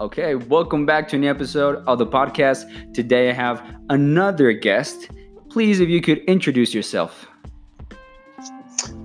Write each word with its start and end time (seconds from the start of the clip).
Okay, 0.00 0.34
welcome 0.34 0.86
back 0.86 1.08
to 1.08 1.16
an 1.16 1.24
episode 1.24 1.84
of 1.86 1.98
the 1.98 2.06
podcast. 2.06 2.94
Today 2.94 3.28
I 3.28 3.34
have 3.34 3.62
another 3.90 4.50
guest. 4.54 5.10
Please, 5.50 5.78
if 5.78 5.90
you 5.90 6.00
could 6.00 6.20
introduce 6.20 6.72
yourself. 6.72 7.28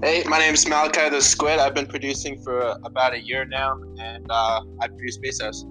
Hey, 0.02 0.24
my 0.26 0.40
name 0.40 0.54
is 0.54 0.64
Malakai 0.64 1.12
the 1.12 1.22
Squid. 1.22 1.60
I've 1.60 1.74
been 1.74 1.88
producing 1.88 2.42
for 2.42 2.78
about 2.86 3.14
a 3.14 3.20
year 3.20 3.44
now, 3.44 3.78
and 4.00 4.26
uh, 4.30 4.62
I 4.80 4.88
produce 4.88 5.20
House. 5.42 5.66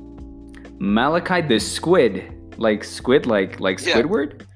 Malakai 0.78 1.48
the 1.48 1.58
Squid, 1.58 2.58
like 2.58 2.84
squid, 2.84 3.24
like 3.24 3.60
like 3.60 3.80
Yeah. 3.80 3.94
Squidward. 3.94 4.46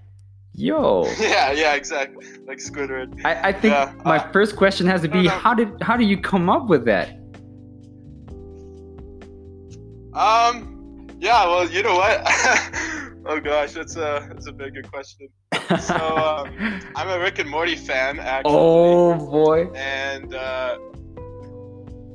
Yo, 0.52 1.06
Yeah, 1.18 1.50
yeah, 1.52 1.76
exactly. 1.76 2.26
Like 2.46 2.58
Squidward. 2.58 3.18
I, 3.24 3.48
I 3.48 3.52
think 3.52 3.72
Yeah, 3.72 3.94
my 4.04 4.18
uh, 4.18 4.32
first 4.32 4.56
question 4.56 4.86
has 4.86 5.00
to 5.00 5.08
be 5.08 5.28
how 5.28 5.54
did 5.54 5.82
how 5.82 5.96
did 5.96 6.08
you 6.08 6.18
come 6.18 6.50
up 6.50 6.68
with 6.68 6.84
that? 6.84 7.17
Um, 10.18 11.06
yeah. 11.20 11.44
Well, 11.46 11.68
you 11.70 11.82
know 11.82 11.94
what? 11.96 12.20
oh 13.26 13.40
gosh, 13.42 13.72
that's 13.72 13.96
a 13.96 14.26
that's 14.28 14.46
a 14.48 14.52
bigger 14.52 14.82
question. 14.82 15.28
So 15.80 15.96
um, 15.96 16.80
I'm 16.96 17.08
a 17.08 17.18
Rick 17.18 17.38
and 17.38 17.48
Morty 17.48 17.76
fan, 17.76 18.18
actually. 18.18 18.52
oh 18.54 19.14
boy. 19.16 19.70
and 19.74 20.34
uh, 20.34 20.78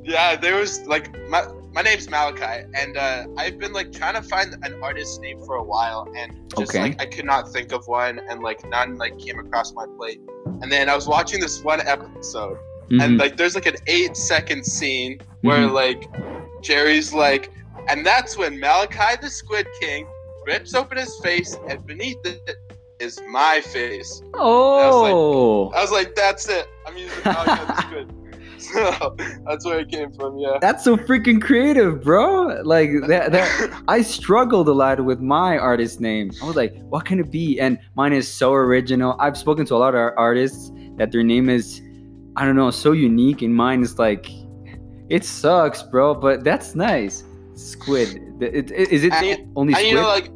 yeah, 0.02 0.36
there 0.36 0.56
was 0.56 0.80
like 0.86 1.16
my 1.28 1.44
my 1.72 1.82
name's 1.82 2.06
Malakai, 2.08 2.68
and 2.74 2.96
uh, 2.96 3.24
I've 3.36 3.58
been 3.58 3.72
like 3.72 3.90
trying 3.92 4.14
to 4.14 4.22
find 4.22 4.54
an 4.62 4.74
artist 4.82 5.20
name 5.20 5.40
for 5.46 5.56
a 5.56 5.62
while, 5.62 6.06
and 6.16 6.32
just 6.56 6.70
Okay. 6.70 6.80
like 6.82 7.00
I 7.02 7.06
could 7.06 7.24
not 7.24 7.52
think 7.52 7.72
of 7.72 7.86
one, 7.88 8.20
and 8.28 8.42
like 8.42 8.64
none 8.68 8.96
like 8.96 9.18
came 9.18 9.38
across 9.38 9.72
my 9.72 9.86
plate. 9.96 10.20
And 10.62 10.70
then 10.70 10.88
I 10.88 10.94
was 10.94 11.08
watching 11.08 11.40
this 11.40 11.62
one 11.64 11.80
episode, 11.80 12.58
and 12.90 13.00
Mhm. 13.00 13.18
like 13.18 13.36
there's 13.36 13.54
like 13.54 13.66
an 13.66 13.76
eight 13.86 14.16
second 14.16 14.64
scene 14.64 15.20
where 15.40 15.66
Mhm. 15.68 15.72
like 15.72 16.04
Jerry's 16.62 17.12
like, 17.12 17.50
and 17.88 18.04
that's 18.04 18.36
when 18.36 18.58
Malachi 18.60 19.16
the 19.20 19.30
Squid 19.30 19.66
King 19.80 20.06
rips 20.46 20.74
open 20.74 20.98
his 20.98 21.18
face, 21.20 21.56
and 21.68 21.84
beneath 21.86 22.18
it 22.24 22.40
is 23.00 23.20
my 23.30 23.60
face. 23.60 24.22
oh, 24.34 25.70
I 25.74 25.80
was 25.80 25.90
like, 25.90 26.14
that's 26.14 26.48
it. 26.48 26.66
I'm 26.86 26.96
using 26.96 27.18
Malakai 27.22 27.66
the 27.66 27.82
Squid. 27.82 28.14
So 28.56 29.14
that's 29.46 29.66
where 29.66 29.80
it 29.80 29.90
came 29.90 30.10
from, 30.14 30.38
yeah. 30.38 30.56
that's 30.58 30.84
so 30.84 30.96
freaking 30.96 31.40
creative, 31.42 32.02
bro. 32.02 32.62
Like 32.64 32.88
that 33.08 33.30
that 33.32 33.82
I 33.88 34.00
struggled 34.00 34.68
a 34.68 34.72
lot 34.72 35.04
with 35.04 35.20
my 35.20 35.58
artist 35.58 36.00
name. 36.00 36.30
I 36.42 36.46
was 36.46 36.56
like, 36.56 36.74
what 36.84 37.04
can 37.04 37.20
it 37.20 37.30
be? 37.30 37.60
And 37.60 37.78
mine 37.94 38.14
is 38.14 38.26
so 38.26 38.54
original. 38.54 39.16
I've 39.20 39.36
spoken 39.36 39.66
to 39.66 39.74
a 39.74 39.76
lot 39.76 39.94
of 39.94 40.14
artists 40.16 40.72
that 40.96 41.12
their 41.12 41.22
name 41.22 41.50
is, 41.50 41.82
I 42.36 42.46
don't 42.46 42.56
know, 42.56 42.70
so 42.70 42.92
unique. 42.92 43.42
And 43.42 43.54
mine 43.54 43.82
is 43.82 43.98
like, 43.98 44.30
it 45.10 45.24
sucks, 45.26 45.82
bro. 45.82 46.14
But 46.14 46.42
that's 46.42 46.74
nice. 46.74 47.22
Squid. 47.54 48.08
It, 48.40 48.70
it, 48.70 48.92
is 48.92 49.04
it 49.04 49.12
And 49.12 49.50
only 49.56 49.74
And 49.74 49.86
you 49.86 49.94
know, 49.94 50.08
like, 50.08 50.28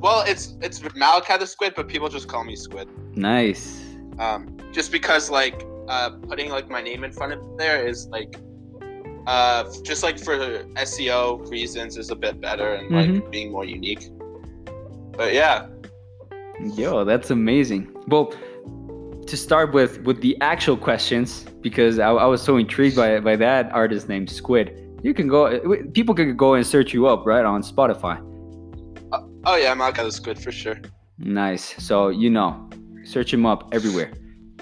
well, 0.00 0.24
it's 0.26 0.54
it's 0.62 0.80
Malakai 0.80 1.38
the 1.38 1.46
Squid, 1.46 1.74
but 1.76 1.88
people 1.88 2.08
just 2.08 2.28
call 2.28 2.44
me 2.44 2.56
Squid. 2.56 2.88
nice. 3.16 3.84
Um, 4.18 4.56
just 4.72 4.90
because 4.90 5.30
like 5.30 5.64
uh, 5.88 6.10
putting 6.28 6.50
like 6.50 6.68
my 6.68 6.82
name 6.82 7.04
in 7.04 7.12
front 7.12 7.32
of 7.32 7.40
there 7.56 7.86
is 7.86 8.08
like, 8.08 8.34
uh, 9.26 9.64
just 9.82 10.02
like 10.02 10.18
for 10.18 10.36
SEO 10.74 11.48
reasons 11.50 11.96
is 11.96 12.10
a 12.10 12.16
bit 12.16 12.40
better 12.40 12.74
and 12.74 12.90
like 12.90 13.08
Mhm. 13.10 13.30
being 13.30 13.52
more 13.52 13.64
unique. 13.64 14.08
But 15.16 15.32
yeah, 15.34 15.66
Yo, 16.74 17.04
that's 17.04 17.30
amazing. 17.30 17.88
Well, 18.08 18.32
to 19.26 19.36
start 19.36 19.72
with, 19.72 20.00
with 20.02 20.20
the 20.22 20.36
actual 20.40 20.76
questions, 20.76 21.44
because 21.60 21.98
I, 22.00 22.10
I 22.10 22.26
was 22.26 22.42
so 22.42 22.56
intrigued 22.56 22.96
by 22.96 23.20
by 23.20 23.36
that 23.36 23.70
artist 23.72 24.08
named 24.08 24.30
Squid. 24.30 24.87
You 25.02 25.14
can 25.14 25.28
go. 25.28 25.60
People 25.92 26.14
could 26.14 26.36
go 26.36 26.54
and 26.54 26.66
search 26.66 26.92
you 26.92 27.06
up, 27.06 27.26
right, 27.26 27.44
on 27.44 27.62
Spotify. 27.62 28.18
oh 29.44 29.56
yeah, 29.56 29.74
Malakai 29.74 30.04
the 30.04 30.12
Squid 30.12 30.38
for 30.38 30.52
sure. 30.52 30.76
Nice. 31.18 31.74
So 31.82 32.08
you 32.08 32.30
know, 32.30 32.68
search 33.04 33.32
him 33.32 33.46
up 33.46 33.68
everywhere. 33.72 34.12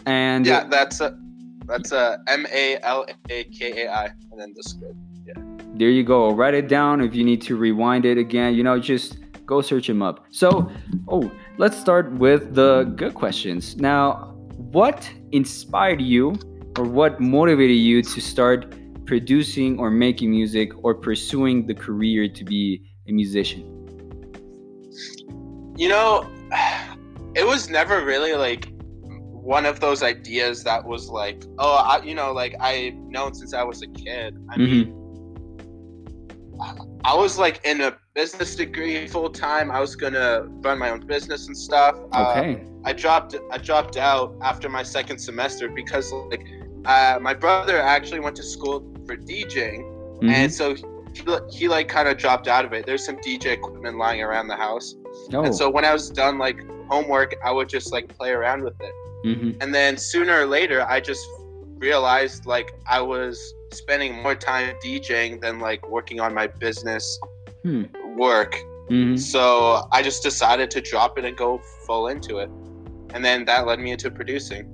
And 0.07 0.47
Yeah, 0.47 0.65
that's 0.65 1.01
a 1.01 1.19
that's 1.67 1.93
a 1.93 2.19
M 2.29 2.47
A 2.53 2.79
L 2.83 3.07
A 3.31 3.45
K 3.45 3.85
A 3.85 3.93
I, 3.93 4.05
and 4.31 4.41
then 4.41 4.53
the 4.55 4.63
Squid. 4.63 4.97
Yeah. 5.27 5.35
There 5.75 5.91
you 5.91 6.05
go. 6.05 6.31
Write 6.33 6.55
it 6.55 6.69
down 6.69 7.01
if 7.01 7.15
you 7.15 7.25
need 7.25 7.43
to 7.43 7.57
rewind 7.57 8.05
it 8.05 8.19
again. 8.19 8.55
You 8.55 8.63
know, 8.63 8.79
just 8.79 9.19
go 9.45 9.61
search 9.61 9.89
him 9.89 10.03
up. 10.03 10.25
So, 10.31 10.71
oh, 11.09 11.31
let's 11.59 11.77
start 11.77 12.13
with 12.13 12.55
the 12.55 12.85
good 12.97 13.15
questions. 13.15 13.77
Now, 13.77 14.35
what 14.57 15.11
inspired 15.33 16.01
you 16.01 16.37
or 16.79 16.85
what 16.85 17.21
motivated 17.21 17.77
you 17.77 18.03
to 18.03 18.21
start 18.21 18.75
producing 19.07 19.79
or 19.79 19.91
making 19.91 20.31
music 20.31 20.73
or 20.85 20.95
pursuing 20.95 21.67
the 21.67 21.75
career 21.75 22.29
to 22.29 22.45
be 22.45 22.83
a 23.09 23.13
musician? 23.13 23.63
You 25.77 25.89
know, 25.89 26.29
it 27.35 27.47
was 27.47 27.71
never 27.71 28.05
really 28.05 28.35
like 28.35 28.73
one 29.31 29.65
of 29.65 29.79
those 29.79 30.03
ideas 30.03 30.65
that 30.65 30.85
was 30.85 31.09
like, 31.09 31.45
oh, 31.59 31.77
I, 31.77 32.03
you 32.03 32.15
know, 32.15 32.33
like 32.33 32.57
I've 32.61 32.95
known 32.95 33.33
since 33.35 33.55
I 33.55 33.63
was 33.63 33.83
a 33.83 33.87
kid. 33.87 34.37
I 34.51 34.57
mean, 34.59 34.93
I 37.05 37.15
was 37.15 37.39
like 37.39 37.65
in 37.65 37.81
a 37.83 37.97
business 38.15 38.57
degree 38.57 39.07
full 39.07 39.31
time. 39.31 39.71
I 39.71 39.79
was 39.79 39.95
gonna 39.95 40.43
run 40.63 40.79
my 40.79 40.91
own 40.91 41.07
business 41.07 41.47
and 41.47 41.57
stuff. 41.57 41.95
Uh, 42.13 42.35
Okay. 42.37 42.65
I 42.85 42.93
dropped 42.93 43.37
I 43.53 43.59
dropped 43.59 43.97
out 43.97 44.35
after 44.43 44.69
my 44.69 44.83
second 44.83 45.19
semester 45.19 45.69
because 45.69 46.13
like 46.13 46.47
uh, 46.87 47.19
my 47.21 47.35
brother 47.35 47.79
actually 47.81 48.21
went 48.21 48.37
to 48.37 48.43
school 48.43 48.85
for 49.07 49.17
DJing, 49.17 49.83
Mhm. 50.23 50.31
and 50.31 50.53
so 50.53 50.75
he, 50.75 50.85
he 51.51 51.69
like 51.69 51.89
kind 51.89 52.09
of 52.09 52.17
dropped 52.19 52.49
out 52.49 52.65
of 52.65 52.73
it. 52.73 52.87
There's 52.87 53.05
some 53.05 53.17
DJ 53.19 53.53
equipment 53.53 53.97
lying 53.99 54.23
around 54.23 54.49
the 54.49 54.57
house. 54.57 54.95
oh. 55.35 55.43
And 55.45 55.55
so 55.55 55.71
when 55.71 55.85
I 55.85 55.93
was 55.93 56.11
done 56.11 56.39
like 56.39 56.59
homework, 56.89 57.35
I 57.45 57.51
would 57.51 57.69
just 57.69 57.93
like 57.93 58.07
play 58.17 58.31
around 58.31 58.63
with 58.63 58.79
it. 58.81 58.93
mhm. 59.25 59.57
And 59.63 59.75
then 59.75 59.97
sooner 59.97 60.41
or 60.43 60.47
later, 60.47 60.87
I 60.89 61.01
just 61.01 61.27
realized 61.79 62.47
like 62.47 62.69
I 62.87 63.01
was 63.01 63.55
spending 63.73 64.23
more 64.23 64.35
time 64.35 64.75
DJing 64.85 65.41
than 65.41 65.59
like 65.59 65.87
working 65.89 66.21
on 66.21 66.33
my 66.35 66.47
business 66.47 67.19
Hmm. 67.65 67.85
work. 68.17 68.57
Mhm. 68.91 69.19
So 69.19 69.83
I 69.91 70.03
just 70.03 70.23
decided 70.23 70.71
to 70.73 70.81
drop 70.81 71.19
it 71.19 71.25
and 71.25 71.37
go 71.37 71.59
full 71.87 72.07
into 72.09 72.39
it. 72.39 72.51
And 73.15 73.25
then 73.25 73.45
that 73.47 73.67
led 73.67 73.81
me 73.81 73.91
into 73.91 74.11
producing. 74.11 74.65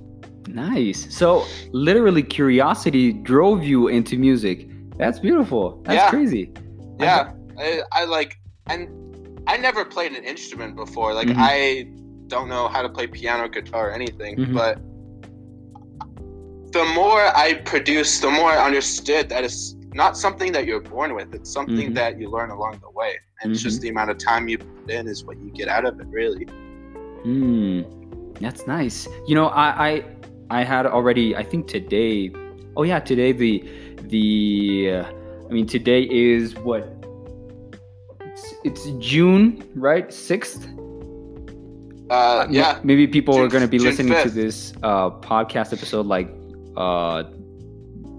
Nice. 0.49 1.15
So, 1.15 1.45
literally, 1.73 2.23
curiosity 2.23 3.13
drove 3.13 3.63
you 3.63 3.89
into 3.89 4.19
music. 4.19 4.69
That's 4.99 5.19
beautiful. 5.19 5.81
That's 5.85 5.97
Yeah. 5.97 6.11
crazy. 6.11 6.53
Yeah, 7.01 7.33
I, 7.59 7.83
I 7.93 8.05
like, 8.05 8.39
and 8.67 8.89
I 9.47 9.57
never 9.57 9.85
played 9.85 10.13
an 10.13 10.25
instrument 10.25 10.77
before. 10.77 11.15
Like, 11.15 11.29
Mhm. 11.29 11.37
I 11.39 11.87
don't 12.29 12.49
know 12.49 12.69
how 12.69 12.83
to 12.83 12.89
play 12.89 13.07
piano, 13.07 13.49
guitar, 13.49 13.91
or 13.91 13.93
anything. 13.93 14.37
Mhm. 14.37 14.55
But 14.55 14.79
the 16.73 16.85
more 16.95 17.21
I 17.37 17.55
produced, 17.65 18.23
the 18.23 18.31
more 18.31 18.51
I 18.51 18.65
understood 18.65 19.29
that 19.29 19.45
it's 19.45 19.77
not 19.95 20.17
something 20.17 20.53
that 20.53 20.65
you're 20.67 20.81
born 20.81 21.15
with. 21.15 21.35
It's 21.35 21.51
something 21.53 21.91
Mhm. 21.91 21.95
that 21.95 22.19
you 22.19 22.31
learn 22.31 22.51
along 22.51 22.79
the 22.81 22.91
way. 22.91 23.19
And 23.43 23.53
it's 23.53 23.63
just 23.63 23.83
the 23.83 23.89
amount 23.91 24.11
of 24.11 24.19
time 24.19 24.49
you 24.49 24.59
put 24.59 24.91
in 24.91 25.07
is 25.07 25.25
what 25.25 25.37
you 25.39 25.51
get 25.51 25.69
out 25.69 25.85
of 25.85 26.01
it, 26.01 26.07
really. 26.09 26.47
Hmm, 27.25 27.83
that's 28.41 28.67
nice. 28.67 29.07
You 29.27 29.35
know, 29.35 29.49
I, 29.49 29.89
I 29.89 30.05
I 30.53 30.65
had 30.65 30.85
already. 30.87 31.35
I 31.35 31.43
think 31.43 31.67
today. 31.67 32.31
Oh 32.77 32.83
yeah, 32.83 33.01
today 33.01 33.33
the 33.33 33.65
the. 34.03 34.91
Uh, 34.93 35.49
I 35.49 35.53
mean, 35.53 35.67
today 35.67 36.03
is 36.11 36.55
what? 36.57 36.85
It's, 38.21 38.55
it's 38.65 38.85
June, 38.99 39.67
right? 39.75 40.13
Sixth. 40.13 40.69
Uh, 42.11 42.47
yeah. 42.51 42.81
Maybe 42.83 43.07
people 43.07 43.39
are 43.39 43.49
going 43.49 43.63
to 43.63 43.69
be 43.69 43.79
June 43.79 43.87
listening 43.87 44.23
to 44.23 44.31
this 44.31 44.75
uh, 44.83 45.11
podcast 45.11 45.73
episode 45.73 46.07
like, 46.07 46.29
uh, 46.77 47.25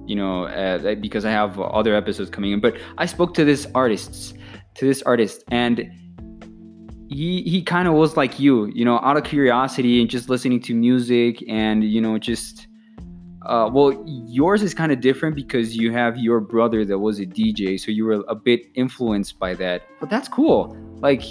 you 0.08 0.16
know, 0.16 0.46
uh, 0.46 0.96
because 0.96 1.26
I 1.26 1.32
have 1.32 1.60
other 1.60 1.96
episodes 1.96 2.30
coming 2.32 2.52
in. 2.52 2.60
But 2.60 2.78
I 2.98 3.06
spoke 3.06 3.36
to 3.36 3.46
this 3.46 3.68
artists, 3.76 4.34
to 4.76 4.86
this 4.86 5.04
artist, 5.04 5.44
and 5.50 5.92
he 7.14 7.42
he 7.44 7.62
kind 7.62 7.88
of 7.88 7.94
was 7.94 8.18
like 8.18 8.40
you, 8.40 8.66
you 8.74 8.84
know, 8.86 8.98
out 9.00 9.18
of 9.18 9.24
curiosity 9.24 10.02
and 10.02 10.10
just 10.10 10.30
listening 10.30 10.60
to 10.62 10.74
music 10.74 11.44
and 11.48 11.84
you 11.84 12.02
know 12.02 12.18
just. 12.18 12.68
Uh, 13.46 13.70
well, 13.70 14.02
yours 14.08 14.64
is 14.64 14.74
kind 14.74 14.90
of 14.94 15.02
different 15.02 15.36
because 15.36 15.76
you 15.76 15.92
have 15.92 16.18
your 16.18 16.40
brother 16.40 16.86
that 16.86 16.98
was 16.98 17.20
a 17.20 17.26
DJ, 17.26 17.78
so 17.78 17.92
you 17.92 18.06
were 18.06 18.24
a 18.30 18.36
bit 18.36 18.62
influenced 18.76 19.38
by 19.38 19.54
that. 19.54 19.82
But 20.00 20.10
that's 20.10 20.30
cool. 20.30 20.74
Like, 21.02 21.22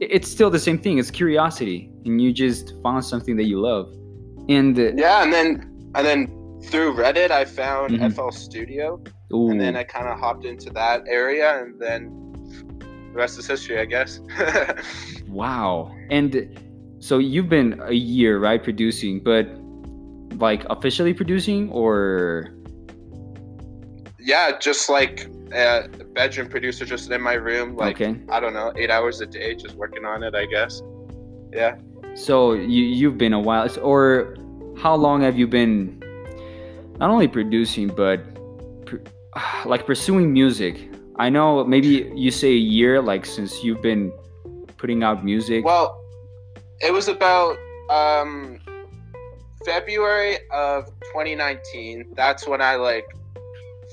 it's 0.00 0.28
still 0.28 0.50
the 0.50 0.58
same 0.58 0.78
thing. 0.78 0.98
It's 0.98 1.12
curiosity, 1.12 1.88
and 2.04 2.20
you 2.20 2.32
just 2.32 2.74
found 2.82 3.04
something 3.04 3.36
that 3.36 3.44
you 3.44 3.60
love. 3.60 3.86
And 4.48 4.76
uh, 4.76 4.94
Yeah, 4.96 5.22
and 5.22 5.32
then 5.32 5.48
and 5.94 6.04
then 6.04 6.26
through 6.64 6.94
Reddit, 6.94 7.30
I 7.30 7.44
found 7.44 7.92
Mhm. 7.92 8.12
FL 8.16 8.30
Studio, 8.30 9.00
ooh, 9.32 9.50
and 9.50 9.60
then 9.60 9.76
I 9.76 9.84
kind 9.84 10.08
of 10.08 10.18
hopped 10.18 10.44
into 10.44 10.70
that 10.70 11.04
area, 11.06 11.62
and 11.62 11.78
then 11.80 12.10
the 13.12 13.18
rest 13.18 13.38
is 13.38 13.46
history, 13.46 13.78
I 13.78 13.84
guess. 13.84 14.20
wow. 15.28 15.94
And 16.10 16.58
so 17.00 17.18
you've 17.18 17.48
been 17.48 17.80
a 17.84 17.94
year, 17.94 18.38
right, 18.38 18.62
producing, 18.62 19.20
but 19.20 19.48
like 20.38 20.64
officially 20.70 21.12
producing, 21.12 21.70
or 21.70 22.54
yeah, 24.18 24.58
just 24.58 24.88
like 24.88 25.28
a 25.52 25.88
bedroom 26.14 26.48
producer 26.48 26.84
just 26.84 27.10
in 27.10 27.20
my 27.20 27.34
room, 27.34 27.76
like 27.76 28.00
okay. 28.00 28.20
I 28.28 28.38
don't 28.38 28.54
know, 28.54 28.72
eight 28.76 28.90
hours 28.90 29.20
a 29.20 29.26
day, 29.26 29.54
just 29.54 29.74
working 29.74 30.04
on 30.04 30.22
it. 30.22 30.34
I 30.34 30.46
guess. 30.46 30.82
Yeah. 31.52 31.76
So 32.14 32.52
you 32.52 32.84
you've 32.84 33.18
been 33.18 33.32
a 33.32 33.40
while, 33.40 33.68
or 33.80 34.36
how 34.78 34.94
long 34.94 35.22
have 35.22 35.38
you 35.38 35.46
been 35.46 35.98
not 36.98 37.10
only 37.10 37.28
producing 37.28 37.88
but 37.88 38.20
pr- 38.86 38.96
like 39.66 39.86
pursuing 39.86 40.32
music? 40.32 40.89
I 41.20 41.28
know 41.28 41.62
maybe 41.64 42.10
you 42.14 42.30
say 42.30 42.48
a 42.48 42.64
year, 42.78 43.02
like 43.02 43.26
since 43.26 43.62
you've 43.62 43.82
been 43.82 44.10
putting 44.78 45.02
out 45.02 45.22
music. 45.22 45.66
Well, 45.66 46.02
it 46.80 46.94
was 46.94 47.08
about 47.08 47.58
um, 47.90 48.58
February 49.66 50.38
of 50.50 50.86
2019. 51.12 52.14
That's 52.16 52.48
when 52.48 52.62
I 52.62 52.76
like 52.76 53.04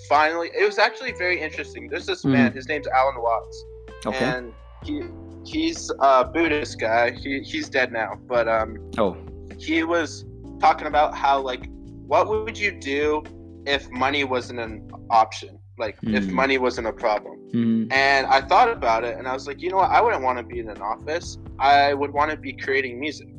finally. 0.08 0.52
It 0.58 0.64
was 0.66 0.80
actually 0.80 1.12
very 1.12 1.42
interesting. 1.42 1.90
There's 1.90 2.06
this 2.06 2.24
Mhm. 2.24 2.32
man. 2.32 2.54
His 2.54 2.70
name's 2.70 2.88
Alan 2.88 3.22
Watts, 3.22 3.66
okay. 4.06 4.24
and 4.24 4.54
he 4.86 5.04
he's 5.44 5.92
a 6.00 6.24
Buddhist 6.24 6.80
guy. 6.80 7.12
He 7.12 7.42
he's 7.42 7.68
dead 7.68 7.92
now, 7.92 8.18
but 8.26 8.48
um, 8.48 8.78
oh. 8.98 9.18
he 9.60 9.84
was 9.84 10.24
talking 10.62 10.88
about 10.88 11.14
how 11.14 11.42
like 11.42 11.68
what 12.06 12.30
would 12.30 12.58
you 12.58 12.72
do 12.72 13.22
if 13.66 13.92
money 13.92 14.24
wasn't 14.24 14.62
an 14.62 14.90
option 15.10 15.60
like 15.78 15.98
if 16.04 16.26
Hmm. 16.26 16.34
money 16.36 16.58
wasn't 16.58 16.88
a 16.88 16.94
problem. 16.94 17.36
Mhm. 17.54 17.92
and 17.94 18.28
i 18.28 18.40
thought 18.42 18.70
about 18.70 19.04
it 19.06 19.18
and 19.18 19.26
i 19.28 19.34
was 19.34 19.48
like 19.48 19.62
you 19.62 19.70
know 19.72 19.78
what? 19.78 19.90
I 19.98 20.02
wouldn't 20.02 20.24
want 20.24 20.38
to 20.38 20.44
be 20.44 20.60
in 20.60 20.70
an 20.70 20.82
office. 20.82 21.38
I 21.60 21.94
would 21.94 22.12
want 22.12 22.30
to 22.32 22.38
be 22.38 22.52
creating 22.54 23.00
music. 23.00 23.30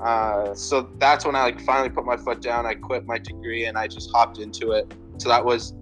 Uh, 0.00 0.54
so 0.54 0.74
that's 0.98 1.24
when 1.26 1.34
i 1.36 1.42
like 1.48 1.60
finally 1.60 1.88
put 1.88 2.04
my 2.04 2.16
foot 2.16 2.40
down. 2.42 2.66
I 2.66 2.74
quit 2.74 3.06
my 3.06 3.18
degree 3.18 3.64
and 3.68 3.76
i 3.76 3.86
just 3.96 4.10
hopped 4.14 4.38
into 4.38 4.72
it. 4.72 4.84
So 5.18 5.28
that 5.28 5.44
was 5.44 5.74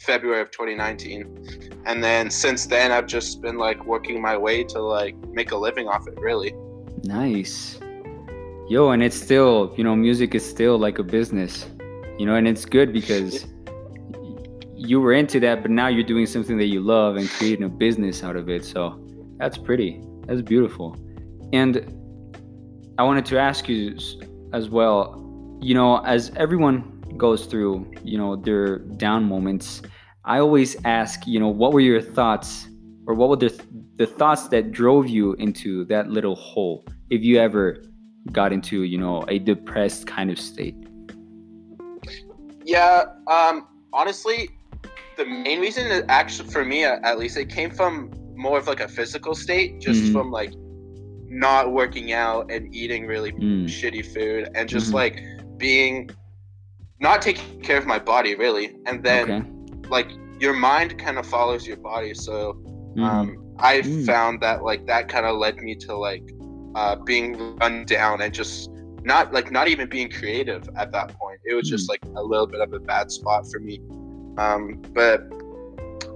february 0.00 0.40
of 0.40 0.50
2019 0.52 1.82
and 1.86 1.96
then 2.04 2.30
since 2.30 2.66
then 2.66 2.92
i've 2.92 3.06
just 3.06 3.42
been 3.42 3.58
like 3.58 3.84
working 3.84 4.22
my 4.22 4.36
way 4.36 4.62
to 4.62 4.78
like 4.80 5.16
make 5.38 5.50
a 5.50 5.56
living 5.56 5.88
off 5.88 6.06
it 6.06 6.16
really. 6.20 6.52
Nice. 7.04 7.80
Yo, 8.68 8.90
and 8.90 9.02
it's 9.02 9.16
still, 9.16 9.72
you 9.76 9.82
know, 9.82 9.96
music 9.96 10.34
is 10.34 10.44
still 10.48 10.76
like 10.78 10.98
a 10.98 11.02
business, 11.02 11.66
you 12.18 12.26
know, 12.26 12.34
and 12.34 12.46
it's 12.46 12.64
good 12.66 12.92
because 12.92 13.46
you 14.78 15.00
were 15.00 15.12
into 15.12 15.40
that, 15.40 15.62
but 15.62 15.70
now 15.70 15.88
you're 15.88 16.06
doing 16.06 16.26
something 16.26 16.56
that 16.58 16.66
you 16.66 16.80
love 16.80 17.16
and 17.16 17.28
creating 17.28 17.64
a 17.64 17.68
business 17.68 18.22
out 18.22 18.36
of 18.36 18.48
it. 18.48 18.64
So 18.64 19.04
that's 19.38 19.58
pretty. 19.58 20.00
That's 20.26 20.40
beautiful. 20.40 20.96
And 21.52 21.76
I 22.98 23.02
wanted 23.02 23.26
to 23.26 23.38
ask 23.38 23.68
you 23.68 23.96
as 24.52 24.68
well, 24.68 25.58
you 25.60 25.74
know, 25.74 25.98
as 26.04 26.30
everyone 26.36 27.02
goes 27.16 27.46
through, 27.46 27.90
you 28.04 28.16
know, 28.16 28.36
their 28.36 28.78
down 28.78 29.24
moments, 29.24 29.82
I 30.24 30.38
always 30.38 30.76
ask, 30.84 31.26
you 31.26 31.40
know, 31.40 31.48
what 31.48 31.72
were 31.72 31.80
your 31.80 32.00
thoughts 32.00 32.68
or 33.06 33.14
what 33.14 33.28
were 33.28 33.36
the, 33.36 33.60
the 33.96 34.06
thoughts 34.06 34.48
that 34.48 34.70
drove 34.70 35.08
you 35.08 35.32
into 35.34 35.84
that 35.86 36.08
little 36.08 36.36
hole 36.36 36.86
if 37.10 37.22
you 37.22 37.38
ever 37.38 37.82
got 38.32 38.52
into 38.52 38.82
you 38.82 38.98
know 38.98 39.24
a 39.28 39.38
depressed 39.38 40.06
kind 40.06 40.30
of 40.30 40.38
state 40.38 40.74
Yeah, 42.64 43.04
um, 43.28 43.66
honestly, 43.94 44.50
the 45.18 45.26
main 45.26 45.60
reason 45.60 45.86
is 45.86 46.04
actually 46.08 46.48
for 46.48 46.64
me, 46.64 46.84
at 46.84 47.18
least, 47.18 47.36
it 47.36 47.48
came 47.50 47.70
from 47.70 48.10
more 48.36 48.56
of 48.56 48.66
like 48.68 48.80
a 48.80 48.88
physical 48.88 49.34
state, 49.34 49.80
just 49.80 50.00
Mhm. 50.04 50.12
from 50.12 50.30
like 50.30 50.52
not 51.28 51.72
working 51.72 52.12
out 52.12 52.50
and 52.50 52.74
eating 52.74 53.06
really 53.06 53.32
Mm, 53.32 53.64
shitty 53.66 54.04
food, 54.14 54.48
and 54.54 54.68
just 54.68 54.90
Mhm. 54.90 54.94
like 54.94 55.22
being 55.58 56.08
not 57.00 57.20
taking 57.20 57.60
care 57.60 57.76
of 57.78 57.86
my 57.86 57.98
body 57.98 58.34
really, 58.34 58.76
and 58.86 59.04
then 59.04 59.30
okay 59.30 59.44
like 59.90 60.10
your 60.38 60.52
mind 60.52 60.98
kind 60.98 61.18
of 61.18 61.26
follows 61.26 61.66
your 61.66 61.78
body, 61.78 62.12
so 62.14 62.52
Mhm. 62.96 63.02
um, 63.02 63.54
I 63.58 63.80
Mm. 63.80 64.06
found 64.06 64.40
that 64.42 64.62
like 64.62 64.86
that 64.86 65.08
kind 65.08 65.26
of 65.26 65.36
led 65.36 65.56
me 65.56 65.74
to 65.86 65.96
like 65.96 66.22
uh, 66.74 66.94
being 66.96 67.56
run 67.56 67.84
down 67.86 68.20
and 68.20 68.32
just 68.32 68.70
not 69.02 69.32
like 69.32 69.50
not 69.50 69.66
even 69.68 69.88
being 69.88 70.10
creative 70.10 70.62
at 70.76 70.92
that 70.92 71.08
point. 71.18 71.40
It 71.44 71.54
was 71.54 71.66
Mm. 71.66 71.70
just 71.70 71.88
like 71.88 72.00
a 72.16 72.22
little 72.22 72.46
bit 72.46 72.60
of 72.60 72.72
a 72.72 72.78
bad 72.78 73.10
spot 73.10 73.46
for 73.50 73.58
me. 73.58 73.80
Um, 74.36 74.82
but 74.94 75.22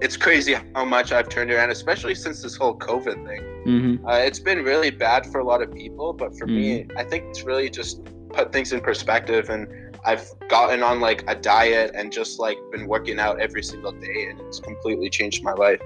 it's 0.01 0.17
crazy 0.17 0.55
how 0.75 0.85
much 0.85 1.11
I've 1.11 1.29
turned 1.29 1.51
around, 1.51 1.69
especially 1.71 2.15
since 2.15 2.41
this 2.41 2.55
whole 2.55 2.77
COVID 2.77 3.25
thing. 3.25 3.41
Mhm. 3.65 3.99
Uh, 4.05 4.17
it's 4.17 4.39
been 4.39 4.63
really 4.63 4.89
bad 4.89 5.25
for 5.31 5.39
a 5.39 5.43
lot 5.43 5.61
of 5.61 5.73
people, 5.73 6.13
but 6.13 6.37
for 6.37 6.45
me, 6.45 6.87
I 6.97 7.03
think 7.03 7.25
it's 7.29 7.43
really 7.43 7.69
just 7.69 8.01
put 8.29 8.51
things 8.51 8.73
in 8.73 8.81
perspective 8.81 9.49
and 9.49 9.67
I've 10.05 10.27
gotten 10.49 10.83
on 10.83 10.99
like 10.99 11.23
a 11.27 11.35
diet 11.35 11.91
and 11.95 12.11
just 12.11 12.39
like 12.39 12.57
been 12.71 12.87
working 12.87 13.19
out 13.19 13.39
every 13.39 13.63
single 13.63 13.93
day 13.93 14.27
and 14.29 14.41
it's 14.41 14.59
completely 14.59 15.09
changed 15.09 15.43
my 15.43 15.53
life. 15.53 15.79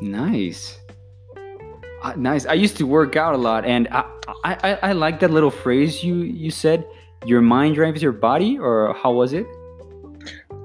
nice 0.00 0.78
uh, 2.04 2.12
nice 2.16 2.46
i 2.46 2.52
used 2.52 2.76
to 2.76 2.86
work 2.86 3.16
out 3.16 3.34
a 3.34 3.36
lot 3.36 3.64
and 3.64 3.88
I, 3.90 4.04
I 4.44 4.52
i 4.68 4.78
i 4.90 4.92
like 4.92 5.18
that 5.20 5.32
little 5.32 5.50
phrase 5.50 6.04
you 6.04 6.14
you 6.44 6.50
said 6.50 6.86
your 7.26 7.40
mind 7.40 7.74
drives 7.74 8.00
your 8.00 8.12
body 8.12 8.58
or 8.58 8.94
how 8.94 9.12
was 9.12 9.32
it 9.32 9.46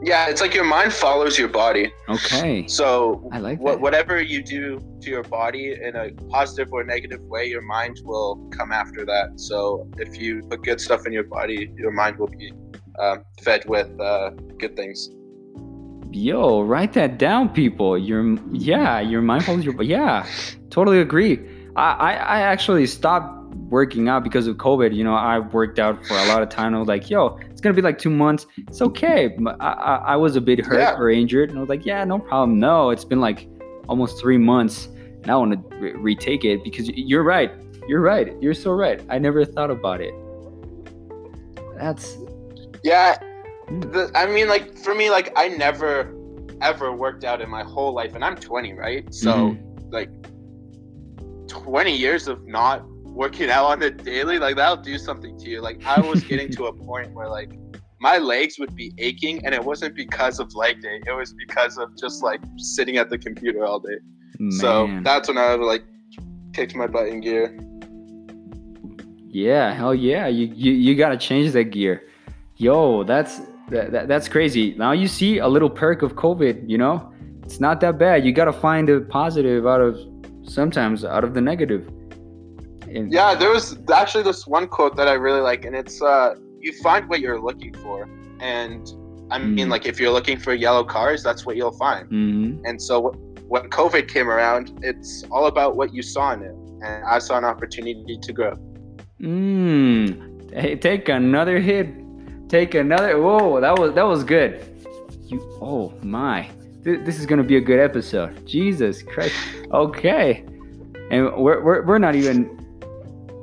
Yeah, 0.06 0.28
it's 0.30 0.42
like 0.42 0.54
your 0.54 0.66
mind 0.66 0.92
follows 0.94 1.40
your 1.40 1.48
body. 1.48 1.92
okay 2.10 2.68
So 2.68 3.30
I 3.32 3.40
like 3.40 3.60
that. 3.64 3.80
whatever 3.80 4.22
you 4.22 4.44
do 4.44 4.80
to 5.02 5.10
your 5.10 5.24
body 5.24 5.78
in 5.82 5.96
a 5.96 6.12
positive 6.30 6.72
or 6.74 6.84
negative 6.84 7.22
way, 7.22 7.46
your 7.46 7.62
mind 7.62 8.02
will 8.04 8.36
come 8.52 8.72
after 8.72 9.06
that. 9.06 9.40
So 9.40 9.88
if 9.98 10.20
you 10.20 10.42
put 10.50 10.64
good 10.64 10.82
stuff 10.82 11.06
in 11.08 11.14
your 11.14 11.24
body, 11.24 11.72
your 11.78 11.92
mind 11.92 12.18
will 12.18 12.28
be 12.28 12.52
um, 13.00 13.24
fed 13.42 13.64
with 13.68 13.90
uh, 14.00 14.32
good 14.60 14.76
things. 14.76 15.10
Yo, 16.12 16.62
write 16.62 16.94
that 16.94 17.18
down, 17.18 17.50
people. 17.50 17.98
Your 17.98 18.38
yeah, 18.52 19.00
your 19.00 19.22
mind 19.22 19.46
follows 19.46 19.66
your. 19.66 19.82
Yeah, 19.96 20.28
totally 20.70 21.00
agree. 21.00 21.40
I, 21.76 21.92
I 21.94 22.12
I 22.14 22.40
actually 22.42 22.86
stopped 22.86 23.56
working 23.70 24.08
out 24.10 24.24
because 24.24 24.46
of 24.46 24.58
COVID. 24.58 24.94
You 24.94 25.04
know, 25.04 25.16
I 25.16 25.40
worked 25.40 25.80
out 25.80 26.06
for 26.06 26.16
a 26.16 26.26
lot 26.28 26.44
of 26.44 26.50
time. 26.50 26.76
I 26.76 26.80
was 26.80 26.88
like, 26.88 27.10
yo, 27.10 27.40
gonna 27.64 27.74
be 27.74 27.82
like 27.82 27.98
two 27.98 28.10
months. 28.12 28.46
It's 28.58 28.82
okay. 28.82 29.36
I 29.60 29.70
I 30.14 30.16
was 30.18 30.36
a 30.36 30.42
bit 30.42 30.64
hurt 30.66 30.80
Yeah. 30.80 30.96
or 30.98 31.10
injured, 31.10 31.50
and 31.50 31.58
I 31.58 31.62
was 31.62 31.70
like, 31.70 31.86
yeah, 31.86 32.04
no 32.04 32.20
problem. 32.20 32.60
No, 32.60 32.90
it's 32.92 33.06
been 33.06 33.22
like 33.22 33.48
almost 33.90 34.20
three 34.22 34.38
months, 34.38 34.88
and 35.24 35.30
I 35.32 35.36
want 35.36 35.52
to 35.54 35.78
re- 35.78 35.94
retake 35.94 36.46
it 36.46 36.64
because 36.64 36.90
you're 36.90 37.24
right. 37.24 37.52
You're 37.88 38.02
right. 38.02 38.34
You're 38.42 38.54
so 38.54 38.72
right. 38.72 39.02
I 39.10 39.18
never 39.18 39.44
thought 39.46 39.72
about 39.72 40.00
it. 40.02 40.14
That's 41.78 42.18
Yeah, 42.84 43.18
Mm. 43.70 43.94
the, 43.94 44.12
I 44.14 44.26
mean, 44.28 44.48
like 44.50 44.78
for 44.78 44.94
me, 44.94 45.10
like 45.10 45.32
I 45.38 45.48
never 45.48 46.14
ever 46.62 46.92
worked 46.94 47.24
out 47.24 47.42
in 47.42 47.50
my 47.50 47.64
whole 47.64 47.94
life, 47.94 48.14
and 48.16 48.24
I'm 48.24 48.36
20, 48.36 48.74
right? 48.74 49.04
So 49.14 49.32
Mhm. 49.32 49.58
like 49.92 50.10
20 51.48 51.96
years 51.96 52.28
of 52.28 52.46
not 52.48 52.84
working 53.14 53.50
out 53.50 53.66
on 53.66 53.80
the 53.80 53.92
daily, 53.92 54.40
like 54.40 54.56
that'll 54.56 54.84
do 54.84 54.98
something 54.98 55.38
to 55.40 55.50
you. 55.50 55.62
Like 55.62 55.86
I 55.86 56.02
was 56.02 56.24
getting 56.24 56.50
to 56.52 56.66
a 56.66 56.74
point 56.86 57.14
where 57.14 57.30
like 57.30 57.52
my 58.00 58.18
legs 58.18 58.60
would 58.60 58.76
be 58.76 58.94
aching, 58.98 59.46
and 59.46 59.56
it 59.56 59.64
wasn't 59.64 59.96
because 59.96 60.40
of 60.40 60.54
leg 60.56 60.82
day; 60.82 61.02
it 61.06 61.16
was 61.16 61.34
because 61.34 61.78
of 61.78 61.96
just 61.98 62.24
like 62.24 62.42
sitting 62.58 62.98
at 62.98 63.10
the 63.10 63.18
computer 63.18 63.66
all 63.66 63.80
day. 63.80 63.98
So 64.50 65.00
that's 65.04 65.28
when 65.28 65.38
I 65.38 65.54
like 65.56 65.84
kicked 66.54 66.76
my 66.76 66.88
butt 66.88 67.08
in 67.08 67.22
gear. 67.22 67.58
Yeah, 69.30 69.74
hell 69.74 69.96
yeah. 69.96 70.28
You 70.28 70.48
you, 70.54 70.74
you 70.74 70.96
gotta 70.96 71.18
change 71.18 71.54
that 71.54 71.66
gear. 71.66 72.04
Yo, 72.58 73.04
that's 73.04 73.42
that, 73.70 73.92
that, 73.92 74.08
that's 74.08 74.28
crazy. 74.28 74.76
Now 74.78 74.92
you 74.92 75.08
see 75.08 75.38
a 75.38 75.48
little 75.48 75.70
perk 75.70 76.02
of 76.02 76.16
COVID, 76.16 76.70
you 76.70 76.78
know? 76.78 77.12
It's 77.44 77.60
not 77.60 77.82
that 77.82 77.98
bad. 77.98 78.26
You 78.26 78.32
gotta 78.32 78.54
find 78.54 78.88
the 78.88 79.02
positive 79.02 79.66
out 79.66 79.82
of 79.82 79.98
sometimes 80.44 81.04
out 81.04 81.24
of 81.24 81.34
the 81.34 81.42
negative. 81.42 81.90
And- 82.96 83.12
Yeah, 83.12 83.34
there 83.36 83.50
was 83.50 83.78
actually 83.94 84.24
this 84.24 84.46
one 84.48 84.68
quote 84.68 84.96
that 84.98 85.08
I 85.08 85.14
really 85.14 85.42
like, 85.42 85.66
and 85.66 85.76
it's 85.76 86.02
uh, 86.02 86.36
"You 86.60 86.72
find 86.88 87.08
what 87.10 87.20
you're 87.20 87.40
looking 87.50 87.74
for," 87.74 88.08
and 88.40 88.82
I 89.32 89.40
mean, 89.40 89.68
Mm. 89.68 89.72
like 89.72 89.86
if 89.86 90.00
you're 90.00 90.12
looking 90.12 90.38
for 90.38 90.54
yellow 90.54 90.84
cars, 90.84 91.24
that's 91.24 91.46
what 91.46 91.56
you'll 91.56 91.78
find. 91.88 92.08
Mhm. 92.10 92.62
And 92.66 92.80
so 92.82 93.12
when 93.48 93.64
COVID 93.70 94.08
came 94.08 94.30
around, 94.30 94.64
it's 94.84 95.24
all 95.32 95.48
about 95.48 95.76
what 95.76 95.94
you 95.94 96.04
saw 96.04 96.34
in 96.34 96.42
it, 96.44 96.56
and 96.86 97.04
I 97.06 97.18
saw 97.20 97.38
an 97.38 97.46
opportunity 97.46 98.18
to 98.22 98.32
grow. 98.34 98.54
Mm. 99.22 100.54
Hey, 100.54 100.76
take 100.76 101.10
another 101.10 101.60
hit. 101.60 101.88
Take 102.50 102.76
another. 102.76 103.20
Whoa, 103.20 103.60
that 103.62 103.80
was 103.80 103.94
that 103.94 104.06
was 104.06 104.24
good. 104.24 104.52
You. 105.26 105.40
Oh 105.62 105.94
my. 106.04 106.50
Th- 106.84 107.00
This 107.06 107.18
is 107.20 107.26
gonna 107.26 107.44
be 107.54 107.56
a 107.58 107.62
good 107.62 107.80
episode. 107.80 108.46
Jesus 108.46 109.02
Christ. 109.02 109.34
Okay. 109.72 110.44
And 111.10 111.22
we're 111.38 111.62
we're, 111.64 111.82
we're 111.86 111.98
not 111.98 112.16
even. 112.16 112.60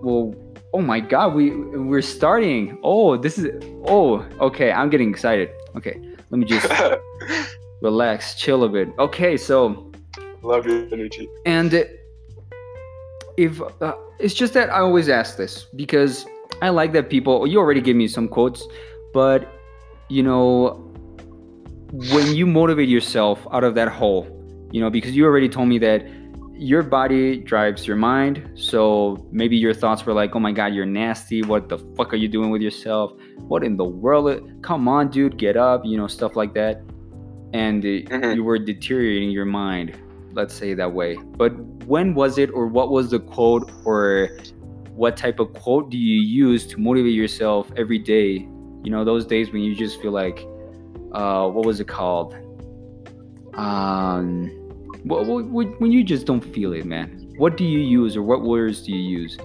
Well. 0.03 0.35
Oh 0.73 0.81
my 0.81 1.01
God. 1.01 1.35
We 1.35 1.51
we're 1.51 2.03
starting. 2.03 2.79
Oh, 2.83 3.17
this 3.17 3.39
is. 3.39 3.47
Oh. 3.87 4.27
Okay. 4.41 4.73
I'm 4.73 4.91
getting 4.91 5.11
excited. 5.11 5.51
Okay. 5.77 6.01
Let 6.31 6.39
me 6.39 6.45
just 6.45 6.71
relax, 7.83 8.35
chill 8.35 8.65
a 8.65 8.69
bit. 8.69 8.89
Okay. 8.99 9.37
So. 9.37 9.91
Love 10.43 10.67
your 10.67 10.87
energy. 10.93 11.29
And 11.45 11.87
if 13.37 13.61
uh, 13.81 13.95
it's 14.19 14.35
just 14.35 14.55
that 14.55 14.71
I 14.71 14.81
always 14.81 15.09
ask 15.09 15.37
this 15.37 15.67
because 15.77 16.27
I 16.63 16.69
like 16.69 16.93
that 16.93 17.09
people. 17.11 17.47
You 17.47 17.59
already 17.59 17.81
gave 17.81 17.97
me 17.97 18.07
some 18.09 18.29
quotes, 18.29 18.67
but 19.13 19.49
you 20.09 20.23
know, 20.23 20.73
when 22.13 22.35
you 22.35 22.47
motivate 22.47 22.89
yourself 22.89 23.47
out 23.53 23.65
of 23.65 23.75
that 23.77 23.89
hole, 23.89 24.27
you 24.73 24.81
know, 24.81 24.91
because 24.91 25.17
you 25.17 25.25
already 25.25 25.49
told 25.49 25.69
me 25.69 25.79
that 25.79 26.07
your 26.61 26.83
body 26.83 27.39
drives 27.39 27.87
your 27.87 27.97
mind. 27.97 28.51
So 28.55 29.27
maybe 29.33 29.57
your 29.57 29.73
thoughts 29.73 30.05
were 30.05 30.13
like, 30.13 30.37
oh 30.37 30.41
my 30.41 30.53
God, 30.53 30.75
you're 30.75 30.85
nasty. 30.85 31.43
What 31.43 31.71
the 31.71 31.79
fuck 31.97 32.13
are 32.13 32.17
you 32.17 32.29
doing 32.29 32.51
with 32.51 32.61
yourself? 32.61 33.13
What 33.39 33.65
in 33.65 33.79
the 33.79 33.85
world? 33.85 34.63
Come 34.63 34.87
on, 34.87 35.11
dude, 35.11 35.39
get 35.39 35.57
up, 35.57 35.87
you 35.87 35.97
know, 35.97 36.07
stuff 36.07 36.37
like 36.37 36.53
that. 36.55 36.83
And 37.55 37.83
mm-hmm. 37.83 38.33
you 38.33 38.45
were 38.45 38.59
deteriorating 38.59 39.31
your 39.31 39.47
mind, 39.47 39.99
let's 40.35 40.53
say 40.53 40.75
that 40.75 40.93
way. 40.93 41.17
But 41.17 41.59
when 41.87 42.15
was 42.15 42.37
it, 42.37 42.51
or 42.51 42.67
what 42.67 42.91
was 42.91 43.11
the 43.11 43.21
quote, 43.21 43.73
or 43.87 44.29
what 44.91 45.17
type 45.17 45.41
of 45.41 45.55
quote 45.55 45.91
do 45.91 45.97
you 45.97 46.21
use 46.21 46.67
to 46.67 46.79
motivate 46.79 47.15
yourself 47.15 47.73
every 47.79 47.99
day? 47.99 48.47
You 48.85 48.91
know, 48.91 49.03
those 49.03 49.25
days 49.25 49.51
when 49.51 49.63
you 49.63 49.75
just 49.75 49.99
feel 50.03 50.13
like, 50.13 50.47
uh, 51.13 51.49
what 51.49 51.65
was 51.65 51.81
it 51.81 51.89
called? 51.89 52.35
Um, 53.55 54.60
when 55.05 55.93
you 55.93 56.05
just 56.05 56.27
don't 56.27 56.41
feel 56.41 56.73
it, 56.73 56.85
man, 56.85 57.33
what 57.37 57.57
do 57.57 57.65
you 57.65 57.81
use 57.81 58.17
or 58.17 58.23
what 58.23 58.43
words 58.43 58.83
do 58.83 58.93
you 58.93 59.21
use? 59.21 59.39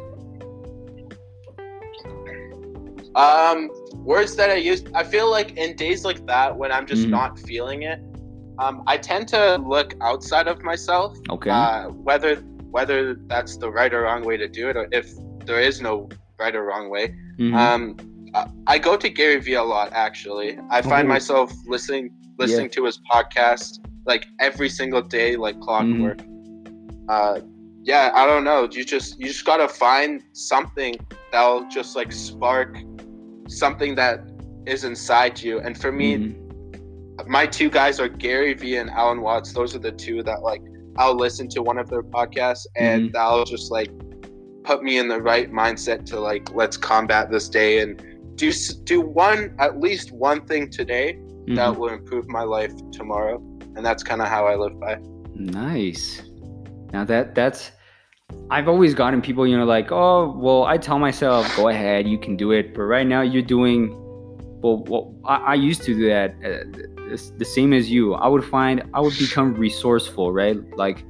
Um, 3.16 3.70
words 4.04 4.36
that 4.36 4.50
I 4.50 4.56
use, 4.56 4.84
I 4.94 5.04
feel 5.04 5.32
like 5.32 5.56
in 5.56 5.76
days 5.76 6.04
like 6.04 6.26
that 6.26 6.58
when 6.58 6.72
I'm 6.72 6.86
just 6.86 7.04
mm-hmm. 7.04 7.12
not 7.12 7.40
feeling 7.40 7.84
it, 7.84 8.00
um, 8.60 8.84
I 8.88 8.98
tend 8.98 9.28
to 9.30 9.56
look 9.58 9.96
outside 10.02 10.48
of 10.48 10.62
myself. 10.64 11.18
Okay. 11.30 11.50
Uh, 11.50 11.90
whether 11.90 12.36
whether 12.72 13.16
that's 13.28 13.56
the 13.56 13.72
right 13.72 13.94
or 13.94 14.02
wrong 14.02 14.26
way 14.26 14.36
to 14.36 14.50
do 14.50 14.70
it, 14.70 14.76
or 14.76 14.90
if 14.92 15.10
there 15.46 15.62
is 15.62 15.82
no 15.82 16.10
right 16.38 16.56
or 16.56 16.66
wrong 16.66 16.90
way. 16.90 17.16
Mm-hmm. 17.38 17.56
Um, 17.56 17.98
I 18.68 18.78
go 18.78 18.98
to 18.98 19.10
Gary 19.10 19.40
Vee 19.40 19.54
a 19.54 19.64
lot. 19.64 19.94
Actually, 19.94 20.60
I 20.70 20.82
find 20.82 21.08
oh. 21.08 21.10
myself 21.10 21.54
listening 21.66 22.12
listening 22.38 22.66
yeah. 22.66 22.72
to 22.74 22.86
his 22.86 23.00
podcast 23.10 23.80
like 24.06 24.28
every 24.40 24.70
single 24.70 25.02
day, 25.02 25.36
like 25.36 25.60
clockwork. 25.60 26.20
Mm-hmm. 26.20 27.06
Uh, 27.10 27.40
yeah, 27.84 28.12
I 28.16 28.26
don't 28.26 28.44
know. 28.44 28.68
You 28.72 28.84
just 28.84 29.20
you 29.20 29.28
just 29.28 29.46
gotta 29.46 29.68
find 29.68 30.24
something 30.34 30.96
that'll 31.32 31.68
just 31.70 31.96
like 31.96 32.12
spark 32.12 32.78
something 33.48 33.96
that 33.96 34.22
is 34.66 34.84
inside 34.84 35.42
you. 35.42 35.60
And 35.60 35.80
for 35.80 35.92
me, 35.92 36.18
mm-hmm. 36.18 37.32
my 37.32 37.46
two 37.46 37.70
guys 37.70 38.00
are 38.00 38.08
Gary 38.08 38.54
Vee 38.54 38.78
and 38.78 38.90
Alan 38.90 39.22
Watts. 39.22 39.54
Those 39.54 39.76
are 39.76 39.80
the 39.80 39.92
two 39.92 40.24
that 40.24 40.42
like 40.42 40.62
I'll 40.98 41.16
listen 41.16 41.48
to 41.50 41.62
one 41.62 41.78
of 41.78 41.90
their 41.90 42.04
podcasts 42.04 42.66
and 42.76 43.04
mm-hmm. 43.04 43.12
that'll 43.14 43.46
just 43.46 43.72
like 43.72 43.92
put 44.64 44.82
me 44.82 44.98
in 44.98 45.08
the 45.08 45.22
right 45.22 45.52
mindset 45.52 46.06
to 46.08 46.20
like 46.20 46.54
let's 46.56 46.78
combat 46.78 47.30
this 47.30 47.50
day 47.50 47.82
and 47.82 48.02
do 48.36 48.52
do 48.84 49.02
one 49.02 49.54
at 49.60 49.80
least 49.80 50.12
one 50.12 50.44
thing 50.46 50.70
today 50.70 51.14
mm-hmm. 51.14 51.56
that 51.56 51.78
will 51.78 51.90
improve 51.90 52.28
my 52.28 52.42
life 52.42 52.74
tomorrow 52.92 53.40
and 53.76 53.86
that's 53.86 54.04
kind 54.04 54.22
of 54.22 54.28
how 54.28 54.48
I 54.48 54.56
live 54.56 54.80
by. 54.80 54.98
Nice. 55.34 56.22
Now 56.92 57.04
that 57.06 57.36
that's 57.36 57.72
I've 58.50 58.68
always 58.68 58.94
gotten 58.94 59.22
people, 59.22 59.48
you 59.48 59.58
know, 59.58 59.66
like, 59.66 59.92
oh, 59.92 60.36
well, 60.38 60.66
I 60.66 60.78
tell 60.78 61.00
myself, 61.00 61.54
go 61.56 61.70
ahead, 61.70 62.08
you 62.08 62.18
can 62.18 62.36
do 62.36 62.52
it. 62.52 62.74
But 62.74 62.84
right 62.84 63.06
now, 63.06 63.22
you're 63.22 63.44
doing, 63.44 63.90
well, 64.62 64.84
well 64.84 65.16
I, 65.26 65.36
I 65.36 65.54
used 65.56 65.84
to 65.84 65.96
do 65.96 66.08
that 66.10 66.36
uh, 66.44 67.18
the 67.38 67.46
same 67.46 67.74
as 67.74 67.90
you. 67.90 68.14
I 68.14 68.28
would 68.28 68.44
find, 68.44 68.84
I 68.94 69.02
would 69.02 69.18
become 69.18 69.54
resourceful, 69.56 70.32
right? 70.32 70.58
Like, 70.76 71.04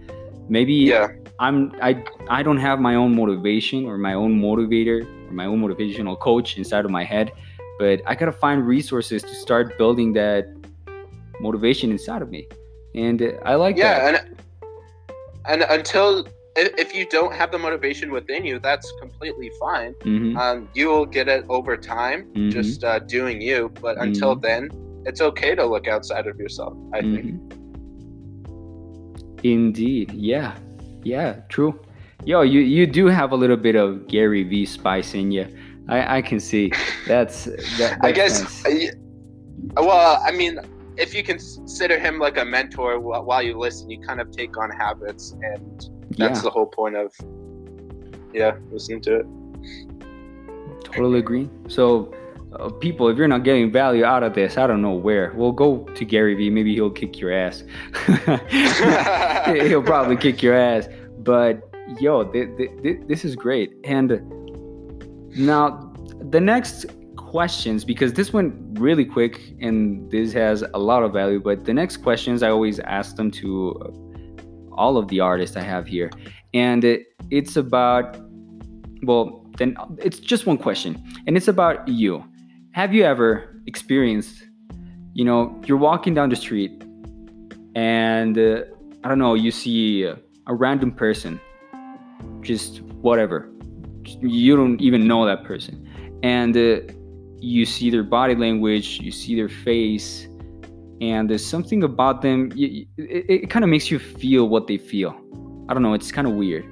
maybe 0.50 0.74
yeah. 0.74 1.08
I'm, 1.40 1.74
I, 1.82 2.04
I 2.30 2.44
don't 2.44 2.58
have 2.58 2.80
my 2.80 2.96
own 2.96 3.16
motivation 3.16 3.86
or 3.86 3.98
my 3.98 4.14
own 4.14 4.40
motivator 4.40 5.06
or 5.30 5.34
my 5.34 5.46
own 5.46 5.62
motivational 5.62 6.18
coach 6.18 6.58
inside 6.58 6.86
of 6.86 6.92
my 6.92 7.04
head, 7.04 7.32
but 7.80 8.02
I 8.06 8.16
gotta 8.16 8.32
find 8.32 8.66
resources 8.66 9.22
to 9.24 9.36
start 9.36 9.78
building 9.78 10.14
that 10.14 10.46
motivation 11.42 11.92
inside 11.92 12.22
of 12.22 12.30
me, 12.30 12.48
and 12.94 13.38
I 13.44 13.56
like 13.56 13.78
yeah, 13.78 14.12
that. 14.12 14.26
and 14.26 14.36
and 15.48 15.62
until 15.70 16.26
if 16.56 16.96
you 16.96 17.06
don't 17.10 17.34
have 17.34 17.52
the 17.52 17.58
motivation 17.60 18.12
within 18.12 18.46
you, 18.46 18.60
that's 18.60 18.92
completely 19.02 19.52
fine. 19.60 19.94
Mm-hmm. 19.96 20.38
Um, 20.38 20.70
you 20.74 20.88
will 20.88 21.06
get 21.06 21.28
it 21.28 21.46
over 21.50 21.76
time, 21.76 22.26
mm-hmm. 22.28 22.50
just 22.50 22.84
uh, 22.84 23.00
doing 23.00 23.42
you. 23.42 23.72
But 23.82 23.98
until 23.98 24.36
mm-hmm. 24.36 24.70
then, 24.72 25.04
it's 25.06 25.22
okay 25.22 25.56
to 25.56 25.66
look 25.66 25.88
outside 25.88 26.28
of 26.28 26.40
yourself. 26.40 26.78
I 26.94 27.02
think. 27.02 27.26
Mm-hmm. 27.26 27.62
Indeed, 29.44 30.12
yeah, 30.14 30.56
yeah, 31.04 31.42
true. 31.50 31.80
Yo, 32.24 32.42
you 32.42 32.62
you 32.62 32.88
do 32.88 33.08
have 33.08 33.32
a 33.32 33.36
little 33.36 33.58
bit 33.58 33.76
of 33.76 34.08
Gary 34.08 34.44
Vee 34.44 34.66
spice 34.66 35.14
in 35.14 35.32
you. 35.32 35.46
I 35.88 36.18
I 36.18 36.22
can 36.22 36.40
see. 36.40 36.72
That's 37.06 37.46
that. 37.78 38.00
I 38.04 38.12
guess. 38.12 38.64
Nice. 38.64 38.96
well, 39.76 40.24
I 40.26 40.32
mean, 40.32 40.60
if 40.98 41.14
you 41.14 41.24
consider 41.24 42.00
him 42.00 42.20
like 42.20 42.38
a 42.38 42.46
mentor 42.46 43.00
while 43.00 43.42
you 43.42 43.58
listen, 43.58 43.90
you 43.90 44.00
kind 44.00 44.22
of 44.22 44.32
take 44.32 44.58
on 44.58 44.70
habits, 44.70 45.32
and 45.42 45.90
that's 46.18 46.38
yeah. 46.38 46.42
the 46.42 46.50
whole 46.50 46.66
point 46.66 46.96
of 46.96 47.14
yeah 48.34 48.58
listening 48.72 49.02
to 49.02 49.20
it. 49.20 49.26
Totally 50.84 51.20
agree. 51.20 51.50
So, 51.68 52.14
uh, 52.54 52.70
people, 52.70 53.10
if 53.10 53.18
you're 53.18 53.28
not 53.28 53.44
getting 53.44 53.72
value 53.72 54.06
out 54.06 54.24
of 54.24 54.34
this, 54.34 54.58
I 54.58 54.68
don't 54.68 54.82
know 54.82 54.94
where. 54.94 55.34
Well, 55.36 55.52
go 55.52 55.80
to 55.84 56.06
Gary 56.06 56.36
Vee. 56.36 56.50
Maybe 56.50 56.74
he'll 56.74 56.92
kick 56.92 57.20
your 57.20 57.34
ass. 57.34 57.64
he'll 59.46 59.84
probably 59.84 60.16
kick 60.16 60.42
your 60.42 60.56
ass. 60.56 60.88
But 61.20 61.70
yo, 62.00 62.24
th- 62.24 62.56
th- 62.58 62.72
th- 62.82 63.00
this 63.08 63.26
is 63.26 63.36
great. 63.36 63.74
And 63.84 64.22
now 65.36 65.94
the 66.30 66.40
next 66.40 66.86
questions 67.36 67.84
because 67.84 68.14
this 68.14 68.32
went 68.32 68.54
really 68.80 69.04
quick 69.04 69.36
and 69.60 70.10
this 70.10 70.32
has 70.32 70.64
a 70.74 70.80
lot 70.80 71.04
of 71.04 71.12
value. 71.12 71.42
But 71.50 71.66
the 71.66 71.74
next 71.74 71.98
questions 71.98 72.42
I 72.42 72.50
always 72.50 72.80
ask 72.98 73.18
them 73.18 73.30
to 73.42 73.50
uh, 73.82 74.76
all 74.82 74.96
of 74.96 75.10
the 75.10 75.20
artists 75.20 75.58
I 75.58 75.66
have 75.74 75.86
here, 75.86 76.10
and 76.54 76.82
it, 76.86 77.02
it's 77.32 77.58
about 77.58 78.06
well, 79.04 79.26
then 79.58 79.76
it's 79.98 80.20
just 80.32 80.46
one 80.46 80.58
question, 80.58 80.92
and 81.28 81.36
it's 81.36 81.50
about 81.50 81.86
you. 81.90 82.24
Have 82.72 82.94
you 82.94 83.04
ever 83.04 83.28
experienced, 83.68 84.36
you 85.14 85.26
know, 85.26 85.40
you're 85.66 85.84
walking 85.92 86.14
down 86.14 86.30
the 86.30 86.38
street 86.38 86.72
and 87.76 88.38
uh, 88.38 88.62
I 89.04 89.10
don't 89.10 89.20
know, 89.20 89.34
you 89.34 89.52
see 89.52 90.04
a, 90.04 90.54
random 90.64 90.92
person, 90.94 91.42
just 92.40 92.82
whatever, 93.08 93.50
you 94.22 94.56
don't 94.56 94.80
even 94.80 95.06
know 95.06 95.26
that 95.26 95.44
person, 95.44 95.76
and 96.24 96.56
uh, 96.56 96.80
you 97.40 97.66
see 97.66 97.90
their 97.90 98.04
body 98.04 98.36
language, 98.36 99.00
you 99.02 99.12
see 99.12 99.36
their 99.36 99.50
face, 99.50 100.28
and 101.02 101.30
there's 101.30 101.46
something 101.46 101.84
about 101.84 102.22
them. 102.22 102.52
it, 102.56 102.88
it 102.98 103.50
kind 103.50 103.64
of 103.64 103.70
makes 103.70 103.92
you 103.92 104.00
feel 104.00 104.48
what 104.50 104.68
they 104.68 104.78
feel. 104.78 105.16
I 105.68 105.74
don't 105.74 105.84
know. 105.84 105.94
It's 105.94 106.12
kind 106.12 106.28
of 106.28 106.34
weird. 106.34 106.66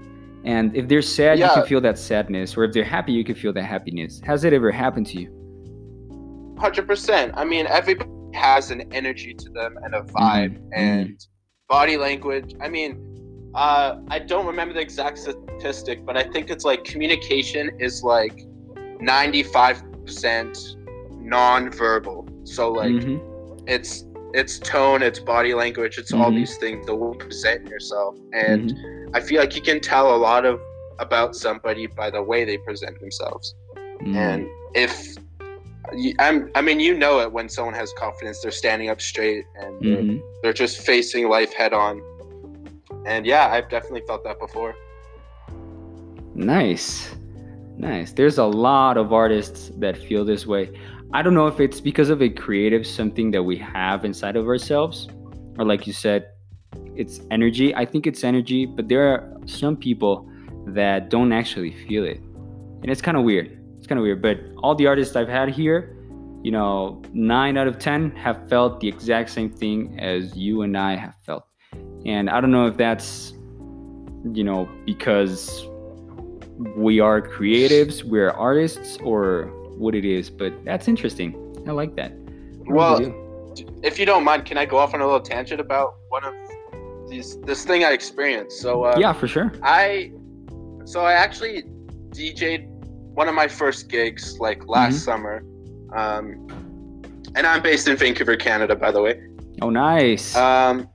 And 0.46 0.76
if 0.76 0.88
they're 0.88 1.02
sad, 1.02 1.40
yeah. 1.40 1.48
you 1.48 1.54
can 1.54 1.66
feel 1.66 1.82
that 1.82 1.98
sadness, 1.98 2.58
or 2.58 2.64
if 2.66 2.74
they're 2.74 2.84
happy, 2.84 3.14
you 3.14 3.24
can 3.24 3.36
feel 3.36 3.54
that 3.54 3.64
happiness. 3.64 4.22
Has 4.26 4.44
it 4.44 4.54
ever 4.54 4.72
happened 4.72 5.08
to 5.08 5.22
you? 5.22 6.56
Hundred 6.60 6.88
percent. 6.88 7.34
I 7.36 7.46
mean, 7.46 7.66
everybody 7.68 8.10
has 8.34 8.72
an 8.72 8.82
energy 8.94 9.34
to 9.34 9.50
them 9.50 9.78
and 9.84 9.96
a 9.96 10.02
vibe 10.02 10.56
mm-hmm. 10.56 10.74
and 10.74 11.10
mm-hmm. 11.10 11.68
body 11.70 11.98
language. 11.98 12.56
I 12.62 12.70
mean, 12.70 13.52
uh, 13.56 13.98
I 14.10 14.20
don't 14.20 14.46
remember 14.46 14.74
the 14.74 14.82
exact 14.82 15.20
statistic, 15.20 16.06
but 16.06 16.18
I 16.18 16.24
think 16.24 16.50
it's 16.50 16.66
like 16.66 16.84
communication 16.84 17.72
is 17.80 18.04
like 18.04 18.44
ninety-five 19.00 19.84
percent 20.06 20.78
non-verbal. 21.12 22.28
So 22.44 22.72
like 22.72 22.92
mm-hmm. 22.92 23.66
it's 23.68 24.06
it's 24.34 24.58
tone, 24.60 25.04
it's 25.04 25.20
body 25.20 25.54
language, 25.54 25.98
it's 25.98 26.12
mm-hmm. 26.12 26.22
all 26.22 26.32
these 26.32 26.58
things, 26.58 26.86
the 26.86 26.96
way 26.96 27.12
you 27.14 27.18
present 27.20 27.68
yourself. 27.68 28.18
And 28.34 28.72
mm-hmm. 28.72 29.16
I 29.16 29.22
feel 29.22 29.40
like 29.40 29.56
you 29.56 29.62
can 29.62 29.80
tell 29.80 30.16
a 30.16 30.18
lot 30.18 30.46
of 30.46 30.60
about 31.00 31.36
somebody 31.36 31.88
by 31.88 32.10
the 32.10 32.22
way 32.22 32.44
they 32.46 32.58
present 32.58 33.00
themselves. 33.00 33.56
Mm-hmm. 33.76 34.16
And 34.16 34.48
if 34.74 35.18
I'm, 36.20 36.50
I 36.56 36.62
mean, 36.62 36.80
you 36.80 36.98
know 36.98 37.20
it 37.20 37.32
when 37.32 37.48
someone 37.50 37.76
has 37.76 37.94
confidence, 37.94 38.42
they're 38.42 38.52
standing 38.52 38.90
up 38.90 39.02
straight 39.02 39.46
and 39.56 39.80
they're, 39.82 39.98
mm-hmm. 39.98 40.18
they're 40.42 40.54
just 40.54 40.82
facing 40.82 41.30
life 41.30 41.54
head 41.54 41.74
on. 41.74 42.02
And 43.06 43.26
yeah, 43.26 43.48
I've 43.48 43.70
definitely 43.70 44.04
felt 44.08 44.24
that 44.24 44.40
before. 44.40 44.76
Nice. 46.34 47.16
Nice. 47.78 48.12
There's 48.12 48.38
a 48.38 48.46
lot 48.46 48.98
of 48.98 49.14
artists 49.14 49.72
that 49.78 49.98
feel 49.98 50.24
this 50.24 50.46
way. 50.46 50.72
I 51.14 51.22
don't 51.22 51.34
know 51.34 51.48
if 51.48 51.60
it's 51.60 51.80
because 51.80 52.10
of 52.10 52.22
a 52.22 52.30
creative 52.30 52.88
something 52.88 53.32
that 53.32 53.44
we 53.44 53.58
have 53.58 54.06
inside 54.06 54.36
of 54.36 54.48
ourselves, 54.48 55.08
or 55.58 55.66
like 55.66 55.86
you 55.86 55.94
said, 55.94 56.30
it's 56.96 57.22
energy. 57.32 57.76
I 57.76 57.86
think 57.86 58.08
it's 58.08 58.24
energy, 58.24 58.66
but 58.66 58.88
there 58.88 59.08
are 59.08 59.38
some 59.46 59.76
people 59.76 60.30
that 60.68 61.10
don't 61.10 61.32
actually 61.32 61.72
feel 61.88 62.06
it. 62.06 62.20
And 62.82 62.90
it's 62.90 63.02
kind 63.02 63.18
of 63.18 63.24
weird. 63.24 63.60
It's 63.78 63.88
kind 63.88 64.00
of 64.00 64.04
weird. 64.04 64.22
But 64.22 64.40
all 64.64 64.76
the 64.76 64.88
artists 64.88 65.16
I've 65.16 65.28
had 65.30 65.50
here, 65.50 65.96
you 66.42 66.52
know, 66.52 67.02
nine 67.14 67.58
out 67.58 67.68
of 67.68 67.80
10 67.80 68.12
have 68.12 68.48
felt 68.50 68.80
the 68.80 68.88
exact 68.88 69.30
same 69.30 69.50
thing 69.50 70.00
as 70.00 70.36
you 70.36 70.62
and 70.62 70.78
I 70.78 70.96
have 70.96 71.16
felt. 71.26 71.46
And 72.06 72.30
I 72.30 72.42
don't 72.42 72.52
know 72.52 72.68
if 72.68 72.76
that's, 72.76 73.34
you 74.32 74.44
know, 74.44 74.70
because 74.86 75.68
we 76.76 77.00
are 77.00 77.22
creatives, 77.22 78.04
we're 78.04 78.32
artists, 78.32 78.98
or 79.04 79.46
what 79.78 79.96
it 79.96 80.06
is. 80.06 80.30
But 80.30 80.54
that's 80.66 80.88
interesting. 80.88 81.36
I 81.68 81.72
like 81.72 81.96
that. 81.96 82.12
What 82.66 82.76
well, 82.76 83.54
if 83.84 84.00
you 84.00 84.06
don't 84.06 84.24
mind, 84.24 84.46
can 84.46 84.58
I 84.58 84.66
go 84.66 84.78
off 84.78 84.94
on 84.94 85.02
a 85.02 85.06
little 85.06 85.20
tangent 85.22 85.60
about 85.60 85.96
one 86.10 86.24
of 86.24 86.34
these 87.10 87.40
this 87.42 87.66
thing 87.66 87.84
I 87.84 87.92
experienced. 87.92 88.60
So 88.62 88.84
uh, 88.84 88.98
yeah, 89.00 89.14
for 89.14 89.28
sure. 89.28 89.52
I 89.64 90.12
so 90.86 91.02
I 91.02 91.14
actually 91.14 91.64
DJ'd 92.10 92.68
one 93.16 93.28
of 93.28 93.36
my 93.36 93.48
first 93.48 93.90
gigs 93.90 94.40
like 94.40 94.68
last 94.68 94.96
Mhm. 94.96 95.06
summer, 95.06 95.44
um, 95.96 96.48
and 97.36 97.46
I'm 97.46 97.62
based 97.62 97.88
in 97.88 97.96
Vancouver, 97.96 98.36
Canada, 98.36 98.76
by 98.76 98.92
the 98.92 99.02
way. 99.02 99.22
Oh, 99.62 99.70
nice. 99.70 100.36
Um, 100.36 100.90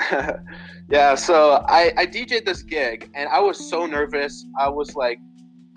yeah, 0.88 1.14
so 1.14 1.64
I, 1.68 1.92
I 1.96 2.06
DJ'd 2.06 2.46
this 2.46 2.62
gig 2.62 3.10
and 3.14 3.28
I 3.28 3.40
was 3.40 3.68
so 3.68 3.86
nervous. 3.86 4.44
I 4.58 4.68
was 4.68 4.94
like, 4.94 5.18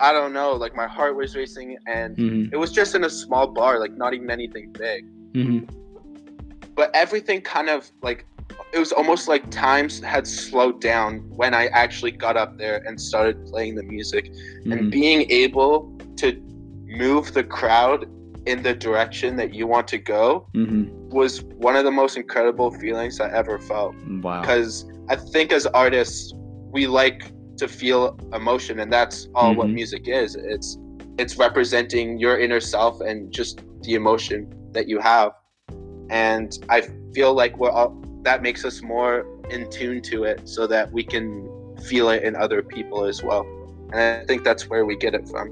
I 0.00 0.12
don't 0.12 0.32
know, 0.32 0.52
like 0.52 0.74
my 0.74 0.86
heart 0.86 1.16
was 1.16 1.36
racing 1.36 1.76
and 1.86 2.16
hmm 2.16 2.44
it 2.52 2.56
was 2.56 2.70
just 2.70 2.94
in 2.94 3.02
a 3.02 3.10
small 3.10 3.48
bar, 3.48 3.80
like 3.80 3.96
not 3.96 4.14
even 4.14 4.30
anything 4.30 4.72
big. 4.72 5.04
hmm 5.34 5.60
But 6.76 6.90
everything 6.94 7.40
kind 7.40 7.68
of 7.68 7.90
like, 8.00 8.26
it 8.72 8.78
was 8.78 8.92
almost 8.92 9.26
like 9.26 9.50
times 9.50 10.00
had 10.00 10.26
slowed 10.26 10.80
down 10.80 11.18
when 11.30 11.52
I 11.54 11.66
actually 11.68 12.12
got 12.12 12.36
up 12.36 12.56
there 12.58 12.82
and 12.86 13.00
started 13.00 13.44
playing 13.46 13.74
the 13.74 13.82
music 13.82 14.30
hmm 14.64 14.72
and 14.72 14.90
being 14.90 15.30
able 15.30 15.98
to 16.18 16.40
move 16.86 17.34
the 17.34 17.42
crowd 17.42 18.06
in 18.46 18.62
the 18.62 18.74
direction 18.74 19.36
that 19.36 19.54
you 19.54 19.66
want 19.66 19.88
to 19.88 19.98
go 19.98 20.46
hmm 20.54 20.84
was 21.10 21.42
one 21.68 21.76
of 21.76 21.84
the 21.84 21.90
most 21.90 22.16
incredible 22.16 22.70
feelings 22.72 23.20
I 23.20 23.30
ever 23.30 23.58
felt. 23.60 23.94
Wow. 24.22 24.40
because 24.40 24.84
I 25.08 25.16
think 25.16 25.52
as 25.52 25.66
artists 25.66 26.32
we 26.72 26.86
like 26.88 27.30
to 27.58 27.68
feel 27.68 28.18
emotion, 28.32 28.80
and 28.80 28.92
that's 28.92 29.28
all 29.34 29.54
what 29.54 29.68
Mhm. 29.68 29.74
music 29.74 30.08
is. 30.08 30.34
It's 30.34 30.76
it's 31.18 31.36
representing 31.38 32.18
your 32.18 32.36
inner 32.40 32.58
self 32.58 33.00
and 33.00 33.30
just 33.30 33.60
the 33.82 33.94
emotion 33.94 34.52
that 34.72 34.88
you 34.88 34.98
have. 34.98 35.30
And 36.10 36.58
I 36.68 36.82
feel 37.14 37.32
like 37.34 37.56
we're 37.58 37.70
all 37.70 37.94
that 38.22 38.42
makes 38.42 38.64
us 38.64 38.82
more 38.82 39.24
in 39.50 39.70
tune 39.70 40.00
to 40.10 40.24
it, 40.24 40.48
so 40.48 40.66
that 40.66 40.90
we 40.90 41.04
can 41.04 41.26
feel 41.88 42.08
it 42.08 42.24
in 42.24 42.34
other 42.34 42.60
people 42.62 43.04
as 43.04 43.22
well. 43.22 43.44
And 43.92 44.00
I 44.00 44.24
think 44.26 44.42
that's 44.42 44.68
where 44.68 44.84
we 44.84 44.96
get 44.96 45.14
it 45.14 45.28
from. 45.28 45.46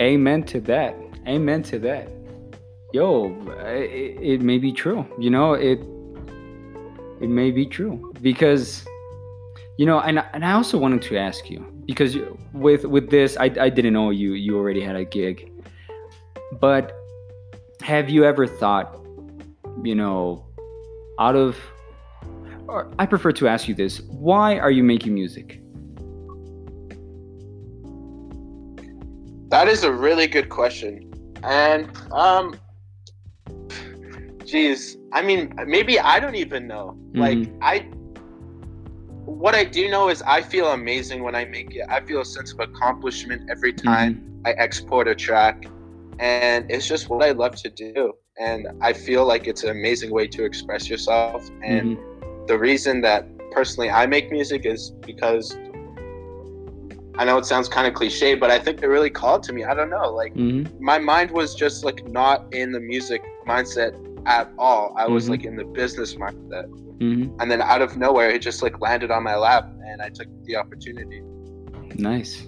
Amen 0.00 0.42
to 0.44 0.60
that. 0.62 0.96
Amen 1.26 1.62
to 1.64 1.78
that. 1.80 2.08
Yo, 2.92 3.34
it, 3.60 4.18
it 4.20 4.40
may 4.42 4.58
be 4.58 4.72
true. 4.72 5.06
You 5.18 5.30
know, 5.30 5.54
it 5.54 5.80
it 7.20 7.28
may 7.28 7.50
be 7.50 7.64
true 7.64 8.12
because 8.20 8.84
you 9.78 9.86
know, 9.86 10.00
and 10.00 10.22
and 10.32 10.44
I 10.44 10.52
also 10.52 10.78
wanted 10.78 11.02
to 11.02 11.16
ask 11.16 11.48
you 11.48 11.64
because 11.86 12.16
with 12.52 12.84
with 12.84 13.10
this, 13.10 13.36
I 13.38 13.44
I 13.44 13.68
didn't 13.70 13.92
know 13.92 14.10
you 14.10 14.34
you 14.34 14.56
already 14.56 14.82
had 14.82 14.96
a 14.96 15.04
gig, 15.04 15.50
but 16.60 16.92
have 17.82 18.10
you 18.10 18.24
ever 18.24 18.46
thought, 18.46 19.00
you 19.82 19.94
know, 19.94 20.44
out 21.18 21.36
of 21.36 21.56
or 22.68 22.92
I 22.98 23.06
prefer 23.06 23.32
to 23.32 23.48
ask 23.48 23.68
you 23.68 23.74
this: 23.74 24.00
Why 24.02 24.58
are 24.58 24.70
you 24.70 24.82
making 24.82 25.14
music? 25.14 25.60
That 29.48 29.68
is 29.68 29.84
a 29.84 29.92
really 29.92 30.26
good 30.26 30.48
question. 30.48 31.11
And 31.42 31.90
um 32.12 32.58
geez, 34.44 34.96
I 35.12 35.22
mean 35.22 35.54
maybe 35.66 35.98
I 35.98 36.20
don't 36.20 36.34
even 36.36 36.66
know. 36.66 36.96
Like 37.14 37.38
Mhm. 37.38 37.58
I 37.62 37.86
what 39.24 39.54
I 39.54 39.64
do 39.64 39.88
know 39.90 40.08
is 40.08 40.22
I 40.22 40.42
feel 40.42 40.68
amazing 40.72 41.22
when 41.22 41.34
I 41.34 41.44
make 41.44 41.74
it. 41.74 41.84
I 41.88 42.00
feel 42.00 42.20
a 42.20 42.24
sense 42.24 42.52
of 42.52 42.60
accomplishment 42.60 43.42
every 43.50 43.72
time 43.72 44.40
I 44.44 44.52
export 44.52 45.08
a 45.08 45.14
track 45.14 45.64
and 46.18 46.66
it's 46.70 46.86
just 46.86 47.08
what 47.08 47.22
I 47.22 47.32
love 47.32 47.54
to 47.56 47.70
do. 47.70 48.12
And 48.38 48.66
I 48.80 48.92
feel 48.92 49.24
like 49.26 49.46
it's 49.46 49.62
an 49.64 49.70
amazing 49.70 50.10
way 50.12 50.26
to 50.28 50.44
express 50.44 50.88
yourself 50.90 51.42
and 51.62 51.96
Mhm. 51.96 52.46
the 52.48 52.58
reason 52.58 53.00
that 53.02 53.26
personally 53.52 53.90
I 53.90 54.06
make 54.06 54.30
music 54.30 54.66
is 54.66 54.90
because 55.04 55.56
I 57.18 57.24
know 57.24 57.36
it 57.36 57.44
sounds 57.44 57.68
kind 57.68 57.86
of 57.86 57.94
cliche, 57.94 58.34
but 58.34 58.50
I 58.50 58.58
think 58.58 58.82
it 58.82 58.86
really 58.86 59.10
called 59.10 59.42
to 59.44 59.52
me. 59.52 59.64
I 59.64 59.74
don't 59.74 59.90
know. 59.90 60.10
Like 60.12 60.34
Mhm. 60.34 60.80
my 60.80 60.98
mind 60.98 61.30
was 61.30 61.54
just 61.54 61.84
like 61.84 62.06
not 62.08 62.46
in 62.52 62.72
the 62.72 62.80
music 62.80 63.22
mindset 63.46 63.92
at 64.26 64.50
all. 64.58 64.94
I 64.96 65.06
was 65.06 65.26
Mhm. 65.26 65.30
like 65.30 65.44
in 65.44 65.56
the 65.56 65.64
business 65.64 66.14
mindset. 66.14 66.66
Mhm. 67.00 67.34
And 67.40 67.50
then 67.50 67.60
out 67.60 67.82
of 67.82 67.96
nowhere 67.96 68.30
it 68.30 68.40
just 68.40 68.62
like 68.62 68.80
landed 68.80 69.10
on 69.10 69.22
my 69.22 69.36
lap 69.36 69.68
and 69.86 70.00
I 70.00 70.08
took 70.08 70.28
the 70.44 70.56
opportunity. 70.56 71.22
Nice. 71.96 72.46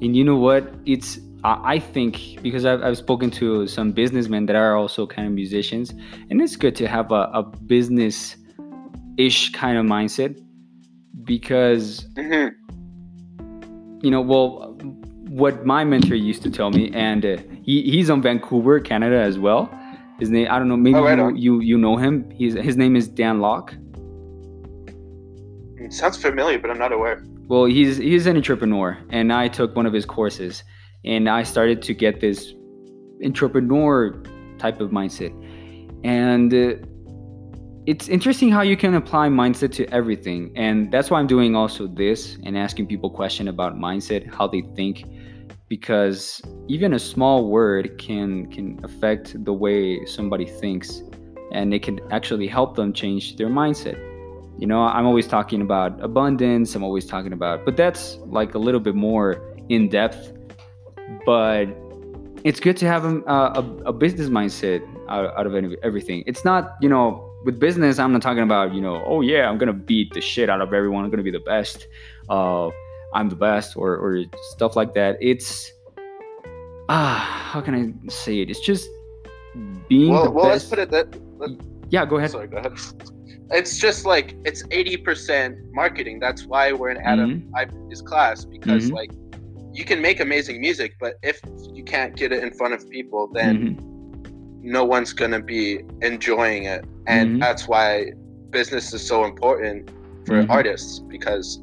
And 0.00 0.16
you 0.16 0.24
know 0.24 0.36
what? 0.36 0.72
It's 0.86 1.20
I 1.46 1.78
think 1.78 2.38
because 2.42 2.64
I've, 2.64 2.82
I've 2.82 2.96
spoken 2.96 3.30
to 3.32 3.66
some 3.66 3.92
businessmen 3.92 4.46
that 4.46 4.56
are 4.56 4.74
also 4.76 5.06
kind 5.06 5.28
of 5.28 5.34
musicians, 5.34 5.92
and 6.30 6.40
it's 6.40 6.56
good 6.56 6.74
to 6.76 6.88
have 6.88 7.12
a, 7.12 7.28
a 7.34 7.42
business 7.42 8.36
ish 9.18 9.52
kind 9.52 9.76
of 9.76 9.84
mindset 9.84 10.40
because 11.24 12.06
hmm 12.16 12.48
you 14.04 14.10
know 14.10 14.20
well 14.20 14.76
what 15.28 15.64
my 15.66 15.82
mentor 15.84 16.14
used 16.14 16.42
to 16.42 16.50
tell 16.50 16.70
me 16.70 16.90
and 16.94 17.24
uh, 17.26 17.36
he, 17.62 17.82
he's 17.90 18.10
on 18.10 18.22
vancouver 18.22 18.78
canada 18.78 19.18
as 19.18 19.38
well. 19.38 19.62
His 20.20 20.30
name 20.30 20.46
i 20.50 20.58
don't 20.58 20.68
know 20.68 20.76
maybe 20.76 20.96
Oh, 20.96 21.04
right 21.04 21.18
you, 21.18 21.30
you 21.36 21.60
you 21.60 21.78
know 21.78 21.96
him. 21.96 22.30
He's 22.30 22.54
his 22.54 22.76
name 22.76 22.94
is 22.94 23.08
Dan 23.08 23.40
Lok. 23.40 23.74
It 25.76 25.92
sounds 25.92 26.16
familiar, 26.16 26.58
but 26.58 26.70
I'm 26.70 26.78
not 26.78 26.92
aware. 26.92 27.24
Well, 27.48 27.66
he's 27.66 27.96
he's 27.98 28.26
an 28.26 28.36
entrepreneur, 28.36 28.96
and 29.10 29.32
I 29.32 29.48
took 29.48 29.76
one 29.76 29.86
of 29.86 29.92
his 29.92 30.06
courses, 30.06 30.62
and 31.04 31.28
I 31.28 31.42
started 31.42 31.82
to 31.82 31.92
get 31.94 32.20
this 32.20 32.54
entrepreneur 33.22 34.22
type 34.58 34.80
of 34.80 34.90
mindset, 34.90 35.32
and 36.04 36.54
uh, 36.54 36.76
it's 37.86 38.08
interesting 38.08 38.50
how 38.50 38.62
you 38.62 38.76
can 38.76 38.94
apply 38.94 39.28
mindset 39.28 39.72
to 39.72 39.86
everything, 39.92 40.52
and 40.56 40.90
that's 40.90 41.10
why 41.10 41.20
I'm 41.20 41.26
doing 41.26 41.54
also 41.54 41.86
this 41.86 42.38
and 42.44 42.56
asking 42.56 42.86
people 42.86 43.10
question 43.10 43.48
about 43.48 43.76
mindset, 43.76 44.32
how 44.32 44.46
they 44.46 44.62
think, 44.74 45.04
because 45.68 46.40
even 46.68 46.94
a 46.94 46.98
small 46.98 47.48
word 47.48 47.98
can 47.98 48.50
can 48.50 48.80
affect 48.84 49.44
the 49.44 49.52
way 49.52 50.04
somebody 50.06 50.46
thinks, 50.46 51.02
and 51.52 51.74
it 51.74 51.82
can 51.82 52.00
actually 52.10 52.46
help 52.46 52.76
them 52.76 52.92
change 52.92 53.36
their 53.36 53.48
mindset. 53.48 53.98
You 54.56 54.68
know 54.68 54.82
i'm 54.82 55.04
always 55.04 55.26
talking 55.26 55.60
about 55.62 56.00
abundance 56.00 56.76
i'm 56.76 56.84
always 56.84 57.06
talking 57.06 57.32
about 57.32 57.64
but 57.64 57.76
that's 57.76 58.18
like 58.26 58.54
a 58.54 58.58
little 58.58 58.78
bit 58.78 58.94
more 58.94 59.42
in 59.68 59.88
depth 59.88 60.32
but 61.26 61.66
it's 62.44 62.60
good 62.60 62.76
to 62.76 62.86
have 62.86 63.04
um, 63.04 63.24
a, 63.26 63.32
a, 63.32 63.62
a 63.86 63.92
business 63.92 64.28
mindset 64.28 64.86
out, 65.08 65.36
out 65.36 65.46
of 65.46 65.54
everything. 65.82 66.22
It's 66.26 66.44
not 66.44 66.76
you 66.80 66.88
know 66.88 67.33
with 67.44 67.58
business 67.60 67.98
i'm 67.98 68.12
not 68.12 68.22
talking 68.22 68.42
about 68.42 68.74
you 68.74 68.80
know 68.80 69.02
oh 69.06 69.20
yeah 69.20 69.48
i'm 69.48 69.58
gonna 69.58 69.72
beat 69.72 70.12
the 70.14 70.20
shit 70.20 70.48
out 70.48 70.60
of 70.60 70.72
everyone 70.72 71.04
i'm 71.04 71.10
gonna 71.10 71.22
be 71.22 71.30
the 71.30 71.40
best 71.40 71.88
uh 72.28 72.68
i'm 73.12 73.28
the 73.28 73.36
best 73.36 73.76
or 73.76 73.96
or 73.96 74.24
stuff 74.54 74.76
like 74.76 74.94
that 74.94 75.16
it's 75.20 75.72
ah 76.88 77.50
how 77.52 77.60
can 77.60 77.74
i 77.74 78.08
say 78.10 78.40
it 78.40 78.50
it's 78.50 78.60
just 78.60 78.88
being 79.88 80.10
Well, 80.10 80.24
the 80.24 80.30
well, 80.30 80.46
let's 80.48 80.64
put 80.64 80.78
it 80.78 80.90
that. 80.90 81.06
yeah 81.90 82.04
go 82.06 82.16
ahead 82.16 82.30
Sorry, 82.30 82.46
go 82.48 82.56
ahead. 82.58 82.72
It's 83.50 83.78
just 83.78 84.06
like 84.06 84.34
it's 84.44 84.62
80% 84.68 85.56
marketing. 85.72 86.18
That's 86.18 86.46
why 86.46 86.72
we're 86.72 86.88
in 86.88 86.96
Adam 86.96 87.46
Ivan's 87.60 88.00
class 88.00 88.44
because 88.44 88.90
Mhm. 88.90 88.94
like 88.94 89.10
you 89.72 89.84
can 89.84 90.00
make 90.00 90.18
amazing 90.20 90.60
music, 90.60 90.94
but 90.98 91.16
if 91.22 91.40
you 91.74 91.84
can't 91.84 92.16
get 92.16 92.32
it 92.32 92.42
in 92.42 92.52
front 92.54 92.72
of 92.74 92.88
people, 92.88 93.28
then 93.32 93.76
Mhm. 93.76 93.93
No 94.64 94.84
one's 94.84 95.12
gonna 95.12 95.40
be 95.40 95.80
enjoying 96.02 96.64
it, 96.64 96.84
and 97.06 97.36
Mhm. 97.36 97.40
that's 97.40 97.68
why 97.68 98.12
business 98.50 98.92
is 98.94 99.06
so 99.06 99.24
important 99.24 99.90
for 100.26 100.42
Mhm. 100.42 100.48
artists 100.48 101.00
because 101.00 101.60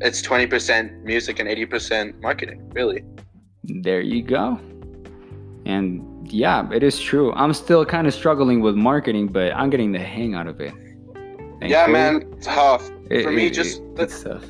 it's 0.00 0.22
20% 0.22 1.04
music 1.04 1.38
and 1.38 1.48
80% 1.48 2.20
marketing. 2.22 2.60
Really. 2.74 3.04
There 3.64 4.00
you 4.00 4.22
go. 4.22 4.58
And 5.66 6.02
yeah, 6.26 6.68
it 6.72 6.82
is 6.82 6.98
true. 6.98 7.32
I'm 7.34 7.52
still 7.52 7.84
kind 7.84 8.06
of 8.06 8.14
struggling 8.14 8.60
with 8.62 8.74
marketing, 8.74 9.28
but 9.28 9.52
I'm 9.54 9.70
getting 9.70 9.92
the 9.92 9.98
hang 10.00 10.34
out 10.34 10.46
of 10.48 10.60
it. 10.60 10.72
Yeah, 11.60 11.86
man, 11.86 12.24
tough. 12.40 12.90
It- 13.10 13.22
For 13.22 13.30
me, 13.30 13.46
it- 13.46 13.52
just 13.54 13.82
the, 13.94 14.06
tough. 14.06 14.44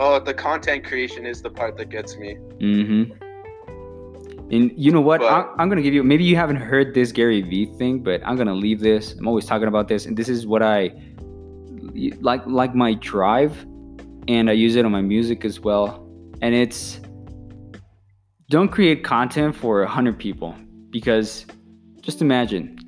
oh, 0.00 0.18
the 0.18 0.34
content 0.34 0.84
creation 0.84 1.26
is 1.26 1.42
the 1.42 1.50
part 1.50 1.76
that 1.76 1.90
gets 1.90 2.16
me. 2.18 2.38
Mm-hmm. 2.60 3.12
And 4.50 4.72
you 4.76 4.90
know 4.90 5.00
what? 5.00 5.20
But- 5.20 5.30
I, 5.32 5.46
I'm 5.58 5.68
gonna 5.68 5.82
give 5.82 5.94
you. 5.94 6.02
Maybe 6.02 6.24
you 6.24 6.36
haven't 6.36 6.56
heard 6.56 6.94
this 6.94 7.12
Gary 7.12 7.42
Vee 7.42 7.66
thing, 7.78 8.02
but 8.02 8.20
I'm 8.24 8.36
gonna 8.36 8.54
leave 8.54 8.80
this. 8.80 9.14
I'm 9.14 9.28
always 9.28 9.44
talking 9.44 9.68
about 9.68 9.88
this, 9.88 10.06
and 10.06 10.16
this 10.16 10.28
is 10.28 10.46
what 10.46 10.62
I 10.62 10.90
like. 12.20 12.46
Like 12.46 12.74
my 12.74 12.94
drive, 12.94 13.66
and 14.26 14.48
I 14.48 14.52
use 14.52 14.76
it 14.76 14.84
on 14.84 14.92
my 14.92 15.02
music 15.02 15.44
as 15.44 15.60
well. 15.60 16.06
And 16.40 16.54
it's 16.54 17.00
don't 18.48 18.68
create 18.68 19.04
content 19.04 19.54
for 19.54 19.82
a 19.82 19.88
hundred 19.88 20.18
people 20.18 20.54
because 20.90 21.44
just 22.00 22.22
imagine 22.22 22.78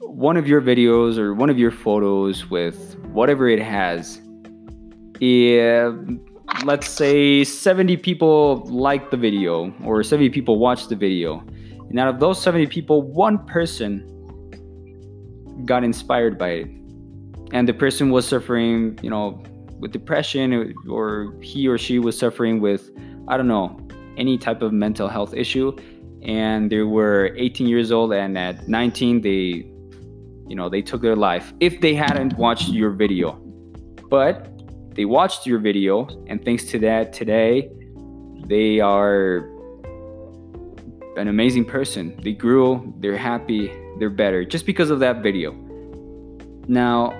one 0.00 0.36
of 0.38 0.48
your 0.48 0.62
videos 0.62 1.18
or 1.18 1.34
one 1.34 1.50
of 1.50 1.58
your 1.58 1.70
photos 1.70 2.48
with 2.48 2.96
whatever 3.12 3.48
it 3.48 3.60
has. 3.60 4.20
Yeah, 5.20 5.92
let's 6.62 6.88
say 6.88 7.42
70 7.44 7.96
people 7.96 8.64
like 8.66 9.10
the 9.10 9.16
video 9.16 9.74
or 9.84 10.02
70 10.02 10.30
people 10.30 10.58
watch 10.58 10.88
the 10.88 10.96
video. 10.96 11.42
And 11.90 11.98
out 11.98 12.08
of 12.08 12.20
those 12.20 12.40
70 12.40 12.66
people, 12.68 13.02
one 13.02 13.44
person 13.46 14.10
got 15.64 15.82
inspired 15.84 16.38
by 16.38 16.48
it. 16.48 16.68
and 17.52 17.68
the 17.68 17.72
person 17.72 18.10
was 18.10 18.26
suffering, 18.26 18.98
you 19.00 19.10
know, 19.10 19.42
with 19.78 19.92
depression, 19.92 20.74
or 20.88 21.34
he 21.40 21.68
or 21.68 21.78
she 21.78 21.98
was 21.98 22.18
suffering 22.18 22.60
with, 22.60 22.90
I 23.28 23.36
don't 23.36 23.48
know, 23.48 23.78
any 24.16 24.38
type 24.38 24.62
of 24.62 24.72
mental 24.72 25.08
health 25.08 25.34
issue, 25.34 25.76
and 26.22 26.70
they 26.70 26.82
were 26.82 27.34
18 27.36 27.66
years 27.66 27.92
old, 27.92 28.12
and 28.12 28.36
at 28.36 28.68
19 28.68 29.20
they, 29.20 29.70
you 30.48 30.56
know, 30.56 30.68
they 30.68 30.82
took 30.82 31.02
their 31.02 31.16
life 31.16 31.52
if 31.60 31.80
they 31.80 31.94
hadn't 31.94 32.36
watched 32.38 32.68
your 32.68 32.90
video, 32.90 33.32
but 34.10 34.48
they 34.94 35.04
watched 35.04 35.46
your 35.46 35.58
video, 35.58 36.06
and 36.26 36.44
thanks 36.44 36.64
to 36.66 36.78
that, 36.80 37.12
today 37.12 37.70
they 38.46 38.80
are 38.80 39.48
an 41.16 41.28
amazing 41.28 41.64
person. 41.64 42.18
They 42.22 42.32
grew, 42.32 42.94
they're 42.98 43.16
happy, 43.16 43.72
they're 43.98 44.10
better 44.10 44.44
just 44.44 44.66
because 44.66 44.90
of 44.90 45.00
that 45.00 45.22
video. 45.22 45.52
Now, 46.66 47.10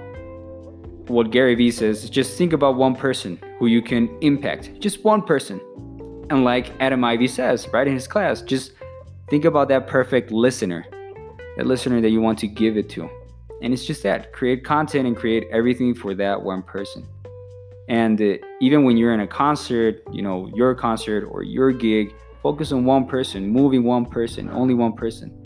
what 1.06 1.30
Gary 1.30 1.54
Vee 1.54 1.70
says 1.70 2.04
is 2.04 2.10
just 2.10 2.36
think 2.38 2.52
about 2.52 2.76
one 2.76 2.94
person 2.94 3.38
who 3.58 3.66
you 3.66 3.82
can 3.82 4.08
impact, 4.20 4.80
just 4.80 5.04
one 5.04 5.22
person. 5.22 5.60
And 6.30 6.44
like 6.44 6.72
Adam 6.80 7.04
Ivy 7.04 7.28
says, 7.28 7.68
right 7.72 7.86
in 7.86 7.92
his 7.92 8.06
class, 8.06 8.40
just 8.40 8.72
think 9.28 9.44
about 9.44 9.68
that 9.68 9.86
perfect 9.86 10.30
listener, 10.30 10.86
that 11.56 11.66
listener 11.66 12.00
that 12.00 12.10
you 12.10 12.20
want 12.20 12.38
to 12.38 12.48
give 12.48 12.76
it 12.76 12.88
to. 12.90 13.08
And 13.62 13.72
it's 13.72 13.84
just 13.84 14.02
that 14.02 14.32
create 14.32 14.64
content 14.64 15.06
and 15.06 15.16
create 15.16 15.46
everything 15.50 15.94
for 15.94 16.14
that 16.14 16.40
one 16.40 16.62
person. 16.62 17.06
And 17.88 18.20
uh, 18.20 18.36
even 18.60 18.84
when 18.84 18.96
you're 18.96 19.12
in 19.12 19.20
a 19.20 19.26
concert, 19.26 20.02
you 20.10 20.22
know, 20.22 20.50
your 20.54 20.74
concert 20.74 21.24
or 21.24 21.42
your 21.42 21.72
gig, 21.72 22.14
focus 22.42 22.72
on 22.72 22.84
one 22.84 23.06
person, 23.06 23.48
moving 23.48 23.84
one 23.84 24.06
person, 24.06 24.50
only 24.50 24.74
one 24.74 24.92
person. 24.94 25.42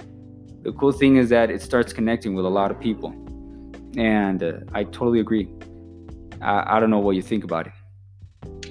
The 0.63 0.73
cool 0.73 0.93
thing 0.93 1.17
is 1.17 1.29
that 1.31 1.51
it 1.51 1.63
starts 1.63 1.93
connecting 1.93 2.35
with 2.35 2.45
a 2.45 2.49
lot 2.49 2.71
of 2.71 2.79
people 2.81 3.15
and 3.97 4.43
uh, 4.43 4.53
I 4.73 4.85
totally 4.85 5.21
agree. 5.21 5.49
I, 6.41 6.77
I 6.77 6.81
don't 6.81 6.91
know 6.91 6.99
what 6.99 7.17
you 7.17 7.23
think 7.23 7.45
about 7.45 7.67
it. 7.67 7.73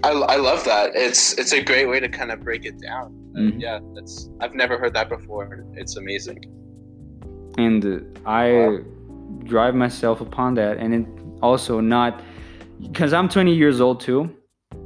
I, 0.03 0.11
I 0.11 0.35
love 0.37 0.63
that. 0.65 0.95
It's 0.95 1.33
it's 1.33 1.53
a 1.53 1.61
great 1.61 1.87
way 1.87 1.99
to 1.99 2.07
kind 2.07 2.31
of 2.31 2.41
break 2.41 2.65
it 2.65 2.79
down. 2.79 3.13
Mm-hmm. 3.35 3.59
yeah, 3.59 3.79
that's 3.93 4.29
I've 4.39 4.53
never 4.53 4.77
heard 4.77 4.93
that 4.93 5.09
before. 5.09 5.65
It's 5.73 5.97
amazing. 5.97 6.39
And 7.57 7.85
uh, 7.85 8.29
I 8.29 8.51
wow. 8.51 8.79
drive 9.43 9.75
myself 9.75 10.21
upon 10.21 10.53
that, 10.55 10.77
and 10.77 10.93
it 10.93 11.07
also 11.41 11.79
not 11.79 12.21
because 12.81 13.13
I'm 13.13 13.29
20 13.29 13.53
years 13.53 13.81
old 13.81 13.99
too, 13.99 14.35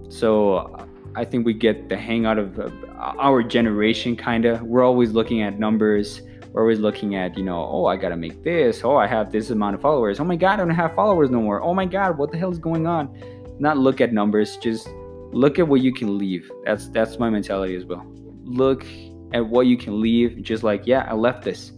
so 0.09 0.87
I 1.15 1.25
think 1.25 1.45
we 1.45 1.53
get 1.53 1.89
the 1.89 1.97
hang 1.97 2.25
out 2.25 2.37
of 2.37 2.59
uh, 2.59 2.69
our 2.97 3.43
generation. 3.43 4.15
Kind 4.15 4.45
of, 4.45 4.61
we're 4.61 4.83
always 4.83 5.11
looking 5.11 5.41
at 5.41 5.59
numbers 5.59 6.21
we're 6.53 6.61
always 6.61 6.79
looking 6.79 7.15
at, 7.15 7.37
you 7.37 7.43
know, 7.43 7.63
oh, 7.63 7.85
I 7.85 7.95
gotta 7.95 8.17
make 8.17 8.43
this. 8.43 8.83
Oh, 8.83 8.97
I 8.97 9.07
have 9.07 9.31
this 9.31 9.51
amount 9.51 9.75
of 9.75 9.81
followers. 9.81 10.19
Oh 10.19 10.25
my 10.25 10.35
God, 10.35 10.53
I 10.53 10.57
don't 10.57 10.69
have 10.71 10.93
followers 10.95 11.29
no 11.29 11.41
more. 11.41 11.61
Oh 11.61 11.73
my 11.73 11.85
God, 11.85 12.17
what 12.17 12.31
the 12.31 12.37
hell 12.37 12.51
is 12.51 12.59
going 12.59 12.87
on? 12.87 13.17
Not 13.59 13.77
look 13.77 14.01
at 14.01 14.11
numbers, 14.11 14.57
just 14.57 14.89
look 15.31 15.59
at 15.59 15.67
what 15.67 15.81
you 15.81 15.93
can 15.93 16.17
leave. 16.17 16.51
That's 16.65 16.87
that's 16.89 17.19
my 17.19 17.29
mentality 17.29 17.75
as 17.75 17.85
well. 17.85 18.05
Look 18.43 18.85
at 19.33 19.45
what 19.45 19.67
you 19.67 19.77
can 19.77 20.01
leave. 20.01 20.41
Just 20.41 20.63
like, 20.63 20.85
yeah, 20.85 21.07
I 21.09 21.13
left 21.13 21.43
this. 21.43 21.71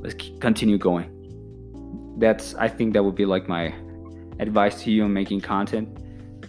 Let's 0.00 0.16
continue 0.40 0.78
going. 0.78 1.08
That's 2.18 2.56
I 2.56 2.68
think 2.68 2.94
that 2.94 3.04
would 3.04 3.14
be 3.14 3.24
like 3.24 3.48
my 3.48 3.72
advice 4.38 4.82
to 4.82 4.90
you 4.90 5.04
on 5.04 5.12
making 5.12 5.40
content 5.40 5.88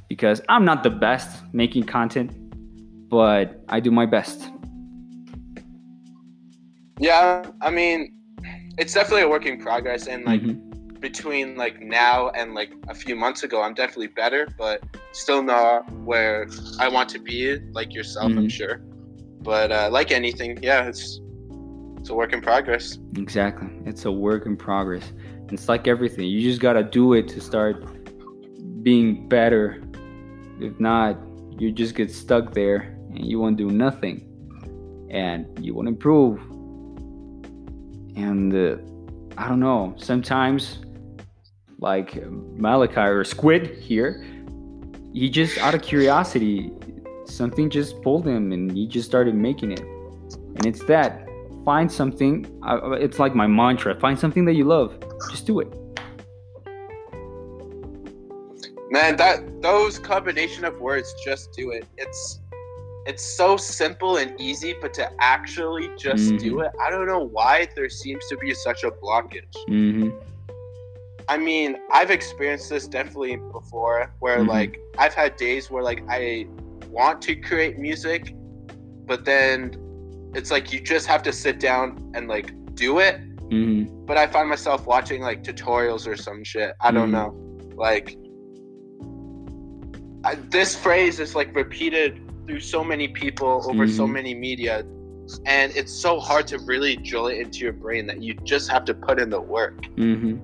because 0.09 0.41
I'm 0.49 0.65
not 0.65 0.83
the 0.83 0.89
best 0.89 1.43
making 1.53 1.83
content, 1.83 2.31
but 3.09 3.63
I 3.69 3.79
do 3.79 3.91
my 3.91 4.05
best. 4.05 4.49
Yeah, 6.99 7.43
I 7.61 7.69
mean, 7.71 8.13
it's 8.77 8.93
definitely 8.93 9.23
a 9.23 9.29
work 9.29 9.45
in 9.45 9.59
progress, 9.59 10.07
and 10.07 10.25
like 10.25 10.41
mm-hmm. 10.41 10.99
between 10.99 11.55
like 11.57 11.81
now 11.81 12.29
and 12.29 12.53
like 12.53 12.71
a 12.89 12.95
few 12.95 13.15
months 13.15 13.43
ago, 13.43 13.61
I'm 13.61 13.73
definitely 13.73 14.07
better, 14.07 14.47
but 14.57 14.83
still 15.11 15.41
not 15.41 15.91
where 15.91 16.47
I 16.79 16.87
want 16.87 17.09
to 17.09 17.19
be. 17.19 17.57
Like 17.71 17.93
yourself, 17.93 18.29
mm-hmm. 18.29 18.39
I'm 18.39 18.49
sure. 18.49 18.81
But 19.41 19.71
uh, 19.71 19.89
like 19.91 20.11
anything, 20.11 20.61
yeah, 20.61 20.87
it's 20.87 21.19
it's 21.97 22.09
a 22.09 22.13
work 22.13 22.33
in 22.33 22.41
progress. 22.41 22.99
Exactly, 23.17 23.69
it's 23.85 24.05
a 24.05 24.11
work 24.11 24.45
in 24.45 24.55
progress. 24.55 25.11
It's 25.53 25.69
like 25.69 25.87
everything. 25.87 26.25
You 26.27 26.41
just 26.41 26.61
gotta 26.61 26.83
do 26.83 27.13
it 27.13 27.27
to 27.29 27.41
start 27.41 27.85
being 28.83 29.29
better. 29.29 29.81
If 30.59 30.79
not, 30.79 31.17
you 31.57 31.71
just 31.71 31.95
get 31.95 32.11
stuck 32.11 32.53
there 32.53 32.97
and 33.09 33.25
you 33.25 33.39
won't 33.39 33.57
do 33.57 33.69
nothing, 33.69 34.27
and 35.09 35.47
you 35.63 35.73
won't 35.75 35.87
improve 35.87 36.39
and 38.15 38.53
uh, 38.53 38.77
I 39.37 39.47
don't 39.47 39.59
know. 39.59 39.95
Sometimes, 39.97 40.79
like 41.79 42.13
Malakai 42.13 43.07
or 43.07 43.23
Squid 43.23 43.77
here, 43.77 44.23
he 45.13 45.29
just 45.29 45.57
out 45.57 45.73
of 45.73 45.81
curiosity, 45.81 46.71
something 47.25 47.69
just 47.69 48.01
pulled 48.01 48.27
him, 48.27 48.51
and 48.51 48.71
he 48.71 48.87
just 48.87 49.07
started 49.07 49.35
making 49.35 49.71
it. 49.71 49.81
And 49.81 50.65
it's 50.65 50.83
that 50.85 51.22
find 51.65 51.91
something. 51.91 52.45
Uh, 52.65 52.91
it's 52.91 53.19
like 53.19 53.35
my 53.35 53.47
mantra: 53.47 53.99
find 53.99 54.17
something 54.17 54.45
that 54.45 54.53
you 54.53 54.65
love. 54.65 54.97
Just 55.29 55.45
do 55.45 55.59
it. 55.59 55.67
Man, 58.91 59.15
that 59.17 59.61
those 59.61 59.97
combination 59.97 60.65
of 60.65 60.79
words, 60.79 61.15
just 61.23 61.51
do 61.53 61.71
it. 61.71 61.85
It's 61.97 62.39
it's 63.05 63.23
so 63.23 63.57
simple 63.57 64.17
and 64.17 64.39
easy, 64.39 64.75
but 64.79 64.93
to 64.95 65.09
actually 65.19 65.89
just 65.97 66.25
mm-hmm. 66.25 66.37
do 66.37 66.59
it, 66.61 66.71
I 66.81 66.89
don't 66.89 67.07
know 67.07 67.25
why 67.25 67.67
there 67.75 67.89
seems 67.89 68.25
to 68.27 68.37
be 68.37 68.53
such 68.53 68.83
a 68.83 68.91
blockage. 68.91 69.53
Mm-hmm. 69.67 70.09
I 71.27 71.37
mean, 71.37 71.77
I've 71.91 72.11
experienced 72.11 72.69
this 72.69 72.87
definitely 72.87 73.37
before 73.37 74.13
where 74.19 74.39
mm-hmm. 74.39 74.49
like 74.49 74.79
I've 74.97 75.13
had 75.13 75.35
days 75.35 75.69
where 75.71 75.83
like 75.83 76.03
I 76.09 76.47
want 76.89 77.21
to 77.23 77.35
create 77.35 77.77
music, 77.79 78.35
but 79.05 79.25
then 79.25 79.82
it's 80.33 80.51
like 80.51 80.71
you 80.73 80.79
just 80.79 81.07
have 81.07 81.23
to 81.23 81.33
sit 81.33 81.59
down 81.59 82.11
and 82.13 82.27
like 82.27 82.53
do 82.75 82.99
it. 82.99 83.21
Mm-hmm. 83.49 84.05
But 84.05 84.17
I 84.17 84.27
find 84.27 84.49
myself 84.49 84.85
watching 84.85 85.21
like 85.21 85.43
tutorials 85.43 86.07
or 86.07 86.15
some 86.15 86.43
shit. 86.43 86.73
I 86.81 86.91
don't 86.91 87.11
mm-hmm. 87.11 87.69
know. 87.69 87.75
Like, 87.75 88.17
I, 90.23 90.35
this 90.35 90.75
phrase 90.75 91.19
is 91.19 91.35
like 91.35 91.55
repeated 91.55 92.21
through 92.47 92.59
so 92.59 92.83
many 92.83 93.07
people 93.07 93.63
over 93.67 93.85
mm-hmm. 93.85 93.95
so 93.95 94.07
many 94.07 94.33
media 94.33 94.85
and 95.45 95.75
it's 95.75 95.91
so 95.91 96.19
hard 96.19 96.47
to 96.47 96.57
really 96.59 96.95
drill 96.97 97.27
it 97.27 97.37
into 97.37 97.59
your 97.59 97.73
brain 97.73 98.05
that 98.07 98.21
you 98.21 98.33
just 98.43 98.69
have 98.69 98.83
to 98.85 98.93
put 98.93 99.19
in 99.19 99.29
the 99.29 99.39
work 99.39 99.81
mm-hmm. 99.95 100.37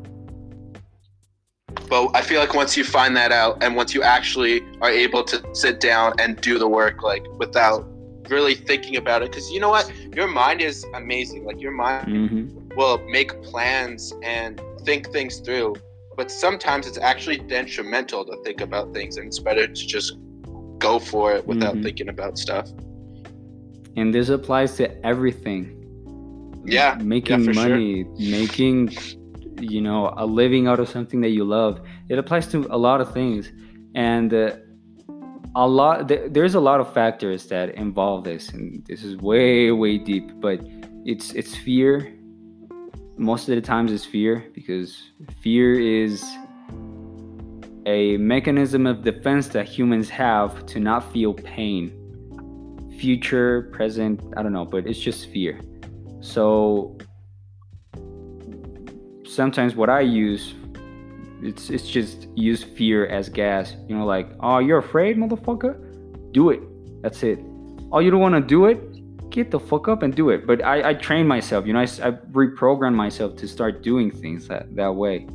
but 1.90 2.10
i 2.14 2.22
feel 2.22 2.40
like 2.40 2.54
once 2.54 2.78
you 2.78 2.84
find 2.84 3.16
that 3.16 3.32
out 3.32 3.62
and 3.62 3.76
once 3.76 3.94
you 3.94 4.02
actually 4.02 4.62
are 4.82 4.90
able 4.90 5.24
to 5.24 5.44
sit 5.54 5.80
down 5.80 6.14
and 6.20 6.40
do 6.42 6.58
the 6.58 6.68
work 6.68 7.04
like 7.04 7.26
without 7.38 7.86
really 8.30 8.56
thinking 8.56 8.98
about 8.98 9.22
it 9.22 9.32
because 9.32 9.52
you 9.52 9.60
know 9.60 9.70
what 9.70 9.92
your 10.16 10.28
mind 10.28 10.62
is 10.62 10.86
amazing 10.96 11.46
like 11.46 11.60
your 11.60 11.72
mind 11.72 12.08
mm-hmm. 12.08 12.76
will 12.76 12.98
make 13.10 13.42
plans 13.44 14.14
and 14.24 14.62
think 14.84 15.12
things 15.12 15.40
through 15.40 15.76
but 16.20 16.30
sometimes 16.30 16.86
it's 16.86 16.98
actually 16.98 17.38
detrimental 17.38 18.26
to 18.26 18.36
think 18.44 18.60
about 18.60 18.94
things 18.94 19.16
and 19.16 19.28
it's 19.28 19.40
better 19.40 19.66
to 19.66 19.88
just 19.88 20.18
go 20.80 21.00
for 21.00 21.34
it 21.34 21.46
without 21.46 21.76
mm-hmm. 21.76 21.84
thinking 21.84 22.10
about 22.10 22.38
stuff. 22.38 22.70
And 23.96 24.14
this 24.14 24.30
applies 24.30 24.76
to 24.78 25.06
everything. 25.06 25.62
Yeah. 26.66 26.98
Making 27.02 27.46
yeah, 27.46 27.52
money, 27.54 28.04
sure. 28.04 28.32
making 28.32 28.98
you 29.62 29.82
know, 29.82 30.14
a 30.18 30.26
living 30.26 30.68
out 30.68 30.80
of 30.80 30.90
something 30.90 31.22
that 31.22 31.30
you 31.30 31.44
love. 31.44 31.82
It 32.10 32.18
applies 32.18 32.48
to 32.48 32.68
a 32.70 32.78
lot 32.78 33.02
of 33.02 33.14
things. 33.14 33.52
And 33.96 34.34
uh, 34.34 34.56
a 35.60 35.68
lot 35.68 36.08
th- 36.08 36.32
there's 36.32 36.56
a 36.56 36.60
lot 36.60 36.80
of 36.80 36.94
factors 36.94 37.48
that 37.48 37.76
involve 37.76 38.24
this 38.24 38.50
and 38.50 38.86
this 38.86 39.04
is 39.04 39.18
way 39.18 39.72
way 39.72 39.98
deep, 39.98 40.32
but 40.40 40.62
it's 41.06 41.34
it's 41.34 41.54
fear. 41.56 42.14
Most 43.18 43.50
of 43.50 43.56
the 43.56 43.62
times 43.62 43.92
it's 43.92 44.06
fear 44.06 44.46
because 44.54 45.12
fear 45.42 45.74
is 45.78 46.24
a 47.86 48.16
mechanism 48.18 48.88
of 48.88 49.04
defense 49.04 49.50
that 49.50 49.68
humans 49.68 50.10
have 50.10 50.66
to 50.68 50.80
not 50.80 51.12
feel 51.12 51.34
pain. 51.34 51.84
Future, 52.98 53.70
present, 53.74 54.22
I 54.38 54.44
don't 54.44 54.54
know, 54.54 54.66
but 54.66 54.88
it's 54.88 55.00
just 55.00 55.28
fear. 55.28 55.60
So 56.22 56.98
sometimes 59.26 59.76
what 59.76 59.90
I 59.90 60.02
use 60.02 60.54
it's 61.42 61.70
it's 61.70 61.88
just 61.88 62.28
use 62.36 62.64
fear 62.64 63.08
as 63.08 63.30
gas. 63.30 63.76
You 63.88 63.98
know, 63.98 64.06
like, 64.06 64.30
oh, 64.40 64.60
you're 64.60 64.80
afraid, 64.80 65.18
motherfucker? 65.18 66.32
Do 66.34 66.50
it. 66.50 66.62
That's 67.02 67.24
it. 67.24 67.40
Oh, 67.92 68.00
you 68.00 68.12
don't 68.12 68.22
want 68.22 68.36
to 68.36 68.42
do 68.42 68.66
it? 68.66 69.30
Get 69.30 69.52
the 69.52 69.60
fuck 69.60 69.88
up 69.88 70.04
and 70.04 70.14
do 70.16 70.30
it. 70.30 70.46
But 70.46 70.64
I, 70.64 70.90
I 70.90 70.94
train 70.94 71.28
myself. 71.28 71.66
You 71.66 71.74
know, 71.74 71.80
I, 71.80 71.84
I 71.84 72.12
reprogram 72.32 72.94
myself 72.94 73.36
to 73.38 73.48
start 73.48 73.84
doing 73.84 74.12
things 74.12 74.48
that 74.48 74.76
that 74.76 74.94
way. 74.94 75.28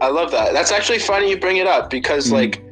I 0.00 0.08
love 0.08 0.30
that. 0.30 0.52
That's 0.52 0.72
actually 0.72 0.98
funny 0.98 1.28
you 1.30 1.38
bring 1.38 1.58
it 1.58 1.66
up 1.66 1.90
because 1.90 2.26
mm-hmm. 2.26 2.36
like 2.36 2.64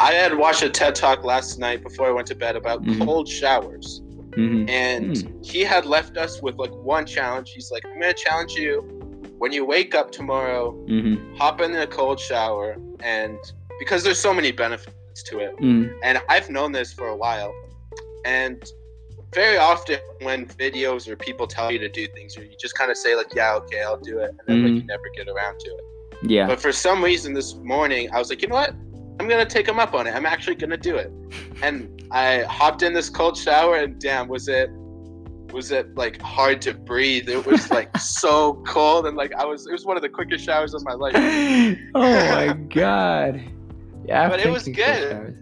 I 0.00 0.12
had 0.12 0.36
watched 0.36 0.62
a 0.62 0.70
TED 0.70 0.94
talk 0.94 1.24
last 1.24 1.58
night 1.58 1.82
before 1.82 2.06
I 2.06 2.10
went 2.10 2.26
to 2.28 2.34
bed 2.34 2.56
about 2.56 2.82
mm-hmm. 2.82 3.04
cold 3.04 3.28
showers. 3.28 4.00
Mm-hmm. 4.30 4.68
And 4.68 5.12
mm. 5.12 5.46
he 5.46 5.62
had 5.62 5.86
left 5.86 6.18
us 6.18 6.42
with 6.42 6.56
like 6.56 6.70
one 6.70 7.06
challenge. 7.06 7.52
He's 7.52 7.70
like, 7.70 7.86
I'm 7.86 7.98
gonna 7.98 8.12
challenge 8.12 8.52
you 8.52 8.95
when 9.38 9.52
you 9.52 9.64
wake 9.64 9.94
up 9.94 10.10
tomorrow, 10.10 10.72
Mm-hmm. 10.88 11.36
hop 11.36 11.60
in 11.60 11.74
a 11.76 11.86
cold 11.86 12.18
shower, 12.20 12.76
and 13.00 13.38
because 13.78 14.02
there's 14.02 14.18
so 14.20 14.32
many 14.32 14.52
benefits 14.52 15.22
to 15.24 15.38
it, 15.40 15.56
Mm. 15.58 15.92
and 16.02 16.20
I've 16.28 16.48
known 16.50 16.72
this 16.72 16.92
for 16.92 17.08
a 17.08 17.16
while, 17.16 17.52
and 18.24 18.62
very 19.34 19.56
often 19.58 19.98
when 20.22 20.46
videos 20.46 21.06
or 21.08 21.16
people 21.16 21.46
tell 21.46 21.70
you 21.70 21.78
to 21.78 21.88
do 21.88 22.06
things, 22.08 22.36
or 22.38 22.42
you 22.44 22.56
just 22.58 22.74
kind 22.76 22.90
of 22.90 22.96
say 22.96 23.14
like, 23.16 23.34
"Yeah, 23.34 23.54
okay, 23.56 23.82
I'll 23.82 23.98
do 24.12 24.18
it," 24.20 24.30
and 24.30 24.40
then 24.46 24.62
like 24.62 24.72
Mhm. 24.72 24.80
you 24.80 24.86
never 24.86 25.08
get 25.14 25.28
around 25.28 25.58
to 25.60 25.70
it. 25.70 25.84
Yeah. 26.22 26.46
But 26.46 26.60
for 26.60 26.72
some 26.72 27.04
reason 27.04 27.34
this 27.34 27.54
morning, 27.56 28.08
I 28.14 28.18
was 28.18 28.30
like, 28.30 28.40
you 28.40 28.48
know 28.48 28.54
what? 28.54 28.74
I'm 29.20 29.28
gonna 29.28 29.44
take 29.44 29.66
him 29.68 29.78
up 29.78 29.94
on 29.94 30.06
it. 30.06 30.14
I'm 30.14 30.26
actually 30.26 30.56
gonna 30.56 30.76
do 30.76 30.96
it. 30.96 31.10
And 31.62 32.02
I 32.10 32.42
hopped 32.42 32.82
in 32.82 32.92
this 32.94 33.10
cold 33.10 33.36
shower, 33.36 33.76
and 33.76 33.98
damn, 34.00 34.28
was 34.28 34.48
it 34.48 34.70
was 35.52 35.70
it 35.70 35.94
like 35.96 36.20
hard 36.20 36.60
to 36.62 36.74
breathe? 36.74 37.28
It 37.28 37.44
was 37.46 37.70
like 37.70 37.96
so 37.98 38.62
cold, 38.66 39.06
and 39.06 39.16
like 39.16 39.32
I 39.34 39.44
was. 39.44 39.66
It 39.66 39.72
was 39.72 39.84
one 39.84 39.96
of 39.96 40.02
the 40.02 40.08
quickest 40.08 40.44
showers 40.44 40.74
of 40.74 40.82
my 40.84 40.92
life. 40.94 41.14
oh 41.94 42.28
my 42.28 42.52
god. 42.74 43.42
Yeah. 44.06 44.28
But 44.28 44.40
it 44.40 44.50
was 44.50 44.64
good. 44.64 45.36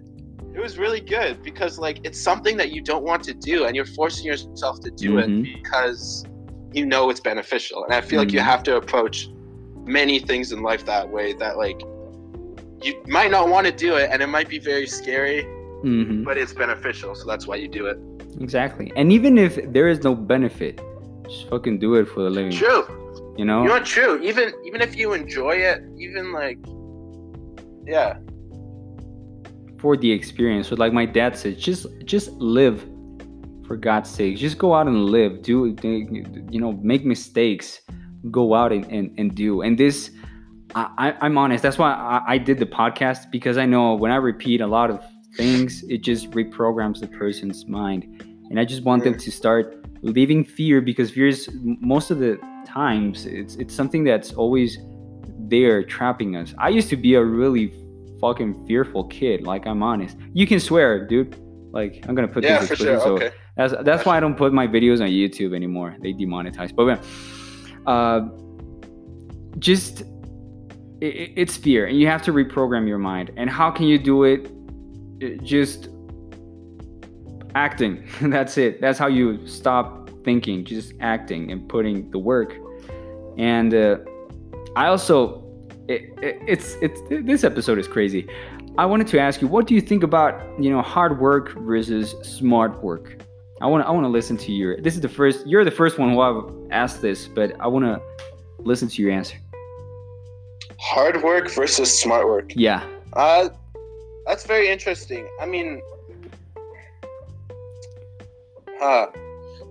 It 0.55 0.61
was 0.61 0.79
really 0.79 1.01
good 1.01 1.43
because 1.43 1.79
like 1.79 2.01
it's 2.05 2.21
something 2.23 2.57
that 2.59 2.71
you 2.71 2.81
don't 2.81 3.05
want 3.05 3.25
to 3.25 3.35
do, 3.35 3.65
and 3.65 3.75
you're 3.75 3.85
forcing 3.85 4.25
yourself 4.27 4.81
to 4.81 4.91
do 4.91 5.15
Mhm. 5.15 5.45
it 5.47 5.63
because 5.63 6.25
you 6.73 6.87
know 6.87 7.11
it's 7.11 7.21
beneficial. 7.21 7.85
And 7.85 7.93
I 7.93 8.01
feel 8.01 8.19
like 8.21 8.33
you 8.33 8.41
Mhm. 8.41 8.45
have 8.45 8.63
to 8.65 8.77
approach 8.77 9.29
many 9.85 10.19
things 10.21 10.53
in 10.53 10.63
life 10.63 10.85
that 10.87 11.09
way. 11.11 11.33
That 11.35 11.57
like 11.57 11.81
you 12.83 13.03
might 13.07 13.31
not 13.31 13.49
want 13.49 13.67
to 13.67 13.73
do 13.73 13.97
it, 13.97 14.11
and 14.13 14.23
it 14.23 14.29
might 14.29 14.49
be 14.49 14.59
very 14.59 14.87
scary, 14.87 15.47
hmm 15.85 16.25
but 16.25 16.39
it's 16.39 16.53
beneficial. 16.53 17.15
So 17.15 17.27
that's 17.27 17.47
why 17.47 17.57
you 17.57 17.69
do 17.69 17.87
it. 17.87 17.99
Exactly. 18.41 18.93
And 18.97 19.13
even 19.13 19.39
if 19.39 19.59
there 19.73 19.89
is 19.89 20.03
no 20.03 20.15
benefit, 20.15 20.81
just 21.25 21.49
fucking 21.49 21.79
do 21.79 21.95
it 21.95 22.07
for 22.09 22.23
the 22.23 22.31
living. 22.31 22.53
True. 22.53 22.85
You 23.37 23.45
know? 23.45 23.63
You 23.63 23.69
know, 23.69 23.81
true. 23.81 24.23
Even 24.23 24.53
even 24.65 24.81
if 24.81 24.97
you 24.97 25.13
enjoy 25.13 25.57
it, 25.57 25.83
even 25.99 26.33
like, 26.33 26.59
yeah, 27.87 28.17
for 29.79 29.97
the 29.97 30.11
experience. 30.11 30.69
So 30.69 30.77
like 30.77 30.93
my 30.93 31.05
dad 31.05 31.37
said, 31.37 31.59
just 31.59 31.87
just 32.05 32.31
live 32.33 32.83
for 33.67 33.77
God's 33.77 34.09
sake. 34.09 34.37
Just 34.37 34.59
go 34.59 34.75
out 34.75 34.87
and 34.87 35.07
live. 35.07 35.43
Do 35.43 35.77
you 36.51 36.61
know, 36.61 36.73
make 36.73 37.05
mistakes. 37.05 37.81
Go 38.31 38.55
out 38.55 38.73
and, 38.73 38.87
and, 38.87 39.13
and 39.19 39.35
do. 39.35 39.61
And 39.61 39.77
this 39.77 40.11
I, 40.75 40.89
I, 40.97 41.27
I'm 41.27 41.37
honest. 41.37 41.63
That's 41.63 41.79
why 41.79 41.93
I, 41.93 42.35
I 42.35 42.39
did 42.39 42.59
the 42.59 42.67
podcast 42.67 43.31
because 43.31 43.59
I 43.59 43.67
know 43.67 43.95
when 43.95 44.11
I 44.11 44.17
repeat 44.17 44.61
a 44.61 44.67
lot 44.67 44.91
of 44.91 45.01
things, 45.37 45.85
it 45.89 45.99
just 46.03 46.31
reprograms 46.31 47.01
the 47.01 47.09
person's 47.09 47.67
mind. 47.67 48.05
And 48.51 48.59
I 48.61 48.65
just 48.65 48.83
want 48.85 49.05
them 49.05 49.17
to 49.19 49.31
start 49.31 49.85
leaving 50.03 50.45
fear 50.45 50.81
because 50.81 51.11
fear 51.11 51.29
is 51.29 51.49
most 51.63 52.11
of 52.11 52.19
the 52.19 52.39
times 52.67 53.27
it's 53.27 53.57
it's 53.57 53.75
something 53.75 54.05
that's 54.05 54.33
always 54.35 54.79
there 55.49 55.83
trapping 55.85 56.37
us. 56.37 56.55
I 56.59 56.69
used 56.69 56.89
to 56.91 56.97
be 56.97 57.15
a 57.15 57.25
really 57.25 57.73
fucking 58.21 58.67
fearful 58.67 59.05
kid. 59.05 59.43
Like 59.43 59.67
I'm 59.67 59.83
honest. 59.83 60.17
You 60.33 60.47
can 60.47 60.61
swear, 60.61 61.07
dude. 61.07 61.37
Like 61.73 62.05
I'm 62.09 62.15
gonna 62.15 62.29
put 62.29 62.45
yeah, 62.45 62.59
this 62.61 62.69
for 62.71 62.77
sure. 62.77 63.01
so 63.01 63.15
Okay. 63.15 63.31
that's 63.57 63.75
that's 63.83 64.05
why 64.07 64.17
I 64.17 64.21
don't 64.21 64.37
put 64.37 64.53
my 64.53 64.67
videos 64.67 65.01
on 65.01 65.09
YouTube 65.09 65.55
anymore. 65.55 65.97
They 66.01 66.13
demonetize. 66.13 66.75
But 66.75 66.85
man, 66.87 67.01
uh, 67.87 68.29
just 69.59 70.03
i 71.03 71.07
i- 71.07 71.33
it's 71.37 71.57
fear, 71.57 71.87
and 71.87 71.99
you 71.99 72.07
have 72.07 72.23
to 72.23 72.33
reprogram 72.33 72.87
your 72.87 72.99
mind. 72.99 73.31
And 73.37 73.49
how 73.51 73.71
can 73.71 73.87
you 73.87 73.99
do 73.99 74.25
it? 74.25 74.51
Just 75.43 75.89
acting. 77.55 78.07
that's 78.23 78.59
it. 78.59 78.81
That's 78.81 78.99
how 78.99 79.07
you 79.07 79.47
stop 79.47 80.11
thinking. 80.25 80.65
Just 80.65 80.95
acting 81.01 81.51
and 81.51 81.69
putting 81.69 82.11
the 82.11 82.19
work. 82.19 82.55
And 83.37 83.75
uh, 83.75 83.99
I 84.77 84.87
also, 84.87 85.43
it, 85.89 86.03
it, 86.23 86.39
it's 86.47 86.77
it's 86.81 87.01
this 87.09 87.45
episode 87.45 87.79
is 87.79 87.89
crazy. 87.89 88.29
I 88.77 88.87
wanted 88.87 89.07
to 89.09 89.21
ask 89.21 89.41
you, 89.41 89.49
what 89.49 89.67
do 89.67 89.75
you 89.75 89.81
think 89.81 90.03
about 90.03 90.41
you 90.63 90.71
know 90.71 90.83
hard 90.83 91.21
work 91.21 91.53
versus 91.59 92.15
smart 92.23 92.83
work? 92.83 93.23
I 93.61 93.67
want 93.67 93.85
to 93.85 93.89
I 93.89 93.91
want 93.93 94.05
to 94.05 94.09
listen 94.09 94.37
to 94.39 94.53
your. 94.53 94.81
This 94.81 94.95
is 94.95 95.01
the 95.01 95.09
first. 95.09 95.47
You're 95.47 95.65
the 95.65 95.71
first 95.71 95.99
one 95.99 96.11
who 96.11 96.21
I've 96.21 96.45
asked 96.71 97.03
this, 97.03 97.29
but 97.29 97.59
I 97.61 97.67
want 97.67 97.85
to 97.85 98.01
listen 98.59 98.89
to 98.89 99.03
your 99.03 99.13
answer. 99.13 99.37
Hard 100.79 101.23
work 101.23 101.51
versus 101.53 101.97
smart 101.99 102.27
work. 102.27 102.53
Yeah. 102.57 102.85
Uh, 103.13 103.49
that's 104.27 104.45
very 104.47 104.69
interesting. 104.69 105.27
I 105.41 105.47
mean, 105.47 105.81
huh, 108.79 109.07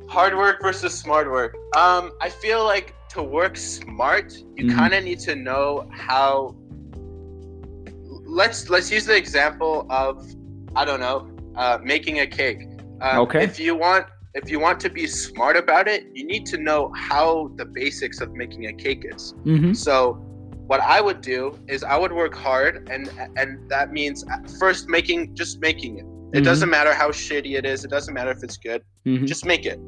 hard 0.08 0.36
work 0.36 0.62
versus 0.62 0.98
smart 0.98 1.30
work. 1.30 1.56
Um, 1.76 2.12
I 2.22 2.30
feel 2.30 2.64
like 2.64 2.94
to 3.10 3.24
work 3.24 3.58
smart, 3.58 4.34
you 4.56 4.66
Mhm. 4.66 4.76
kind 4.76 4.94
of 4.94 5.04
need 5.04 5.20
to 5.20 5.36
know 5.36 5.88
how. 5.92 6.56
Let's 8.26 8.70
let's 8.70 8.92
use 8.92 9.06
the 9.06 9.16
example 9.16 9.86
of 9.90 10.26
I 10.76 10.86
don't 10.86 11.00
know, 11.00 11.30
uh, 11.56 11.78
making 11.84 12.20
a 12.20 12.28
cake. 12.28 12.62
Um, 13.02 13.20
Okay. 13.24 13.44
If 13.44 13.60
you 13.60 13.76
want 13.76 14.06
if 14.34 14.50
you 14.50 14.60
want 14.60 14.80
to 14.80 14.90
be 14.90 15.06
smart 15.06 15.56
about 15.56 15.88
it, 15.88 16.04
you 16.16 16.26
need 16.26 16.48
to 16.48 16.58
know 16.58 16.92
how 16.96 17.52
the 17.58 17.66
basics 17.66 18.20
of 18.22 18.34
making 18.34 18.66
a 18.66 18.74
cake 18.74 19.06
is. 19.14 19.36
Mm-hmm. 19.46 19.74
So 19.74 20.18
what 20.68 20.80
I 20.82 21.02
would 21.02 21.22
do 21.22 21.58
is 21.68 21.84
I 21.84 21.98
would 21.98 22.12
work 22.14 22.34
hard 22.34 22.88
and 22.90 23.10
and 23.36 23.70
that 23.70 23.92
means 23.92 24.24
first 24.60 24.88
making 24.88 25.36
just 25.36 25.60
making 25.60 25.98
it. 26.00 26.06
It 26.38 26.42
Mhm. 26.42 26.46
doesn't 26.46 26.70
matter 26.70 26.94
how 26.94 27.10
shitty 27.12 27.58
it 27.58 27.66
is, 27.66 27.84
it 27.86 27.92
doesn't 27.92 28.14
matter 28.14 28.32
if 28.32 28.44
it's 28.44 28.58
good. 28.58 28.82
Mm-hmm. 29.06 29.26
Just 29.26 29.46
make 29.46 29.66
it. 29.66 29.80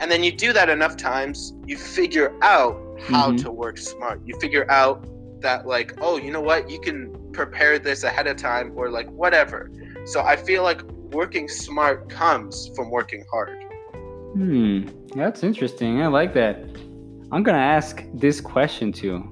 And 0.00 0.10
then 0.10 0.22
you 0.24 0.32
do 0.32 0.52
that 0.52 0.68
enough 0.68 0.96
times, 0.96 1.52
you 1.66 1.76
figure 1.76 2.32
out 2.42 2.74
how 3.00 3.32
Mhm. 3.32 3.42
to 3.42 3.50
work 3.50 3.76
smart. 3.78 4.20
You 4.24 4.34
figure 4.40 4.66
out 4.70 5.04
that 5.40 5.66
like, 5.66 5.94
oh, 6.00 6.16
you 6.16 6.30
know 6.30 6.40
what? 6.40 6.70
You 6.70 6.80
can 6.80 6.98
prepare 7.32 7.78
this 7.78 8.02
ahead 8.04 8.26
of 8.26 8.36
time 8.36 8.72
or 8.76 8.88
like 8.90 9.08
whatever. 9.10 9.70
So 10.06 10.20
I 10.22 10.36
feel 10.36 10.62
like 10.62 10.80
working 11.12 11.48
smart 11.48 12.08
comes 12.08 12.70
from 12.74 12.90
working 12.90 13.24
hard. 13.30 13.58
Hmm. 14.34 14.86
That's 15.14 15.42
interesting. 15.44 16.02
I 16.02 16.06
like 16.06 16.32
that. 16.34 16.56
I'm 17.30 17.42
gonna 17.42 17.58
ask 17.58 18.04
this 18.14 18.40
question 18.40 18.90
to 18.92 19.30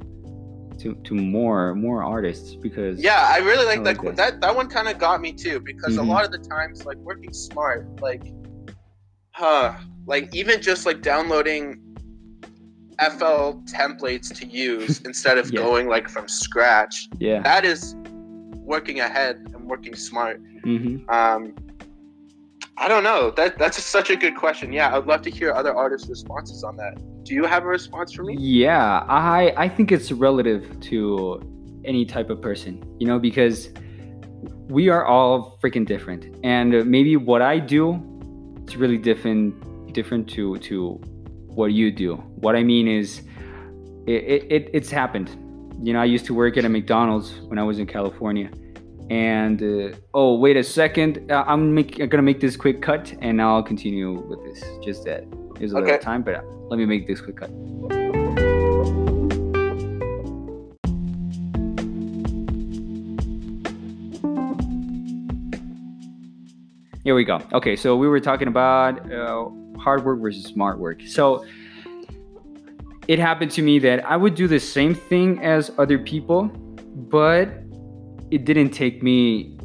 to 0.82 0.94
to 1.04 1.14
more 1.14 1.74
more 1.74 2.02
artists 2.02 2.54
because 2.54 3.00
Yeah, 3.02 3.26
I 3.30 3.38
really 3.38 3.64
like, 3.66 3.80
I 3.80 3.82
that, 3.84 4.04
like 4.04 4.16
that. 4.16 4.32
that. 4.32 4.40
That 4.40 4.56
one 4.56 4.68
kind 4.68 4.88
of 4.88 4.98
got 4.98 5.20
me 5.20 5.32
too 5.32 5.60
because 5.60 5.96
Mhm. 5.96 6.00
a 6.00 6.02
lot 6.02 6.24
of 6.24 6.32
the 6.32 6.38
times, 6.38 6.84
like 6.84 6.96
working 6.98 7.32
smart, 7.32 8.00
like, 8.00 8.22
huh, 9.32 9.74
like 10.06 10.34
even 10.34 10.60
just 10.60 10.84
like 10.86 11.02
downloading 11.02 11.80
FL 12.98 13.62
templates 13.66 14.34
to 14.38 14.46
use 14.46 15.00
instead 15.04 15.38
of 15.38 15.50
Yeah. 15.52 15.60
going 15.60 15.88
like 15.88 16.08
from 16.08 16.28
scratch, 16.28 17.08
yeah. 17.18 17.40
that 17.42 17.64
is 17.64 17.94
working 18.56 19.00
ahead 19.00 19.36
and 19.54 19.64
working 19.68 19.94
smart. 19.94 20.40
Mm-hmm. 20.64 21.08
Um, 21.10 21.54
I 22.76 22.88
don't 22.88 23.02
know. 23.04 23.30
That 23.30 23.58
that's 23.58 23.82
such 23.84 24.10
a 24.10 24.16
good 24.16 24.36
question. 24.36 24.72
Yeah, 24.72 24.96
I'd 24.96 25.06
love 25.06 25.22
to 25.22 25.30
hear 25.30 25.52
other 25.52 25.74
artists' 25.74 26.08
responses 26.08 26.64
on 26.64 26.76
that. 26.76 26.94
Do 27.24 27.34
you 27.34 27.44
have 27.44 27.62
a 27.64 27.68
response 27.68 28.12
for 28.12 28.24
me? 28.24 28.36
Yeah, 28.38 29.04
I 29.08 29.52
I 29.56 29.68
think 29.68 29.92
it's 29.92 30.10
relative 30.10 30.80
to 30.80 31.40
any 31.84 32.04
type 32.04 32.30
of 32.30 32.40
person, 32.40 32.82
you 32.98 33.06
know, 33.06 33.18
because 33.18 33.70
we 34.68 34.88
are 34.88 35.04
all 35.04 35.58
freaking 35.62 35.86
different, 35.86 36.36
and 36.42 36.84
maybe 36.86 37.16
what 37.16 37.42
I 37.42 37.58
do 37.58 38.00
is 38.66 38.76
really 38.76 38.98
different 38.98 39.92
different 39.92 40.28
to 40.30 40.58
to 40.58 41.00
what 41.54 41.72
you 41.72 41.92
do. 41.92 42.16
What 42.44 42.56
I 42.56 42.62
mean 42.64 42.88
is, 42.88 43.22
it, 44.06 44.24
it, 44.34 44.52
it 44.52 44.70
it's 44.72 44.90
happened. 44.90 45.30
You 45.82 45.92
know, 45.92 46.00
I 46.00 46.06
used 46.06 46.26
to 46.26 46.34
work 46.34 46.56
at 46.56 46.64
a 46.64 46.68
McDonald's 46.68 47.40
when 47.42 47.58
I 47.58 47.62
was 47.62 47.78
in 47.78 47.86
California, 47.86 48.50
and 49.10 49.62
uh, 49.62 49.96
oh 50.14 50.34
wait 50.38 50.56
a 50.56 50.64
second, 50.64 51.30
uh, 51.30 51.44
I'm, 51.46 51.74
make, 51.74 52.00
I'm 52.00 52.08
gonna 52.08 52.22
make 52.22 52.40
this 52.40 52.56
quick 52.56 52.82
cut, 52.82 53.14
and 53.20 53.40
I'll 53.40 53.62
continue 53.62 54.12
with 54.12 54.42
this. 54.44 54.64
Just 54.82 55.04
that 55.04 55.24
there's 55.62 55.70
a 55.70 55.76
little 55.76 55.90
Okay. 55.94 56.02
time, 56.02 56.22
but 56.22 56.44
let 56.70 56.76
me 56.76 56.84
make 56.84 57.06
this 57.06 57.20
quick 57.20 57.36
cut. 57.36 57.48
Here 67.04 67.14
we 67.14 67.22
go. 67.24 67.40
Okay, 67.52 67.76
so 67.76 67.96
we 67.96 68.08
were 68.08 68.18
talking 68.18 68.48
about 68.48 69.12
uh, 69.12 69.48
hard 69.78 70.04
work 70.04 70.20
versus 70.20 70.44
smart 70.46 70.80
work. 70.80 71.00
So 71.06 71.44
it 73.06 73.20
happened 73.20 73.52
to 73.52 73.62
me 73.62 73.78
that 73.80 74.04
I 74.04 74.16
would 74.16 74.34
do 74.34 74.48
the 74.48 74.58
same 74.58 74.96
thing 74.96 75.38
as 75.44 75.70
other 75.78 75.98
people, 75.98 76.44
but 77.08 77.48
it 78.32 78.44
didn't 78.44 78.70
take 78.70 79.00
me 79.00 79.58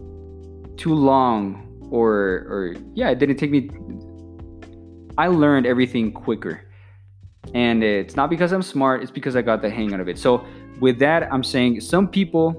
too 0.77 0.93
long, 0.93 1.87
or 1.89 2.45
or 2.51 2.75
yeah, 2.93 3.09
it 3.09 3.17
didn't 3.17 3.37
take 3.37 3.49
me. 3.49 3.71
I 5.17 5.27
learned 5.27 5.65
everything 5.65 6.11
quicker, 6.11 6.61
and 7.53 7.83
it's 7.83 8.15
not 8.15 8.29
because 8.29 8.51
I'm 8.51 8.61
smart; 8.61 9.01
it's 9.01 9.11
because 9.11 9.35
I 9.35 9.41
got 9.41 9.61
the 9.61 9.69
hang 9.69 9.93
out 9.93 9.99
of 9.99 10.07
it. 10.07 10.17
So 10.17 10.45
with 10.79 10.99
that, 10.99 11.31
I'm 11.31 11.43
saying 11.43 11.81
some 11.81 12.07
people 12.07 12.53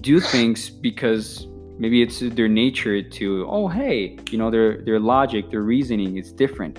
do 0.00 0.20
things 0.20 0.70
because 0.70 1.46
maybe 1.78 2.02
it's 2.02 2.20
their 2.20 2.48
nature 2.48 3.02
to 3.02 3.44
oh 3.48 3.66
hey 3.66 4.16
you 4.30 4.38
know 4.38 4.50
their 4.50 4.82
their 4.84 5.00
logic 5.00 5.50
their 5.50 5.62
reasoning 5.62 6.16
is 6.16 6.30
different 6.30 6.78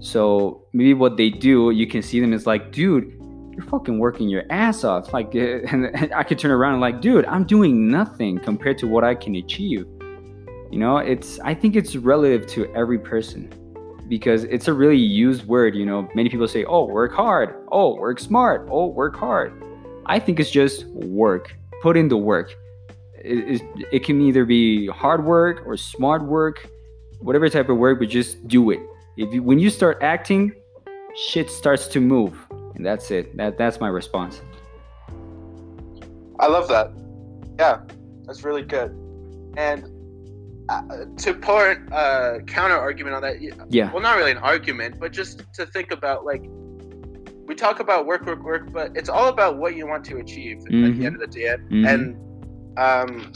so 0.00 0.66
maybe 0.74 0.92
what 0.92 1.16
they 1.16 1.30
do 1.30 1.70
you 1.70 1.86
can 1.86 2.02
see 2.02 2.20
them 2.20 2.34
as 2.34 2.44
like 2.44 2.72
dude 2.72 3.16
you're 3.56 3.64
fucking 3.64 3.98
working 3.98 4.28
your 4.28 4.44
ass 4.50 4.84
off. 4.84 5.12
Like, 5.12 5.34
and, 5.34 5.86
and 5.94 6.12
I 6.14 6.22
could 6.22 6.38
turn 6.38 6.50
around 6.50 6.74
and 6.74 6.80
like, 6.80 7.00
dude, 7.00 7.24
I'm 7.24 7.44
doing 7.44 7.90
nothing 7.90 8.38
compared 8.38 8.78
to 8.78 8.86
what 8.86 9.02
I 9.02 9.14
can 9.14 9.34
achieve. 9.34 9.86
You 10.70 10.78
know, 10.78 10.98
it's 10.98 11.40
I 11.40 11.54
think 11.54 11.74
it's 11.74 11.96
relative 11.96 12.46
to 12.48 12.66
every 12.74 12.98
person 12.98 13.50
because 14.08 14.44
it's 14.44 14.68
a 14.68 14.72
really 14.72 14.96
used 14.96 15.46
word. 15.46 15.74
You 15.74 15.86
know, 15.86 16.08
many 16.14 16.28
people 16.28 16.48
say, 16.48 16.64
"Oh, 16.64 16.84
work 16.84 17.12
hard. 17.12 17.54
Oh, 17.72 17.94
work 17.96 18.18
smart. 18.18 18.68
Oh, 18.70 18.86
work 18.86 19.16
hard." 19.16 19.52
I 20.06 20.18
think 20.18 20.40
it's 20.40 20.50
just 20.50 20.86
work. 20.86 21.54
Put 21.82 21.96
in 21.96 22.08
the 22.08 22.16
work. 22.16 22.54
It, 23.18 23.60
it, 23.60 23.62
it 23.92 24.04
can 24.04 24.20
either 24.20 24.44
be 24.44 24.86
hard 24.86 25.24
work 25.24 25.66
or 25.66 25.76
smart 25.76 26.24
work, 26.24 26.68
whatever 27.18 27.48
type 27.48 27.68
of 27.68 27.76
work, 27.76 27.98
but 27.98 28.08
just 28.08 28.46
do 28.46 28.70
it. 28.70 28.80
If 29.16 29.32
you, 29.34 29.42
when 29.42 29.58
you 29.58 29.70
start 29.70 29.98
acting, 30.02 30.52
shit 31.16 31.50
starts 31.50 31.88
to 31.88 32.00
move, 32.00 32.38
and 32.74 32.84
that's 32.84 33.10
it. 33.10 33.36
That 33.36 33.58
that's 33.58 33.80
my 33.80 33.88
response. 33.88 34.42
I 36.38 36.46
love 36.46 36.68
that. 36.68 36.92
Yeah, 37.58 37.80
that's 38.26 38.44
really 38.44 38.62
good. 38.62 38.90
And 39.56 39.90
uh, 40.68 40.82
to 41.16 41.34
put 41.34 41.78
a 41.90 41.94
uh, 41.94 42.38
counter 42.40 42.76
argument 42.76 43.14
on 43.14 43.22
that, 43.22 43.40
yeah. 43.70 43.92
Well, 43.92 44.02
not 44.02 44.16
really 44.16 44.32
an 44.32 44.38
argument, 44.38 44.98
but 44.98 45.12
just 45.12 45.44
to 45.54 45.66
think 45.66 45.92
about 45.92 46.24
like 46.24 46.44
we 47.46 47.54
talk 47.54 47.80
about 47.80 48.06
work, 48.06 48.26
work, 48.26 48.42
work, 48.42 48.72
but 48.72 48.96
it's 48.96 49.08
all 49.08 49.28
about 49.28 49.58
what 49.58 49.76
you 49.76 49.86
want 49.86 50.04
to 50.06 50.18
achieve 50.18 50.58
mm-hmm. 50.58 50.84
at 50.84 50.88
the 50.88 50.92
mm-hmm. 50.94 51.06
end 51.06 51.14
of 51.14 51.20
the 51.20 51.26
day. 51.28 51.44
Mm-hmm. 51.46 51.86
And 51.86 52.78
um, 52.78 53.32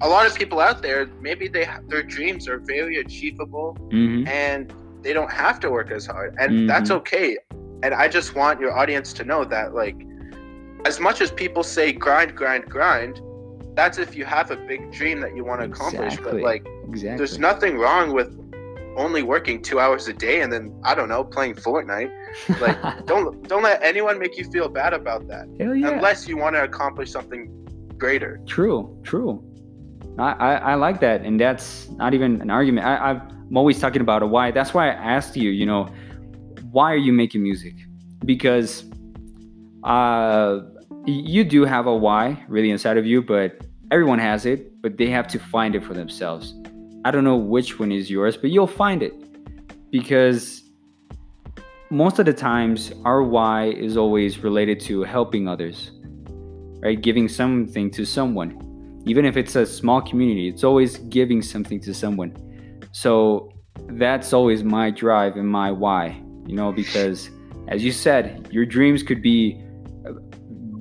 a 0.00 0.08
lot 0.08 0.26
of 0.26 0.34
people 0.34 0.60
out 0.60 0.82
there, 0.82 1.06
maybe 1.20 1.48
they 1.48 1.66
their 1.88 2.02
dreams 2.02 2.46
are 2.48 2.58
very 2.58 2.98
achievable, 2.98 3.76
mm-hmm. 3.90 4.28
and 4.28 4.72
they 5.02 5.12
don't 5.12 5.32
have 5.32 5.60
to 5.60 5.70
work 5.70 5.90
as 5.90 6.06
hard, 6.06 6.34
and 6.38 6.68
that's 6.68 6.90
mm-hmm. 6.90 6.98
okay. 6.98 7.38
And 7.82 7.92
I 7.94 8.08
just 8.08 8.34
want 8.34 8.60
your 8.60 8.76
audience 8.76 9.12
to 9.14 9.24
know 9.24 9.44
that, 9.44 9.74
like, 9.74 9.96
as 10.84 11.00
much 11.00 11.20
as 11.20 11.30
people 11.30 11.62
say 11.62 11.92
grind, 11.92 12.34
grind, 12.34 12.64
grind, 12.66 13.20
that's 13.74 13.98
if 13.98 14.14
you 14.14 14.24
have 14.24 14.50
a 14.50 14.56
big 14.56 14.92
dream 14.92 15.20
that 15.20 15.36
you 15.36 15.44
want 15.44 15.60
to 15.60 15.66
accomplish. 15.66 16.14
Exactly. 16.14 16.32
But 16.32 16.42
like, 16.42 16.66
exactly. 16.88 17.18
there's 17.18 17.38
nothing 17.38 17.78
wrong 17.78 18.12
with 18.12 18.40
only 18.96 19.22
working 19.22 19.60
two 19.60 19.80
hours 19.80 20.06
a 20.06 20.12
day 20.12 20.40
and 20.42 20.52
then 20.52 20.72
I 20.84 20.94
don't 20.94 21.08
know 21.08 21.24
playing 21.24 21.54
Fortnite. 21.54 22.12
Like, 22.60 22.78
don't 23.06 23.46
don't 23.48 23.62
let 23.62 23.82
anyone 23.82 24.18
make 24.18 24.38
you 24.38 24.44
feel 24.50 24.68
bad 24.68 24.92
about 24.92 25.26
that. 25.28 25.48
Yeah. 25.58 25.90
Unless 25.90 26.28
you 26.28 26.36
want 26.36 26.54
to 26.54 26.62
accomplish 26.62 27.10
something 27.10 27.50
greater. 27.98 28.40
True, 28.46 28.96
true. 29.02 29.42
I, 30.18 30.32
I, 30.32 30.54
I 30.54 30.74
like 30.74 31.00
that, 31.00 31.22
and 31.22 31.40
that's 31.40 31.88
not 31.90 32.14
even 32.14 32.40
an 32.40 32.50
argument. 32.50 32.86
I, 32.86 32.96
I'm 32.96 33.56
always 33.56 33.80
talking 33.80 34.00
about 34.00 34.22
a 34.22 34.26
why. 34.26 34.52
That's 34.52 34.72
why 34.72 34.90
I 34.90 34.94
asked 34.94 35.36
you. 35.36 35.50
You 35.50 35.66
know, 35.66 35.88
why 36.70 36.92
are 36.92 36.96
you 36.96 37.12
making 37.12 37.42
music? 37.42 37.74
Because 38.24 38.84
uh, 39.82 40.60
you 41.06 41.44
do 41.44 41.64
have 41.64 41.86
a 41.86 41.94
why 41.94 42.44
really 42.48 42.70
inside 42.70 42.96
of 42.96 43.06
you, 43.06 43.22
but 43.22 43.63
everyone 43.90 44.18
has 44.18 44.46
it, 44.46 44.80
but 44.82 44.96
they 44.96 45.08
have 45.10 45.26
to 45.28 45.38
find 45.38 45.74
it 45.74 45.84
for 45.84 45.94
themselves. 45.94 46.54
I 47.04 47.10
don't 47.10 47.24
know 47.24 47.36
which 47.36 47.78
one 47.78 47.92
is 47.92 48.10
yours, 48.10 48.36
but 48.36 48.50
you'll 48.50 48.66
find 48.66 49.02
it 49.02 49.14
because 49.90 50.62
most 51.90 52.18
of 52.18 52.26
the 52.26 52.32
times 52.32 52.92
our 53.04 53.22
why 53.22 53.66
is 53.66 53.96
always 53.96 54.38
related 54.38 54.80
to 54.80 55.02
helping 55.02 55.46
others, 55.46 55.92
right? 56.82 57.00
Giving 57.00 57.28
something 57.28 57.90
to 57.90 58.04
someone. 58.04 59.02
Even 59.06 59.24
if 59.24 59.36
it's 59.36 59.54
a 59.54 59.66
small 59.66 60.00
community, 60.00 60.48
it's 60.48 60.64
always 60.64 60.96
giving 60.98 61.42
something 61.42 61.78
to 61.80 61.92
someone. 61.92 62.34
So 62.92 63.52
that's 63.90 64.32
always 64.32 64.64
my 64.64 64.90
drive 64.90 65.36
and 65.36 65.46
my 65.46 65.70
why, 65.70 66.22
you 66.46 66.56
know, 66.56 66.72
because 66.72 67.30
as 67.68 67.84
you 67.84 67.92
said, 67.92 68.48
your 68.50 68.64
dreams 68.64 69.02
could 69.02 69.22
be 69.22 69.62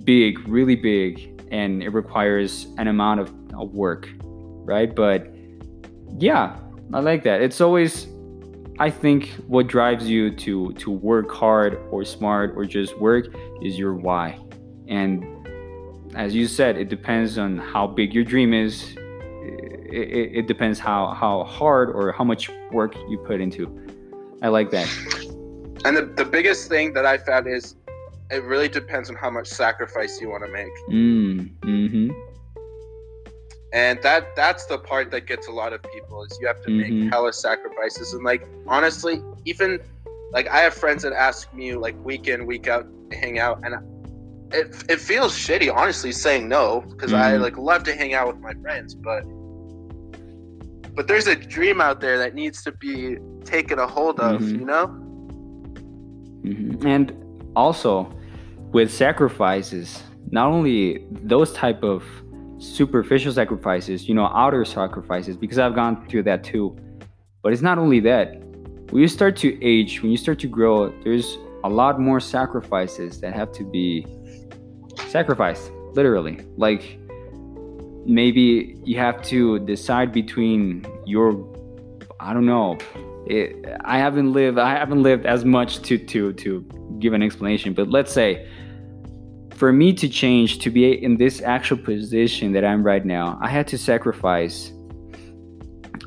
big, 0.03 0.47
really 0.47 0.75
big, 0.75 1.32
and 1.53 1.83
it 1.83 1.89
requires 1.89 2.67
an 2.79 2.87
amount 2.87 3.19
of, 3.19 3.31
work, 3.71 4.09
right? 4.65 4.93
But 4.95 5.31
yeah, 6.17 6.57
I 6.91 6.99
like 6.99 7.21
that. 7.23 7.41
It's 7.41 7.61
always 7.61 8.07
I 8.79 8.89
think 8.89 9.29
what 9.47 9.67
drives 9.67 10.09
you 10.09 10.35
to 10.37 10.73
to 10.73 10.89
work 10.89 11.29
hard 11.31 11.77
or 11.91 12.03
smart 12.03 12.53
or 12.55 12.65
just 12.65 12.97
work 12.97 13.27
is 13.61 13.77
your 13.77 13.93
why. 13.93 14.39
And 14.87 15.23
as 16.15 16.33
you 16.33 16.47
said, 16.47 16.77
it 16.77 16.89
depends 16.89 17.37
on 17.37 17.59
how 17.59 17.85
big 17.85 18.11
your 18.13 18.23
dream 18.23 18.53
is. 18.53 18.95
It, 18.97 20.07
it, 20.19 20.37
it 20.39 20.47
depends 20.47 20.79
how 20.79 21.13
how 21.13 21.43
hard 21.43 21.91
or 21.91 22.11
how 22.11 22.23
much 22.23 22.49
work 22.71 22.95
you 23.07 23.19
put 23.19 23.39
into. 23.39 23.63
I 24.41 24.47
like 24.47 24.71
that. 24.71 24.89
And 25.85 25.95
the, 25.95 26.05
the 26.17 26.25
biggest 26.25 26.69
thing 26.69 26.93
that 26.93 27.05
I 27.05 27.19
found 27.19 27.47
is 27.47 27.75
it 28.31 28.43
really 28.43 28.69
depends 28.69 29.09
on 29.09 29.15
how 29.15 29.29
much 29.29 29.47
sacrifice 29.47 30.19
you 30.19 30.29
want 30.29 30.43
to 30.45 30.51
make. 30.51 30.71
Mm, 30.89 31.49
mm-hmm 31.59 32.11
and 33.73 33.99
that 34.03 34.35
that's 34.35 34.65
the 34.67 34.77
part 34.77 35.09
that 35.11 35.25
gets 35.25 35.47
a 35.47 35.51
lot 35.51 35.73
of 35.73 35.81
people 35.83 36.23
is 36.23 36.37
you 36.39 36.47
have 36.47 36.61
to 36.61 36.69
mm-hmm. 36.69 37.01
make 37.01 37.11
hella 37.11 37.33
sacrifices 37.33 38.13
and 38.13 38.23
like 38.23 38.47
honestly 38.67 39.21
even 39.45 39.79
like 40.31 40.47
i 40.47 40.59
have 40.59 40.73
friends 40.73 41.03
that 41.03 41.11
ask 41.11 41.51
me 41.53 41.75
like 41.75 41.95
week 42.05 42.27
in 42.27 42.45
week 42.45 42.67
out 42.67 42.85
to 43.09 43.17
hang 43.17 43.39
out 43.39 43.59
and 43.65 43.75
it, 44.53 44.83
it 44.87 44.99
feels 44.99 45.33
shitty 45.33 45.73
honestly 45.73 46.11
saying 46.11 46.47
no 46.47 46.81
because 46.81 47.11
mm-hmm. 47.11 47.21
i 47.21 47.35
like 47.35 47.57
love 47.57 47.83
to 47.83 47.93
hang 47.95 48.13
out 48.13 48.27
with 48.27 48.37
my 48.37 48.53
friends 48.61 48.93
but 48.93 49.23
but 50.95 51.07
there's 51.07 51.25
a 51.25 51.35
dream 51.35 51.81
out 51.81 51.99
there 51.99 52.19
that 52.19 52.35
needs 52.35 52.61
to 52.63 52.71
be 52.73 53.17
taken 53.43 53.79
a 53.79 53.87
hold 53.87 54.19
of 54.19 54.39
mm-hmm. 54.39 54.59
you 54.59 54.65
know 54.65 54.87
mm-hmm. 56.43 56.87
and 56.87 57.22
also 57.55 58.11
with 58.71 58.91
sacrifices 58.91 60.03
not 60.31 60.47
only 60.47 61.05
those 61.11 61.53
type 61.53 61.83
of 61.83 62.03
superficial 62.57 63.31
sacrifices, 63.31 64.07
you 64.07 64.15
know, 64.15 64.25
outer 64.33 64.65
sacrifices, 64.65 65.37
because 65.37 65.59
I've 65.59 65.75
gone 65.75 66.07
through 66.07 66.23
that 66.23 66.43
too. 66.43 66.75
But 67.41 67.53
it's 67.53 67.61
not 67.61 67.77
only 67.77 67.99
that. 68.01 68.41
When 68.89 69.01
you 69.01 69.07
start 69.07 69.35
to 69.37 69.63
age, 69.63 70.01
when 70.01 70.11
you 70.11 70.17
start 70.17 70.39
to 70.39 70.47
grow, 70.47 70.93
there's 71.03 71.37
a 71.63 71.69
lot 71.69 71.99
more 71.99 72.19
sacrifices 72.19 73.19
that 73.21 73.33
have 73.33 73.51
to 73.53 73.63
be 73.63 74.07
sacrificed, 75.07 75.71
literally. 75.93 76.39
Like 76.57 76.99
maybe 78.05 78.79
you 78.83 78.97
have 78.97 79.21
to 79.23 79.59
decide 79.59 80.11
between 80.11 80.85
your, 81.05 81.31
I 82.19 82.33
don't 82.33 82.45
know. 82.45 82.77
It, 83.27 83.65
I 83.85 83.97
haven't 83.97 84.33
lived. 84.33 84.57
I 84.57 84.77
haven't 84.77 85.03
lived 85.03 85.25
as 85.25 85.45
much 85.45 85.81
to 85.83 85.97
to 85.97 86.33
to 86.33 86.97
give 86.99 87.13
an 87.13 87.23
explanation. 87.23 87.73
But 87.73 87.89
let's 87.89 88.11
say 88.11 88.47
for 89.55 89.71
me 89.71 89.93
to 89.93 90.09
change 90.09 90.59
to 90.59 90.69
be 90.69 90.91
in 90.91 91.17
this 91.17 91.41
actual 91.41 91.77
position 91.77 92.51
that 92.53 92.65
I'm 92.65 92.83
right 92.83 93.05
now, 93.05 93.37
I 93.41 93.49
had 93.49 93.67
to 93.67 93.77
sacrifice 93.77 94.73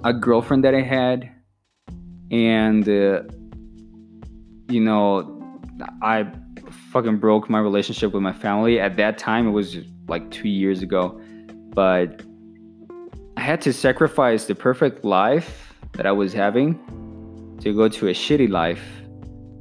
a 0.05 0.13
girlfriend 0.13 0.65
that 0.65 0.75
I 0.75 0.83
had, 0.83 1.31
and 2.31 2.87
uh, 2.89 3.23
you 4.69 4.81
know, 4.81 5.61
I 6.03 6.31
fucking 6.91 7.19
broke 7.19 7.49
my 7.49 7.61
relationship 7.61 8.13
with 8.13 8.23
my 8.23 8.33
family. 8.33 8.81
At 8.81 8.97
that 8.97 9.17
time, 9.17 9.47
it 9.47 9.53
was 9.53 9.79
like 10.09 10.31
two 10.31 10.49
years 10.49 10.83
ago, 10.83 11.21
but 11.71 12.23
I 13.37 13.41
had 13.41 13.61
to 13.63 13.73
sacrifice 13.73 14.45
the 14.45 14.55
perfect 14.55 15.05
life 15.05 15.75
that 15.93 16.07
I 16.07 16.13
was 16.13 16.33
having 16.33 16.79
to 17.61 17.75
go 17.75 17.89
to 17.89 18.09
a 18.09 18.13
shitty 18.13 18.49
life, 18.49 18.83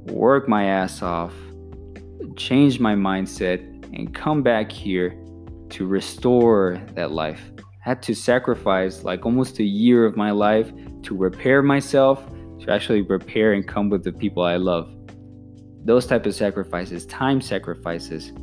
work 0.05 0.47
my 0.47 0.65
ass 0.65 1.01
off, 1.01 1.33
change 2.35 2.79
my 2.79 2.95
mindset, 2.95 3.59
and 3.93 4.13
come 4.13 4.43
back 4.43 4.71
here 4.71 5.15
to 5.69 5.85
restore 5.85 6.81
that 6.93 7.11
life. 7.11 7.41
I 7.59 7.89
had 7.89 8.01
to 8.03 8.15
sacrifice 8.15 9.03
like 9.03 9.25
almost 9.25 9.59
a 9.59 9.63
year 9.63 10.05
of 10.05 10.17
my 10.17 10.31
life 10.31 10.71
to 11.03 11.15
repair 11.15 11.61
myself, 11.61 12.25
to 12.61 12.71
actually 12.71 13.01
repair 13.01 13.53
and 13.53 13.67
come 13.67 13.89
with 13.89 14.03
the 14.03 14.11
people 14.11 14.43
I 14.43 14.57
love. 14.57 14.91
Those 15.83 16.07
type 16.07 16.25
of 16.25 16.33
sacrifices, 16.33 17.05
time 17.05 17.41
sacrifices, 17.41 18.33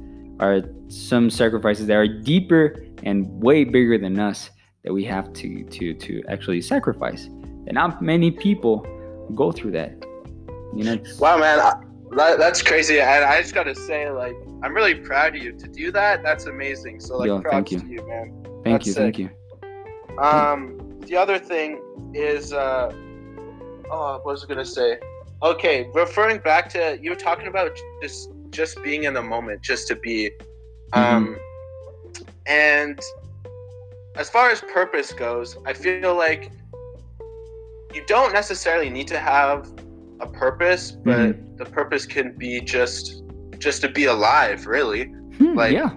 are 0.40 0.62
some 0.88 1.28
sacrifices 1.30 1.86
that 1.86 1.96
are 1.96 2.06
deeper 2.06 2.76
and 3.02 3.26
way 3.42 3.64
bigger 3.64 3.98
than 3.98 4.18
us 4.18 4.50
that 4.84 4.92
we 4.92 5.04
have 5.04 5.32
to 5.34 5.64
to 5.64 5.94
to 5.94 6.22
actually 6.28 6.60
sacrifice. 6.60 7.26
And 7.66 7.74
not 7.74 8.02
many 8.02 8.30
people 8.30 8.86
go 9.34 9.52
through 9.52 9.72
that. 9.72 9.92
You 10.74 10.84
know. 10.84 10.98
Wow, 11.18 11.38
man, 11.38 11.58
that, 12.16 12.38
that's 12.38 12.62
crazy. 12.62 13.00
And 13.00 13.24
I 13.24 13.40
just 13.40 13.54
gotta 13.54 13.74
say, 13.74 14.10
like, 14.10 14.36
I'm 14.62 14.74
really 14.74 14.94
proud 14.94 15.36
of 15.36 15.42
you 15.42 15.52
to 15.52 15.68
do 15.68 15.90
that. 15.92 16.22
That's 16.22 16.46
amazing. 16.46 17.00
So 17.00 17.18
like, 17.18 17.26
Yo, 17.26 17.40
props 17.40 17.72
you. 17.72 17.80
to 17.80 17.86
you, 17.86 18.06
man. 18.06 18.46
Thank 18.64 18.84
that's 18.84 18.86
you, 18.86 18.92
sick. 18.92 19.02
thank 19.02 19.18
you. 19.18 19.30
Um, 20.18 21.00
the 21.00 21.16
other 21.16 21.38
thing 21.38 21.80
is, 22.14 22.52
uh, 22.52 22.92
oh, 23.90 24.20
what 24.22 24.24
was 24.24 24.44
I 24.44 24.46
gonna 24.46 24.64
say? 24.64 24.98
Okay, 25.42 25.88
referring 25.94 26.38
back 26.38 26.68
to 26.70 26.98
you 27.00 27.10
were 27.10 27.16
talking 27.16 27.48
about 27.48 27.76
just 28.00 28.30
just 28.50 28.82
being 28.82 29.04
in 29.04 29.14
the 29.14 29.22
moment, 29.22 29.62
just 29.62 29.88
to 29.88 29.96
be, 29.96 30.30
um, 30.92 31.36
mm-hmm. 31.36 32.22
and 32.46 33.00
as 34.16 34.28
far 34.28 34.50
as 34.50 34.60
purpose 34.60 35.12
goes, 35.12 35.56
I 35.64 35.72
feel 35.72 36.14
like 36.14 36.52
you 37.94 38.04
don't 38.06 38.32
necessarily 38.32 38.90
need 38.90 39.08
to 39.08 39.18
have 39.18 39.72
a 40.20 40.26
purpose, 40.26 40.92
but 40.92 41.18
mm-hmm. 41.18 41.56
the 41.56 41.64
purpose 41.64 42.06
can 42.06 42.36
be 42.36 42.60
just 42.60 43.22
just 43.58 43.80
to 43.82 43.88
be 43.88 44.06
alive, 44.06 44.66
really. 44.66 45.04
Hmm, 45.38 45.54
like- 45.54 45.72
yeah. 45.72 45.90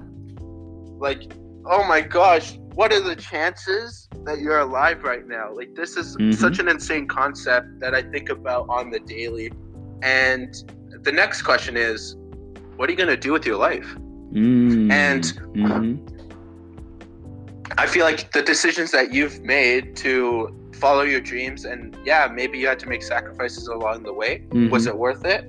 Like, 1.00 1.24
oh 1.66 1.84
my 1.84 2.02
gosh, 2.02 2.58
what 2.76 2.94
are 2.94 3.02
the 3.02 3.16
chances 3.16 4.08
that 4.24 4.40
you're 4.40 4.60
alive 4.60 5.04
right 5.04 5.28
now? 5.28 5.52
Like, 5.52 5.74
this 5.76 5.98
is 5.98 6.16
Mhm. 6.18 6.34
such 6.34 6.60
an 6.60 6.68
insane 6.68 7.08
concept 7.08 7.80
that 7.80 7.96
I 7.96 8.04
think 8.04 8.30
about 8.30 8.68
on 8.70 8.92
the 8.92 9.00
daily. 9.00 9.52
And 10.04 10.54
the 11.04 11.12
next 11.12 11.42
question 11.42 11.76
is, 11.76 12.16
what 12.76 12.88
are 12.88 12.92
you 12.92 12.98
gonna 12.98 13.18
do 13.18 13.32
with 13.32 13.46
your 13.46 13.58
life? 13.58 13.96
Mm, 14.34 14.92
And- 14.92 15.24
mhm. 15.54 16.00
I 17.78 17.88
feel 17.88 18.06
like 18.06 18.32
the 18.32 18.42
decisions 18.42 18.92
that 18.92 19.14
you've 19.14 19.42
made 19.42 19.96
to 19.98 20.50
follow 20.76 21.02
your 21.04 21.22
dreams, 21.22 21.66
and 21.66 21.98
yeah, 22.06 22.28
maybe 22.32 22.58
you 22.60 22.68
had 22.68 22.80
to 22.80 22.90
make 22.90 23.04
sacrifices 23.04 23.68
along 23.68 24.04
the 24.04 24.14
way. 24.14 24.44
Was 24.72 24.86
Mhm. 24.86 24.90
it 24.92 24.98
worth 24.98 25.26
it? 25.26 25.44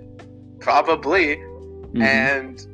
Probably. 0.61 1.37
Mhm. 1.37 2.03
And 2.03 2.67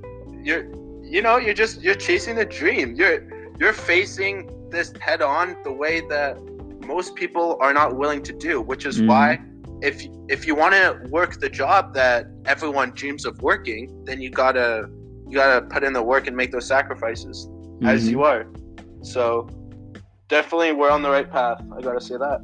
you're, 0.47 0.65
you 1.03 1.23
know, 1.23 1.37
you're 1.39 1.55
just 1.65 1.83
you're 1.83 2.01
chasing 2.09 2.39
a 2.39 2.45
dream. 2.45 2.95
You're 2.95 3.19
you're 3.61 3.73
facing 3.73 4.37
this 4.71 4.93
head 5.01 5.21
on 5.23 5.57
the 5.65 5.73
way 5.73 6.01
that 6.09 6.39
most 6.87 7.15
people 7.15 7.59
are 7.61 7.73
not 7.73 7.97
willing 7.97 8.23
to 8.23 8.33
do, 8.33 8.61
which 8.61 8.85
is 8.87 9.01
Mhm. 9.01 9.09
why 9.09 9.41
if 9.83 9.97
if 10.29 10.47
you 10.47 10.55
want 10.55 10.75
to 10.75 10.87
work 11.11 11.41
the 11.41 11.49
job 11.49 11.95
that 11.95 12.27
everyone 12.47 12.89
dreams 12.95 13.25
of 13.25 13.41
working, 13.43 13.83
then 14.05 14.21
you 14.21 14.31
gotta 14.31 14.89
you 15.29 15.35
gotta 15.43 15.61
put 15.67 15.83
in 15.83 15.93
the 15.93 16.03
work 16.03 16.27
and 16.29 16.37
make 16.37 16.51
those 16.53 16.67
sacrifices 16.67 17.49
as 17.85 18.07
Mhm. 18.07 18.11
you 18.13 18.23
are. 18.23 18.43
So 19.03 19.49
definitely 20.33 20.73
we're 20.73 20.91
on 20.91 21.03
the 21.03 21.11
right 21.11 21.31
path. 21.31 21.63
I 21.77 21.83
gotta 21.83 22.01
say 22.01 22.17
that. 22.17 22.41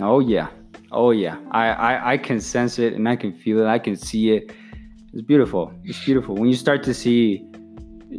Oh 0.00 0.20
yeah, 0.20 0.48
oh 0.90 1.10
yeah. 1.10 1.36
I, 1.50 1.64
I 1.88 2.12
I 2.12 2.16
can 2.18 2.40
sense 2.40 2.78
it 2.78 2.94
and 2.94 3.06
I 3.06 3.14
can 3.14 3.32
feel 3.32 3.60
it. 3.60 3.66
I 3.66 3.78
can 3.78 3.94
see 3.94 4.32
it. 4.32 4.52
It's 5.12 5.22
beautiful. 5.22 5.72
It's 5.84 6.02
beautiful 6.02 6.34
when 6.34 6.48
you 6.48 6.56
start 6.56 6.82
to 6.84 6.94
see 6.94 7.44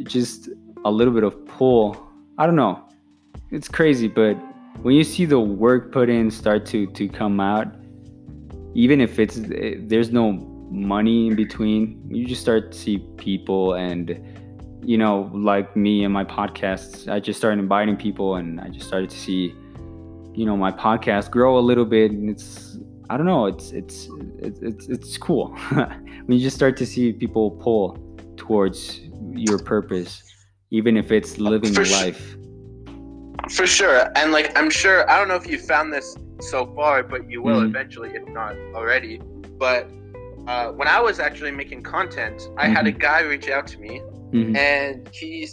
just 0.04 0.48
a 0.84 0.90
little 0.90 1.12
bit 1.12 1.24
of 1.24 1.34
pull. 1.46 1.84
I 2.38 2.46
don't 2.46 2.54
know. 2.54 2.74
It's 3.50 3.68
crazy, 3.68 4.06
but 4.06 4.34
when 4.82 4.94
you 4.94 5.02
see 5.02 5.24
the 5.24 5.40
work 5.40 5.92
put 5.92 6.08
in 6.08 6.30
start 6.30 6.64
to 6.66 6.86
to 6.98 7.08
come 7.08 7.40
out, 7.40 7.68
even 8.74 9.00
if 9.00 9.18
it's 9.18 9.38
eh, 9.38 9.74
there's 9.90 10.12
no 10.12 10.26
money 10.70 11.26
in 11.26 11.34
between, 11.34 11.80
you 12.08 12.24
just 12.24 12.42
start 12.42 12.70
to 12.70 12.78
see 12.78 12.98
people 13.16 13.74
and 13.74 14.06
you 14.82 14.96
know, 14.98 15.30
like 15.34 15.76
me 15.76 16.04
and 16.04 16.12
my 16.12 16.24
podcasts, 16.24 17.10
I 17.10 17.20
just 17.20 17.38
started 17.38 17.58
inviting 17.58 17.96
people 17.96 18.36
and 18.36 18.60
I 18.60 18.68
just 18.68 18.86
started 18.86 19.10
to 19.10 19.18
see 19.18 19.54
you 20.34 20.46
know 20.46 20.56
my 20.56 20.70
podcast 20.70 21.32
grow 21.32 21.58
a 21.58 21.64
little 21.70 21.84
bit 21.84 22.12
and 22.12 22.30
it's 22.30 22.78
i 23.10 23.16
don't 23.16 23.26
know 23.26 23.46
it's 23.46 23.72
it's 23.72 24.08
it's 24.38 24.60
it's, 24.60 24.86
it's 24.86 25.18
cool 25.18 25.48
when 26.26 26.28
you 26.28 26.38
just 26.38 26.54
start 26.54 26.76
to 26.76 26.86
see 26.86 27.12
people 27.12 27.50
pull 27.50 27.98
towards 28.36 29.00
your 29.32 29.58
purpose 29.58 30.22
even 30.70 30.96
if 30.96 31.10
it's 31.10 31.38
living 31.38 31.72
For 31.74 31.84
life 31.86 32.36
For 33.50 33.66
sure. 33.66 34.10
And 34.14 34.30
like 34.30 34.56
I'm 34.56 34.70
sure 34.70 35.10
I 35.10 35.18
don't 35.18 35.26
know 35.26 35.34
if 35.34 35.46
you 35.48 35.58
found 35.58 35.92
this 35.92 36.16
so 36.40 36.66
far, 36.76 37.02
but 37.02 37.28
you 37.30 37.42
will 37.42 37.60
Mhm. 37.62 37.70
eventually 37.70 38.10
if 38.10 38.28
not 38.28 38.54
already. 38.74 39.20
But 39.58 39.88
uh, 40.46 40.68
when 40.72 40.86
I 40.86 41.00
was 41.00 41.18
actually 41.18 41.50
making 41.50 41.82
content, 41.82 42.48
I 42.58 42.66
had 42.68 42.86
a 42.86 42.92
guy 42.92 43.20
reach 43.22 43.48
out 43.48 43.66
to 43.68 43.78
me 43.80 44.02
Mhm. 44.32 44.56
and 44.56 45.08
he 45.12 45.48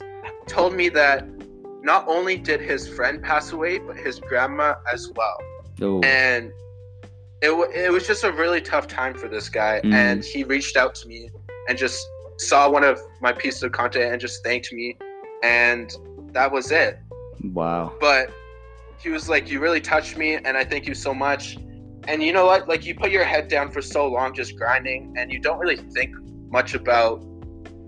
told 0.48 0.74
me 0.74 0.90
that 0.90 1.26
not 1.84 2.08
only 2.08 2.38
did 2.38 2.60
his 2.62 2.88
friend 2.88 3.22
pass 3.22 3.52
away, 3.52 3.78
but 3.80 3.96
his 3.96 4.20
grandma 4.20 4.76
as 4.92 5.12
well. 5.16 5.38
oh 5.82 6.00
And 6.02 6.52
it, 7.42 7.48
w- 7.48 7.70
it 7.74 7.92
was 7.92 8.08
just 8.08 8.24
a 8.24 8.32
really 8.32 8.62
tough 8.62 8.88
time 8.88 9.14
for 9.14 9.28
this 9.28 9.50
guy. 9.50 9.82
Mhm. 9.84 9.94
And 9.94 10.24
he 10.24 10.44
reached 10.44 10.78
out 10.78 10.96
to 10.96 11.08
me 11.08 11.30
and 11.68 11.78
just 11.78 12.00
saw 12.38 12.70
one 12.70 12.84
of 12.84 13.00
my 13.22 13.32
pieces 13.32 13.62
of 13.64 13.72
content 13.72 14.12
and 14.12 14.20
just 14.20 14.44
thanked 14.44 14.72
me. 14.74 14.98
And 15.44 15.92
that 16.34 16.52
was 16.52 16.72
it 16.72 16.98
wow 17.54 17.94
but 18.00 18.30
he 18.98 19.10
was 19.10 19.30
like, 19.30 19.50
"You 19.52 19.60
really 19.60 19.82
touched 19.82 20.18
me, 20.18 20.36
and 20.36 20.58
I 20.58 20.64
thank 20.64 20.88
you 20.88 20.96
so 20.96 21.14
much." 21.14 21.58
And 22.08 22.24
you 22.24 22.32
know 22.34 22.46
what? 22.46 22.68
Like, 22.68 22.86
you 22.86 22.96
put 22.96 23.12
your 23.12 23.24
head 23.24 23.48
down 23.50 23.70
for 23.72 23.82
so 23.82 24.08
long 24.08 24.34
just 24.34 24.58
grinding, 24.58 25.14
and 25.18 25.32
you 25.32 25.40
don't 25.40 25.60
really 25.60 25.76
think 25.96 26.12
much 26.50 26.74
about, 26.76 27.24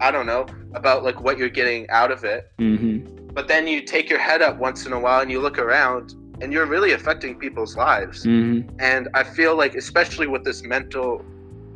I 0.01 0.11
don't 0.11 0.25
know, 0.25 0.45
about 0.79 1.03
like 1.07 1.19
what 1.25 1.37
you're 1.39 1.55
getting 1.61 1.81
out 1.99 2.11
of 2.15 2.19
it. 2.33 2.41
hmm 2.59 2.97
But 3.37 3.45
then 3.51 3.63
you 3.71 3.77
take 3.95 4.05
your 4.13 4.21
head 4.27 4.41
up 4.47 4.55
once 4.67 4.79
in 4.87 4.93
a 4.99 5.01
while 5.05 5.19
and 5.23 5.29
you 5.33 5.39
look 5.47 5.57
around, 5.67 6.05
and 6.41 6.47
you're 6.53 6.69
really 6.75 6.91
affecting 6.99 7.31
people's 7.45 7.73
lives. 7.87 8.17
hmm 8.23 8.61
And 8.89 9.03
I 9.19 9.23
feel 9.37 9.53
like, 9.61 9.73
especially 9.83 10.27
with 10.33 10.43
this 10.49 10.59
mental 10.75 11.09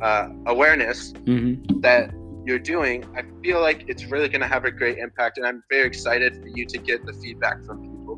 uh, 0.08 0.26
awareness 0.54 0.98
hmm 1.30 1.54
that 1.88 2.04
you're 2.46 2.64
doing, 2.74 2.98
I 3.20 3.22
feel 3.44 3.60
like 3.68 3.80
it's 3.90 4.04
really 4.12 4.28
going 4.34 4.44
to 4.48 4.52
have 4.56 4.64
a 4.72 4.74
great 4.80 4.98
impact. 5.06 5.32
And 5.38 5.44
I'm 5.48 5.60
very 5.74 5.86
excited 5.92 6.30
for 6.42 6.48
you 6.56 6.64
to 6.74 6.78
get 6.78 6.98
the 7.08 7.14
feedback 7.22 7.56
from 7.66 7.76
people. 7.88 8.14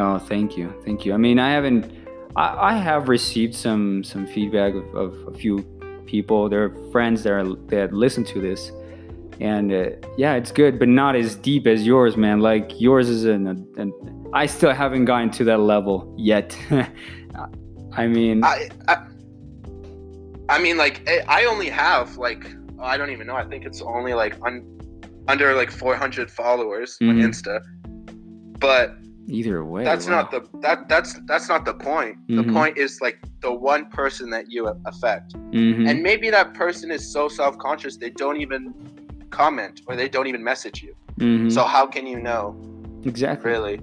no 0.00 0.06
thank 0.32 0.48
you 0.58 0.66
thank 0.86 0.98
you 1.04 1.10
i 1.18 1.20
mean 1.26 1.38
i 1.48 1.50
haven't 1.56 1.82
i, 2.44 2.46
I 2.70 2.74
have 2.88 3.02
received 3.18 3.54
some 3.66 3.84
some 4.10 4.24
feedback 4.34 4.72
of, 4.80 4.86
of 5.04 5.10
a 5.32 5.34
few 5.42 5.54
people 6.14 6.38
there 6.52 6.62
are 6.66 6.72
friends 6.94 7.18
that 7.24 7.32
are 7.38 7.48
that 7.74 7.88
listen 8.04 8.22
to 8.34 8.38
this 8.48 8.60
and 9.40 9.72
uh, 9.72 9.90
yeah 10.16 10.34
it's 10.34 10.52
good 10.52 10.78
but 10.78 10.88
not 10.88 11.14
as 11.16 11.34
deep 11.36 11.66
as 11.66 11.86
yours 11.86 12.16
man 12.16 12.40
like 12.40 12.80
yours 12.80 13.08
is 13.08 13.24
an, 13.24 13.46
an 13.76 13.92
i 14.34 14.46
still 14.46 14.72
haven't 14.72 15.04
gotten 15.06 15.30
to 15.30 15.42
that 15.44 15.58
level 15.60 16.14
yet 16.18 16.56
i 17.96 18.06
mean 18.06 18.44
I, 18.44 18.68
I, 18.88 19.06
I 20.48 20.58
mean, 20.58 20.76
like, 20.76 21.08
I- 21.08 21.24
I 21.28 21.44
only 21.46 21.70
have 21.70 22.18
like 22.18 22.44
I 22.80 22.98
don't 22.98 23.10
even 23.10 23.26
know. 23.28 23.36
I 23.36 23.44
think 23.44 23.64
it's 23.64 23.80
only 23.80 24.12
like 24.12 24.34
un, 24.44 24.64
under 25.28 25.54
like 25.54 25.70
400 25.70 26.30
followers 26.30 26.98
on 27.00 27.16
Mhm. 27.16 27.24
Insta. 27.26 27.60
But 28.58 28.96
either 29.28 29.64
way 29.64 29.84
that's 29.84 30.06
wow. 30.06 30.16
not 30.16 30.30
the 30.32 30.40
that 30.60 30.88
that's 30.88 31.18
that's 31.26 31.48
not 31.48 31.64
the 31.64 31.72
point. 31.74 32.16
Mhm. 32.28 32.44
The 32.44 32.52
point 32.52 32.76
is 32.76 33.00
like 33.00 33.18
the 33.40 33.52
one 33.54 33.86
person 33.86 34.28
that 34.30 34.50
you 34.50 34.66
affect, 34.84 35.34
Mhm. 35.52 35.88
and 35.88 36.02
maybe 36.02 36.28
that 36.28 36.52
person 36.54 36.90
is 36.90 37.10
so 37.10 37.28
self 37.28 37.56
conscious 37.58 37.96
they 37.96 38.10
don't 38.10 38.38
even 38.38 38.74
comment 39.32 39.80
or 39.86 39.96
they 39.96 40.08
don't 40.08 40.28
even 40.28 40.42
message 40.44 40.82
you. 40.82 40.94
Mhm. 41.18 41.50
So 41.50 41.64
how 41.64 41.86
can 41.86 42.06
you 42.06 42.20
know? 42.20 42.56
exactly 43.04 43.50
Really? 43.50 43.80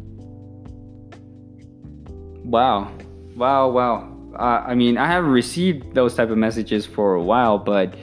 Wow, 2.46 2.92
wow, 3.36 3.70
wow. 3.70 4.08
Uh, 4.36 4.64
I 4.66 4.74
mean, 4.76 4.98
I 4.98 5.06
haven't 5.08 5.32
received 5.32 5.94
those 5.94 6.16
type 6.16 6.30
of 6.30 6.38
messages 6.38 6.86
for 6.86 7.16
a 7.16 7.22
while, 7.22 7.58
but 7.58 7.96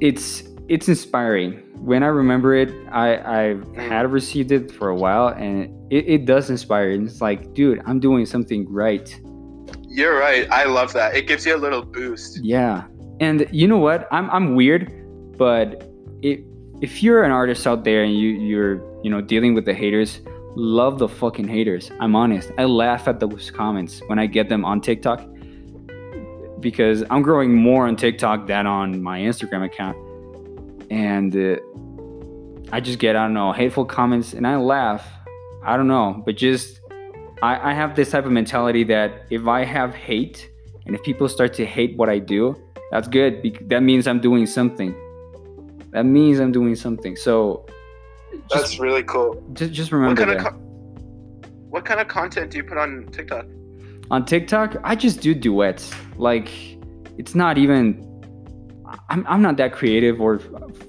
it's 0.00 0.44
it's 0.68 0.88
inspiring. 0.88 1.60
When 1.80 2.02
I 2.02 2.06
remember 2.06 2.54
it, 2.54 2.70
I 2.92 3.16
I 3.40 3.80
had 3.80 4.10
received 4.12 4.52
it 4.52 4.70
for 4.70 4.88
a 4.88 4.94
while, 4.94 5.28
and 5.28 5.68
it, 5.92 6.04
it 6.06 6.24
does 6.26 6.48
inspire. 6.50 6.90
And 6.92 7.08
It's 7.08 7.20
like, 7.20 7.52
dude, 7.54 7.80
I'm 7.86 7.98
doing 8.00 8.24
something 8.26 8.70
right. 8.70 9.08
You're 9.88 10.18
right. 10.18 10.46
I 10.52 10.64
love 10.64 10.92
that. 10.92 11.16
It 11.16 11.26
gives 11.26 11.44
you 11.44 11.56
a 11.56 11.58
little 11.58 11.82
boost. 11.82 12.40
Yeah, 12.44 12.84
and 13.20 13.46
you 13.50 13.66
know 13.66 13.78
what? 13.78 14.06
I'm 14.12 14.30
I'm 14.30 14.54
weird, 14.54 14.92
but 15.40 15.90
if 16.20 16.38
if 16.82 17.02
you're 17.02 17.24
an 17.24 17.30
artist 17.30 17.66
out 17.66 17.82
there 17.82 18.04
and 18.04 18.14
you 18.14 18.28
you're 18.28 18.74
you 19.02 19.10
know 19.10 19.22
dealing 19.22 19.54
with 19.54 19.64
the 19.64 19.72
haters, 19.72 20.20
love 20.54 20.98
the 20.98 21.08
fucking 21.08 21.48
haters. 21.48 21.90
I'm 21.98 22.14
honest. 22.14 22.52
I 22.58 22.64
laugh 22.64 23.08
at 23.08 23.20
those 23.20 23.50
comments 23.50 24.02
when 24.08 24.18
I 24.18 24.26
get 24.26 24.50
them 24.50 24.66
on 24.66 24.82
TikTok 24.82 25.26
because 26.60 27.02
I'm 27.08 27.22
growing 27.22 27.54
more 27.54 27.88
on 27.88 27.96
TikTok 27.96 28.46
than 28.46 28.66
on 28.66 29.02
my 29.02 29.18
Instagram 29.20 29.64
account, 29.64 29.96
and 30.90 31.34
uh, 31.34 31.56
I 32.70 32.80
just 32.80 32.98
get 32.98 33.16
I 33.16 33.22
don't 33.22 33.32
know 33.32 33.52
hateful 33.52 33.86
comments 33.86 34.34
and 34.34 34.46
I 34.46 34.56
laugh. 34.56 35.08
I 35.64 35.78
don't 35.78 35.88
know, 35.88 36.22
but 36.26 36.36
just 36.36 36.80
I, 37.42 37.70
I 37.70 37.72
have 37.72 37.96
this 37.96 38.10
type 38.10 38.26
of 38.26 38.32
mentality 38.32 38.84
that 38.84 39.24
if 39.30 39.46
I 39.46 39.64
have 39.64 39.94
hate 39.94 40.50
and 40.84 40.94
if 40.94 41.02
people 41.02 41.30
start 41.30 41.54
to 41.54 41.64
hate 41.64 41.96
what 41.96 42.10
I 42.10 42.18
do, 42.18 42.56
that's 42.90 43.08
good. 43.08 43.32
That 43.68 43.82
means 43.82 44.06
I'm 44.06 44.20
doing 44.20 44.44
something. 44.44 44.94
That 45.92 46.04
means 46.04 46.38
I'm 46.40 46.52
doing 46.52 46.74
something. 46.76 47.16
So 47.16 47.66
That's 48.52 48.78
really 48.78 49.02
cool. 49.02 49.42
just, 49.54 49.72
just 49.72 49.92
What 49.92 49.98
remember 49.98 50.24
kind 50.26 50.36
of 50.38 50.44
that. 50.44 50.52
co- 50.52 50.58
what 51.70 51.84
kind 51.84 52.00
of 52.00 52.08
content 52.08 52.50
do 52.50 52.58
you 52.58 52.64
put 52.64 52.78
on 52.78 53.06
TikTok? 53.12 53.46
on 54.10 54.24
TikTok, 54.24 54.76
I 54.82 54.96
just 54.96 55.20
do 55.20 55.34
duets. 55.34 55.92
Like 56.16 56.48
it's 57.18 57.34
not 57.36 57.58
even 57.58 58.06
I'm, 59.08 59.24
I'm 59.28 59.40
not 59.42 59.56
that 59.58 59.72
creative 59.72 60.20
or 60.20 60.40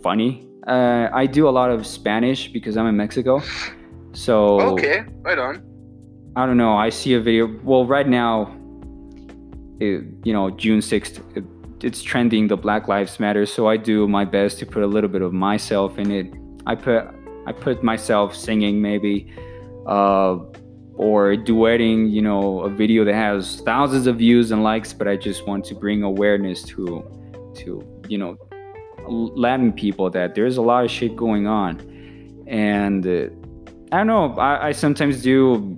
funny. 0.02 0.48
Uh, 0.68 1.08
I 1.14 1.26
do 1.28 1.48
a 1.48 1.52
lot 1.52 1.70
of 1.72 1.86
Spanish 1.86 2.48
because 2.52 2.78
I'm 2.78 2.88
in 2.88 2.98
Mexico. 2.98 3.42
So 4.14 4.60
Okay, 4.74 5.04
right 5.22 5.38
on. 5.38 5.64
I 6.36 6.46
don't 6.46 6.58
know. 6.58 6.74
I 6.76 6.90
see 6.90 7.14
a 7.14 7.20
video. 7.22 7.48
Well, 7.64 7.86
right 7.86 8.08
now, 8.08 8.56
it, 9.80 10.04
you 10.24 10.34
know, 10.34 10.50
June 10.50 10.80
6th, 10.80 11.20
it, 11.38 11.44
it's 11.84 12.02
trending 12.02 12.48
the 12.48 12.58
Black 12.58 12.88
Lives 12.88 13.20
Matter. 13.20 13.46
So 13.46 13.68
I 13.68 13.78
do 13.78 14.08
my 14.08 14.26
best 14.26 14.60
to 14.60 14.66
put 14.66 14.84
a 14.84 14.88
little 14.88 15.10
bit 15.10 15.22
of 15.22 15.34
myself 15.34 15.98
in 15.98 16.12
it. 16.12 16.34
I 16.66 16.76
put 16.76 17.08
I 17.48 17.52
put 17.52 17.84
myself 17.84 18.36
singing 18.36 18.82
maybe, 18.82 19.34
uh, 19.88 20.38
or 20.94 21.36
duetting. 21.36 22.12
You 22.12 22.22
know, 22.22 22.62
a 22.62 22.70
video 22.70 23.04
that 23.06 23.16
has 23.16 23.62
thousands 23.62 24.08
of 24.08 24.18
views 24.18 24.52
and 24.52 24.64
likes, 24.64 24.94
but 24.94 25.08
I 25.08 25.16
just 25.16 25.48
want 25.48 25.66
to 25.66 25.76
bring 25.76 26.04
awareness 26.04 26.64
to, 26.64 27.04
to 27.56 28.02
you 28.08 28.18
know, 28.18 28.38
Latin 29.08 29.74
people 29.74 30.10
that 30.12 30.36
there's 30.36 30.58
a 30.58 30.62
lot 30.62 30.86
of 30.86 30.92
shit 30.92 31.16
going 31.16 31.48
on, 31.48 31.80
and 32.48 33.06
uh, 33.08 33.28
I 33.92 33.98
don't 33.98 34.08
know. 34.08 34.36
I, 34.36 34.68
I 34.68 34.72
sometimes 34.72 35.24
do 35.24 35.78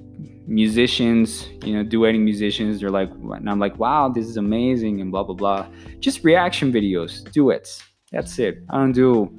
musicians, 0.54 1.47
you 1.66 1.74
know, 1.76 1.84
duetting 1.84 2.22
musicians. 2.22 2.80
They're 2.80 2.89
like, 2.89 3.10
and 3.12 3.49
I'm 3.49 3.60
like, 3.60 3.78
wow, 3.80 4.10
this 4.10 4.26
is 4.28 4.38
amazing, 4.38 5.01
and 5.01 5.12
blah 5.12 5.24
blah 5.24 5.36
blah. 5.36 5.68
Just 5.99 6.24
reaction 6.24 6.72
videos, 6.72 7.24
duets. 7.32 7.82
That's 8.12 8.38
it. 8.39 8.60
I 8.70 8.78
don't 8.78 8.91
do 8.91 9.30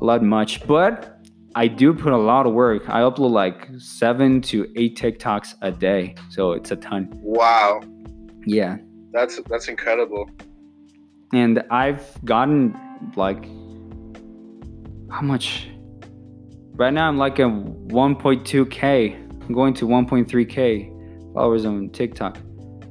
a 0.00 0.04
lot 0.04 0.22
much, 0.22 0.64
but 0.66 1.18
I 1.56 1.66
do 1.66 1.92
put 1.92 2.12
a 2.12 2.16
lot 2.16 2.46
of 2.46 2.52
work. 2.52 2.88
I 2.88 3.00
upload 3.00 3.30
like 3.30 3.68
seven 3.78 4.40
to 4.42 4.66
eight 4.76 4.96
TikToks 4.96 5.54
a 5.62 5.70
day, 5.72 6.14
so 6.30 6.52
it's 6.52 6.70
a 6.70 6.76
ton. 6.76 7.08
Wow, 7.14 7.80
Yeah, 8.46 8.76
that's 9.12 9.40
that's 9.50 9.68
incredible. 9.68 10.28
and 11.32 11.62
I've 11.70 12.06
gotten 12.24 12.74
like 13.16 13.44
how 15.10 15.22
much? 15.22 15.68
Right 16.76 16.92
now, 16.92 17.06
I'm 17.08 17.18
like 17.18 17.38
a 17.38 17.42
1.2k. 17.42 19.23
I'm 19.46 19.54
going 19.54 19.74
to 19.74 19.86
1.3k 19.86 21.34
followers 21.34 21.64
on 21.64 21.90
TikTok. 21.90 22.38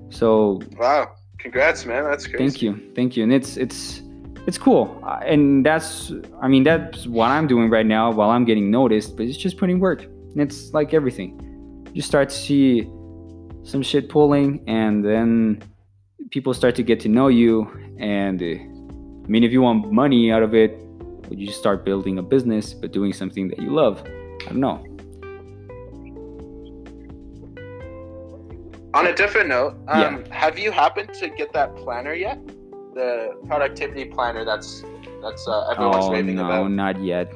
So 0.10 0.62
Wow, 0.78 1.16
congrats, 1.40 1.86
man. 1.86 2.04
That's 2.04 2.28
crazy. 2.28 2.38
thank 2.38 2.62
you, 2.62 2.92
thank 2.96 3.18
you, 3.18 3.24
and 3.24 3.34
it's 3.34 3.58
it's 3.58 4.02
it's 4.46 4.58
cool, 4.58 5.00
Uh, 5.04 5.20
and 5.26 5.66
that's 5.66 6.12
I 6.42 6.48
mean 6.48 6.64
that's 6.64 7.08
what 7.08 7.30
I'm 7.30 7.48
doing 7.48 7.70
right 7.70 7.86
now 7.86 8.12
while 8.12 8.30
I'm 8.30 8.46
getting 8.46 8.70
noticed. 8.70 9.16
But 9.18 9.26
it's 9.28 9.38
just 9.38 9.58
putting 9.58 9.80
work, 9.80 10.04
and 10.04 10.42
it's 10.42 10.74
like 10.74 10.94
everything. 10.94 11.40
You 11.94 12.02
start 12.02 12.30
to 12.30 12.36
see 12.36 12.88
some 13.64 13.82
shit 13.82 14.10
pulling, 14.10 14.64
and 14.68 15.04
then 15.04 15.64
people 16.30 16.54
start 16.54 16.76
to 16.76 16.84
get 16.84 17.00
to 17.02 17.10
know 17.10 17.28
you. 17.30 17.68
And 18.00 18.42
uh, 18.42 18.46
I 19.26 19.28
mean, 19.28 19.44
if 19.44 19.52
you 19.52 19.62
want 19.62 19.92
money 19.92 20.32
out 20.32 20.44
of 20.44 20.54
it, 20.54 20.78
you 21.32 21.48
just 21.48 21.60
start 21.60 21.86
building 21.86 22.18
a 22.20 22.22
business, 22.24 22.74
but 22.74 22.92
doing 22.92 23.14
something 23.14 23.48
that 23.48 23.60
you 23.60 23.72
love? 23.72 24.04
I 24.06 24.50
don't 24.50 24.60
know. 24.60 24.84
On 28.94 29.08
a 29.08 29.14
different 29.14 29.50
note, 29.50 29.74
um, 29.88 30.00
Yeah. 30.02 30.18
have 30.36 30.60
you 30.60 30.72
happened 30.72 31.14
to 31.16 31.30
get 31.30 31.52
that 31.54 31.76
planner 31.76 32.14
yet? 32.14 32.38
The 32.94 33.34
productivity 33.48 34.06
planner 34.06 34.46
that's 34.46 34.84
that's 35.22 35.48
uh, 35.48 35.70
everyone's 35.72 36.06
oh 36.06 36.12
raving 36.12 36.36
no, 36.36 36.46
about. 36.46 36.70
not 36.72 37.02
yet. 37.02 37.34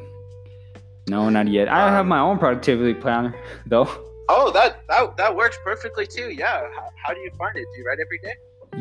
No, 1.10 1.30
not 1.30 1.48
yet. 1.48 1.68
I 1.70 1.90
have 1.90 2.02
Um, 2.02 2.10
my 2.10 2.20
own 2.20 2.38
productivity 2.38 2.94
planner, 2.94 3.34
though. 3.66 3.88
Oh, 4.30 4.52
that, 4.52 4.82
that 4.90 5.16
that 5.18 5.36
works 5.36 5.58
perfectly 5.64 6.06
too. 6.06 6.30
Yeah. 6.32 6.62
How, 6.76 6.90
how 7.04 7.14
do 7.14 7.22
you 7.22 7.32
find 7.38 7.56
it? 7.56 7.66
Do 7.74 7.80
you 7.80 7.86
write 7.88 8.00
every 8.00 8.20
day? 8.20 8.36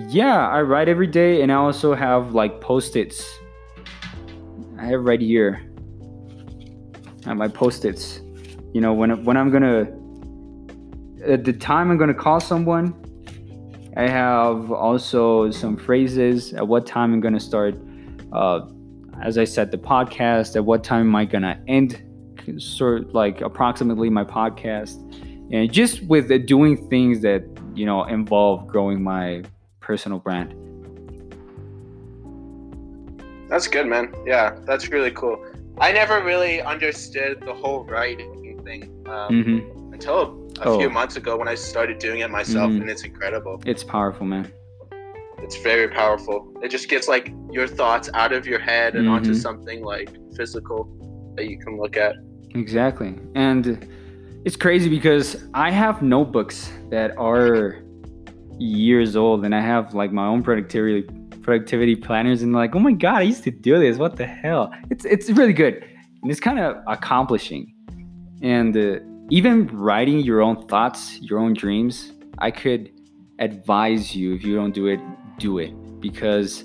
Yeah, 0.09 0.47
I 0.49 0.61
write 0.61 0.89
every 0.89 1.07
day, 1.07 1.41
and 1.43 1.51
I 1.51 1.55
also 1.55 1.95
have 1.95 2.35
like 2.35 2.61
post-its. 2.61 3.25
I 4.79 4.85
have 4.87 5.03
right 5.05 5.21
here. 5.21 5.63
I 7.25 7.29
have 7.31 7.39
my 7.39 7.49
post-its. 7.49 8.21
You 8.75 8.81
know, 8.83 8.93
when 8.93 9.25
when 9.25 9.37
I'm 9.39 9.51
gonna 9.51 9.87
the 11.27 11.53
time 11.53 11.91
I'm 11.91 11.99
gonna 11.99 12.15
call 12.15 12.41
someone, 12.41 12.95
I 13.97 14.09
have 14.09 14.71
also 14.71 15.51
some 15.51 15.77
phrases. 15.77 16.53
At 16.53 16.67
what 16.67 16.87
time 16.87 17.13
I'm 17.13 17.21
gonna 17.21 17.41
start? 17.41 17.77
Uh, 18.33 18.67
as 19.23 19.39
I 19.39 19.45
said, 19.45 19.71
the 19.71 19.79
podcast. 19.79 20.55
At 20.55 20.65
what 20.65 20.85
time 20.85 21.09
am 21.09 21.17
I 21.17 21.25
gonna 21.25 21.61
end? 21.67 22.03
Sort 22.59 23.03
of 23.03 23.15
like 23.15 23.41
approximately 23.41 24.09
my 24.09 24.23
podcast, 24.23 24.97
and 25.53 25.73
just 25.73 26.05
with 26.05 26.29
the 26.29 26.39
doing 26.39 26.89
things 26.89 27.21
that 27.23 27.43
you 27.75 27.87
know 27.87 28.05
involve 28.05 28.69
growing 28.69 29.03
my 29.03 29.43
personal 29.81 30.21
brand. 30.21 30.55
That's 33.49 33.67
good, 33.67 33.87
man. 33.87 34.15
Yeah, 34.25 34.57
that's 34.65 34.91
really 34.91 35.11
cool. 35.11 35.45
I 35.79 35.93
never 35.93 36.23
really 36.23 36.63
understood 36.63 37.41
the 37.41 37.53
whole 37.53 37.85
writing 37.85 38.63
thing 38.65 39.05
um, 39.09 39.43
hmm 39.43 39.93
until 39.93 40.46
a 40.61 40.69
Oh. 40.69 40.79
few 40.79 40.91
months 40.91 41.17
ago 41.17 41.37
when 41.37 41.49
I 41.49 41.55
started 41.55 41.99
doing 41.99 42.21
it 42.21 42.31
myself, 42.31 42.71
Mhm. 42.71 42.81
and 42.83 42.91
it's 42.91 43.05
incredible. 43.05 43.61
It's 43.67 43.85
powerful, 43.85 44.27
man. 44.27 44.47
It's 45.43 45.57
very 45.63 45.89
powerful. 45.89 46.53
It 46.63 46.69
just 46.71 46.89
gets 46.89 47.09
like 47.09 47.33
your 47.53 47.67
thoughts 47.67 48.09
out 48.15 48.33
of 48.33 48.47
your 48.47 48.59
head 48.59 48.95
and 48.97 49.09
onto 49.09 49.33
Mhm. 49.33 49.37
something 49.37 49.85
like 49.85 50.09
physical 50.37 50.89
that 51.37 51.49
you 51.51 51.59
can 51.59 51.77
look 51.77 51.97
at. 51.97 52.15
Exactly. 52.55 53.15
And 53.35 53.87
it's 54.47 54.57
crazy 54.57 54.89
because 54.89 55.47
I 55.53 55.71
have 55.71 56.01
notebooks 56.03 56.73
that 56.91 57.13
are 57.19 57.77
years 58.59 59.15
old 59.17 59.45
and 59.45 59.55
I 59.55 59.61
have 59.61 59.93
like 59.95 60.13
my 60.13 60.27
own 60.27 60.43
productivity 60.43 61.07
productivity 61.43 61.95
planners 61.95 62.43
and 62.43 62.53
like, 62.53 62.75
oh 62.75 62.81
my 62.81 62.91
god, 62.91 63.19
I 63.19 63.23
used 63.23 63.45
to 63.45 63.53
do 63.53 63.79
this. 63.79 63.99
What 63.99 64.17
the 64.17 64.27
hell? 64.27 64.73
It's 64.91 65.05
it's 65.05 65.31
really 65.31 65.53
good. 65.53 65.75
And 66.23 66.31
it's 66.33 66.41
kind 66.41 66.59
of 66.59 66.79
accomplishing. 66.89 67.73
And 68.43 68.77
uh, 68.77 68.99
even 69.31 69.67
writing 69.69 70.21
your 70.21 70.41
own 70.41 70.67
thoughts, 70.67 71.21
your 71.21 71.39
own 71.39 71.55
dreams, 71.55 72.13
I 72.39 72.51
could 72.51 72.91
advise 73.39 74.15
you 74.15 74.35
if 74.35 74.45
you 74.45 74.55
don't 74.55 74.73
do 74.73 74.87
it, 74.87 75.01
do 75.39 75.59
it 75.59 75.73
because 76.01 76.65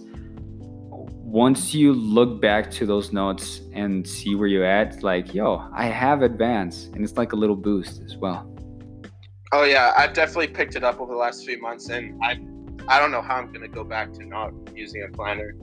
once 1.32 1.74
you 1.74 1.94
look 1.94 2.42
back 2.42 2.70
to 2.70 2.86
those 2.86 3.14
notes 3.14 3.62
and 3.74 4.08
see 4.08 4.36
where 4.36 4.48
you're 4.48 4.66
at, 4.66 5.02
like, 5.02 5.34
yo, 5.34 5.68
I 5.74 5.86
have 5.86 6.22
advanced, 6.22 6.94
and 6.94 7.04
it's 7.04 7.18
like 7.18 7.32
a 7.32 7.38
little 7.38 7.56
boost 7.56 8.02
as 8.02 8.18
well. 8.18 8.48
Oh 9.54 9.64
yeah, 9.64 9.94
I've 9.98 10.14
definitely 10.14 10.48
picked 10.48 10.76
it 10.76 10.84
up 10.84 11.00
over 11.00 11.12
the 11.12 11.18
last 11.18 11.46
few 11.46 11.60
months, 11.62 11.90
and 11.90 12.20
I, 12.22 12.40
I 12.88 13.00
don't 13.00 13.12
know 13.12 13.22
how 13.22 13.36
I'm 13.36 13.52
gonna 13.52 13.68
go 13.70 13.84
back 13.84 14.14
to 14.14 14.26
not 14.26 14.52
using 14.76 15.04
a 15.04 15.16
planner. 15.16 15.56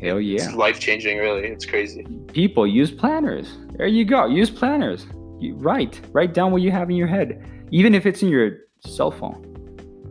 Hell 0.00 0.20
yeah. 0.20 0.44
It's 0.44 0.54
life 0.54 0.78
changing, 0.78 1.18
really. 1.18 1.48
It's 1.48 1.66
crazy. 1.66 2.04
People 2.32 2.66
use 2.66 2.92
planners. 2.92 3.58
There 3.76 3.88
you 3.88 4.04
go. 4.04 4.26
Use 4.26 4.50
planners. 4.50 5.06
You 5.38 5.54
write. 5.54 6.00
Write 6.12 6.34
down 6.34 6.52
what 6.52 6.62
you 6.62 6.70
have 6.70 6.90
in 6.90 6.96
your 6.96 7.06
head. 7.06 7.44
Even 7.70 7.94
if 7.94 8.06
it's 8.06 8.22
in 8.22 8.28
your 8.28 8.58
cell 8.80 9.10
phone. 9.10 9.44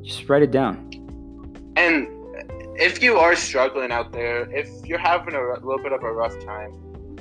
Just 0.03 0.27
write 0.29 0.41
it 0.41 0.51
down. 0.51 0.89
And 1.75 2.07
if 2.79 3.01
you 3.01 3.17
are 3.17 3.35
struggling 3.35 3.91
out 3.91 4.11
there, 4.11 4.49
if 4.55 4.69
you're 4.85 4.99
having 4.99 5.33
a 5.33 5.39
r- 5.39 5.59
little 5.59 5.81
bit 5.81 5.91
of 5.91 6.03
a 6.03 6.11
rough 6.11 6.39
time, 6.43 6.71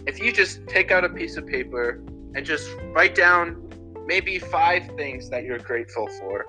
if 0.06 0.20
you 0.20 0.32
just 0.32 0.66
take 0.66 0.90
out 0.90 1.04
a 1.04 1.08
piece 1.08 1.36
of 1.36 1.46
paper 1.46 2.02
and 2.34 2.44
just 2.44 2.68
write 2.92 3.14
down 3.14 3.62
maybe 4.06 4.38
five 4.38 4.86
things 4.96 5.28
that 5.30 5.44
you're 5.44 5.58
grateful 5.58 6.06
for, 6.20 6.46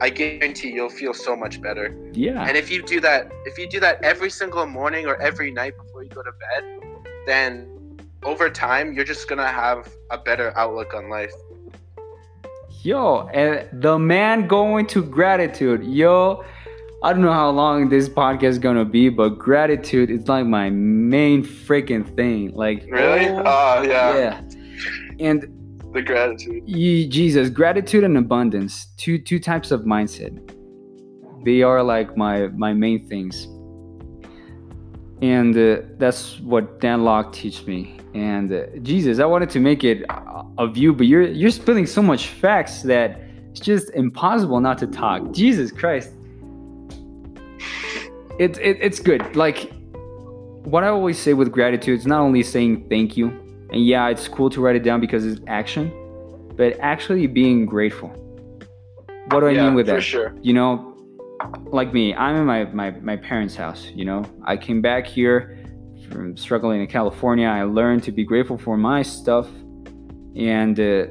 I 0.00 0.10
guarantee 0.10 0.72
you'll 0.72 0.90
feel 0.90 1.14
so 1.14 1.34
much 1.34 1.60
better. 1.60 1.96
Yeah. 2.12 2.44
And 2.44 2.56
if 2.56 2.70
you 2.70 2.82
do 2.82 3.00
that, 3.00 3.32
if 3.46 3.58
you 3.58 3.68
do 3.68 3.80
that 3.80 4.02
every 4.04 4.30
single 4.30 4.66
morning 4.66 5.06
or 5.06 5.20
every 5.20 5.50
night 5.50 5.74
before 5.76 6.02
you 6.02 6.10
go 6.10 6.22
to 6.22 6.32
bed, 6.32 7.04
then 7.26 7.77
over 8.22 8.50
time 8.50 8.92
you're 8.92 9.04
just 9.04 9.28
gonna 9.28 9.46
have 9.46 9.88
a 10.10 10.18
better 10.18 10.52
outlook 10.56 10.94
on 10.94 11.08
life. 11.08 11.32
Yo, 12.82 13.28
and 13.34 13.68
the 13.82 13.98
man 13.98 14.46
going 14.46 14.86
to 14.86 15.02
gratitude. 15.02 15.84
Yo, 15.84 16.44
I 17.02 17.12
don't 17.12 17.22
know 17.22 17.32
how 17.32 17.50
long 17.50 17.88
this 17.88 18.08
podcast 18.08 18.44
is 18.44 18.58
gonna 18.58 18.84
be, 18.84 19.08
but 19.08 19.30
gratitude 19.30 20.10
is 20.10 20.28
like 20.28 20.46
my 20.46 20.70
main 20.70 21.42
freaking 21.44 22.04
thing. 22.16 22.52
Like, 22.54 22.86
Really? 22.90 23.28
oh, 23.30 23.42
Oh 23.44 23.82
yeah. 23.82 24.16
yeah. 24.18 24.40
And 25.20 25.54
The 25.92 26.02
gratitude. 26.02 26.62
Ye- 26.68 27.08
Jesus, 27.08 27.50
gratitude 27.50 28.04
and 28.04 28.16
abundance, 28.16 28.86
two 28.96 29.18
two 29.18 29.38
types 29.40 29.70
of 29.70 29.82
mindset. 29.82 30.32
They 31.44 31.62
are 31.62 31.82
like 31.82 32.16
my 32.16 32.48
my 32.48 32.72
main 32.74 33.06
things, 33.08 33.46
and 35.22 35.56
uh, 35.56 35.82
that's 35.98 36.38
what 36.40 36.80
Dan 36.80 37.04
Lok 37.04 37.32
teach 37.32 37.66
me. 37.66 37.97
And 38.14 38.52
uh, 38.52 38.66
Jesus, 38.82 39.18
I 39.18 39.26
wanted 39.26 39.50
to 39.50 39.60
make 39.60 39.84
it 39.84 40.02
a- 40.08 40.44
of 40.56 40.76
you, 40.76 40.92
but 40.92 41.06
you're 41.06 41.22
you're 41.22 41.50
spilling 41.50 41.86
so 41.86 42.02
much 42.02 42.28
facts 42.28 42.82
that 42.82 43.20
it's 43.50 43.60
just 43.60 43.90
impossible 43.90 44.60
not 44.60 44.78
to 44.78 44.86
talk. 44.86 45.32
Jesus 45.32 45.70
Christ, 45.70 46.10
it, 48.38 48.56
it 48.58 48.78
it's 48.80 49.00
good. 49.00 49.36
Like 49.36 49.72
what 50.64 50.84
I 50.84 50.88
always 50.88 51.18
say 51.18 51.34
with 51.34 51.50
gratitude 51.52 51.98
is 51.98 52.06
not 52.06 52.20
only 52.20 52.42
saying 52.42 52.88
thank 52.88 53.16
you, 53.16 53.28
and 53.70 53.84
yeah, 53.86 54.08
it's 54.08 54.28
cool 54.28 54.50
to 54.50 54.60
write 54.60 54.76
it 54.76 54.82
down 54.82 55.00
because 55.00 55.26
it's 55.26 55.40
action, 55.46 55.92
but 56.56 56.78
actually 56.80 57.26
being 57.26 57.66
grateful. 57.66 58.08
What 59.30 59.40
do 59.40 59.46
I 59.46 59.50
yeah, 59.52 59.64
mean 59.64 59.74
with 59.74 59.86
for 59.86 59.94
that? 59.96 60.02
sure. 60.02 60.34
You 60.40 60.54
know, 60.54 60.96
like 61.66 61.92
me, 61.92 62.14
I'm 62.14 62.36
in 62.36 62.46
my, 62.46 62.64
my, 62.64 62.90
my 62.90 63.16
parents' 63.16 63.54
house. 63.54 63.90
You 63.94 64.04
know, 64.06 64.24
I 64.44 64.56
came 64.56 64.80
back 64.80 65.06
here 65.06 65.57
from 66.10 66.36
struggling 66.36 66.80
in 66.80 66.86
California. 66.86 67.46
I 67.46 67.62
learned 67.64 68.02
to 68.04 68.12
be 68.12 68.24
grateful 68.24 68.58
for 68.58 68.76
my 68.76 69.02
stuff, 69.02 69.48
and 70.36 70.78
uh, 70.78 71.06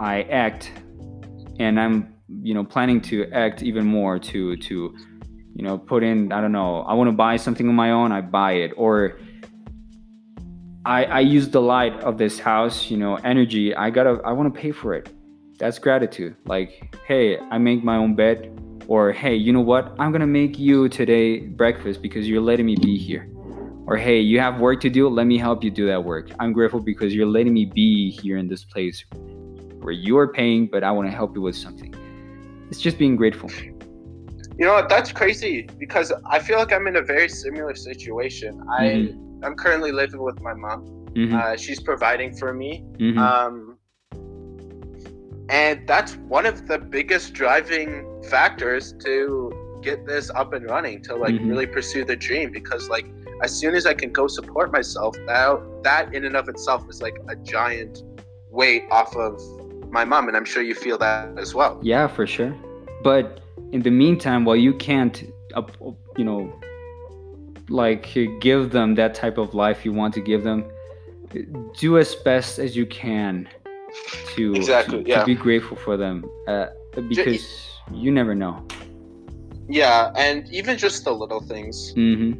I 0.00 0.22
act, 0.22 0.72
and 1.58 1.80
I'm 1.80 2.14
you 2.42 2.54
know 2.54 2.64
planning 2.64 3.00
to 3.00 3.30
act 3.32 3.62
even 3.62 3.84
more 3.84 4.18
to 4.18 4.56
to 4.56 4.96
you 5.54 5.64
know 5.64 5.76
put 5.76 6.02
in 6.02 6.32
i 6.32 6.40
don't 6.40 6.52
know 6.52 6.82
i 6.82 6.94
want 6.94 7.08
to 7.08 7.12
buy 7.12 7.36
something 7.36 7.68
on 7.68 7.74
my 7.74 7.90
own 7.90 8.12
i 8.12 8.20
buy 8.20 8.52
it. 8.52 8.72
Or 8.76 9.18
i 10.84 11.04
i 11.04 11.20
use 11.20 11.48
the 11.48 11.60
light 11.60 11.94
of 12.00 12.18
this 12.18 12.38
house 12.38 12.90
you 12.90 12.96
know 12.96 13.16
energy. 13.16 13.74
I 13.74 13.90
gotta 13.90 14.20
i 14.24 14.32
want 14.32 14.54
to 14.54 14.60
pay 14.60 14.72
for 14.72 14.94
it. 14.94 15.12
That's 15.58 15.78
gratitude. 15.78 16.36
Like 16.46 16.96
hey 17.06 17.38
i 17.38 17.58
make 17.58 17.82
my 17.84 17.96
own 17.96 18.14
bed. 18.14 18.56
Or 18.86 19.12
hey 19.12 19.36
you 19.36 19.52
know 19.52 19.60
what? 19.60 19.94
I'm 19.98 20.12
gonna 20.12 20.26
make 20.26 20.58
you 20.58 20.88
today 20.88 21.40
breakfast 21.40 22.00
because 22.00 22.28
you're 22.28 22.40
letting 22.40 22.66
me 22.66 22.76
be 22.76 22.96
here 22.96 23.28
or 23.90 23.96
hey, 23.96 24.20
you 24.20 24.38
have 24.38 24.60
work 24.60 24.80
to 24.80 24.88
do, 24.88 25.08
let 25.08 25.26
me 25.26 25.36
help 25.36 25.64
you 25.64 25.70
do 25.70 25.84
that 25.88 26.04
work. 26.04 26.30
I'm 26.38 26.52
grateful 26.52 26.78
because 26.78 27.12
you're 27.12 27.26
letting 27.26 27.52
me 27.52 27.64
be 27.64 28.12
here 28.12 28.36
in 28.36 28.46
this 28.46 28.62
place 28.62 29.04
where 29.80 29.92
you're 29.92 30.32
paying, 30.32 30.68
but 30.68 30.84
I 30.84 30.92
want 30.92 31.08
to 31.08 31.12
help 31.12 31.34
you 31.34 31.42
with 31.42 31.56
something. 31.56 31.92
It's 32.70 32.80
just 32.80 32.98
being 32.98 33.16
grateful. 33.16 33.50
You 34.56 34.66
know 34.66 34.74
what? 34.74 34.88
That's 34.88 35.10
crazy 35.10 35.68
because 35.80 36.12
I 36.24 36.38
feel 36.38 36.58
like 36.58 36.72
I'm 36.72 36.86
in 36.86 36.96
a 36.96 37.02
very 37.02 37.28
similar 37.28 37.74
situation. 37.74 38.62
I 38.70 38.84
Mm-hmm. 38.84 39.44
I'm 39.44 39.54
currently 39.56 39.90
living 39.90 40.22
with 40.22 40.40
my 40.42 40.54
mom. 40.54 40.84
Mhm, 41.14 41.32
Uh, 41.32 41.56
she's 41.56 41.80
providing 41.80 42.36
for 42.36 42.52
me. 42.52 42.84
mhm. 42.98 43.18
Um, 43.18 43.78
and 45.48 45.88
that's 45.88 46.16
one 46.28 46.46
of 46.46 46.68
the 46.68 46.78
biggest 46.78 47.32
driving 47.32 48.22
factors 48.30 48.92
to 49.04 49.50
get 49.82 50.06
this 50.06 50.30
up 50.30 50.52
and 50.52 50.66
running 50.66 51.02
to 51.04 51.16
like 51.16 51.34
Mhm. 51.34 51.48
really 51.48 51.66
pursue 51.66 52.04
the 52.04 52.14
dream 52.14 52.52
because 52.52 52.88
like 52.90 53.06
as 53.42 53.56
soon 53.58 53.74
as 53.74 53.86
I 53.86 53.94
can 53.94 54.12
go 54.12 54.26
support 54.26 54.72
myself, 54.72 55.16
that 55.26 55.60
that 55.82 56.14
in 56.14 56.24
and 56.24 56.36
of 56.36 56.48
itself 56.48 56.88
is 56.88 57.00
like 57.02 57.16
a 57.28 57.36
giant 57.36 58.02
weight 58.50 58.84
off 58.90 59.16
of 59.16 59.40
my 59.90 60.04
mom, 60.04 60.28
and 60.28 60.36
I'm 60.36 60.44
sure 60.44 60.62
you 60.62 60.74
feel 60.74 60.98
that 60.98 61.38
as 61.38 61.54
well. 61.54 61.80
Yeah, 61.82 62.06
for 62.06 62.26
sure. 62.26 62.54
But 63.02 63.40
in 63.72 63.82
the 63.82 63.90
meantime, 63.90 64.44
while 64.44 64.56
you 64.56 64.74
can't, 64.74 65.22
you 66.16 66.24
know, 66.24 66.52
like 67.68 68.16
give 68.40 68.70
them 68.70 68.94
that 68.96 69.14
type 69.14 69.38
of 69.38 69.54
life 69.54 69.84
you 69.84 69.92
want 69.92 70.14
to 70.14 70.20
give 70.20 70.44
them, 70.44 70.64
do 71.78 71.98
as 71.98 72.14
best 72.14 72.58
as 72.58 72.76
you 72.76 72.86
can 72.86 73.48
to, 74.34 74.54
Exactly, 74.54 75.04
to, 75.04 75.08
yeah. 75.08 75.20
to 75.20 75.26
be 75.26 75.34
grateful 75.34 75.76
for 75.76 75.96
them 75.96 76.24
uh, 76.48 76.66
because 77.08 77.78
you 77.92 78.10
never 78.10 78.34
know. 78.34 78.64
Yeah, 79.68 80.12
and 80.16 80.48
even 80.52 80.76
just 80.76 81.04
the 81.04 81.12
little 81.12 81.40
things, 81.40 81.92
hmm 81.92 82.32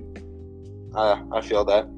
uh, 0.95 1.22
I 1.32 1.41
feel 1.41 1.64
that. 1.64 1.88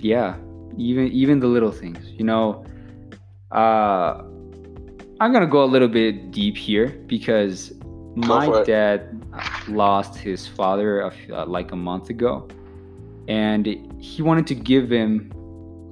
Yeah, 0.00 0.36
even 0.76 1.08
even 1.08 1.40
the 1.40 1.46
little 1.46 1.72
things. 1.72 2.10
You 2.10 2.24
know, 2.24 2.64
uh, 3.52 4.22
I'm 5.20 5.32
gonna 5.32 5.46
go 5.46 5.62
a 5.62 5.66
little 5.66 5.88
bit 5.88 6.30
deep 6.30 6.56
here 6.56 6.88
because 7.06 7.72
my 8.16 8.62
dad 8.64 9.24
lost 9.68 10.16
his 10.16 10.46
father 10.46 11.00
a 11.00 11.12
uh, 11.32 11.46
like 11.46 11.72
a 11.72 11.76
month 11.76 12.10
ago, 12.10 12.48
and 13.28 13.66
he 14.00 14.22
wanted 14.22 14.46
to 14.48 14.54
give 14.54 14.90
him 14.90 15.32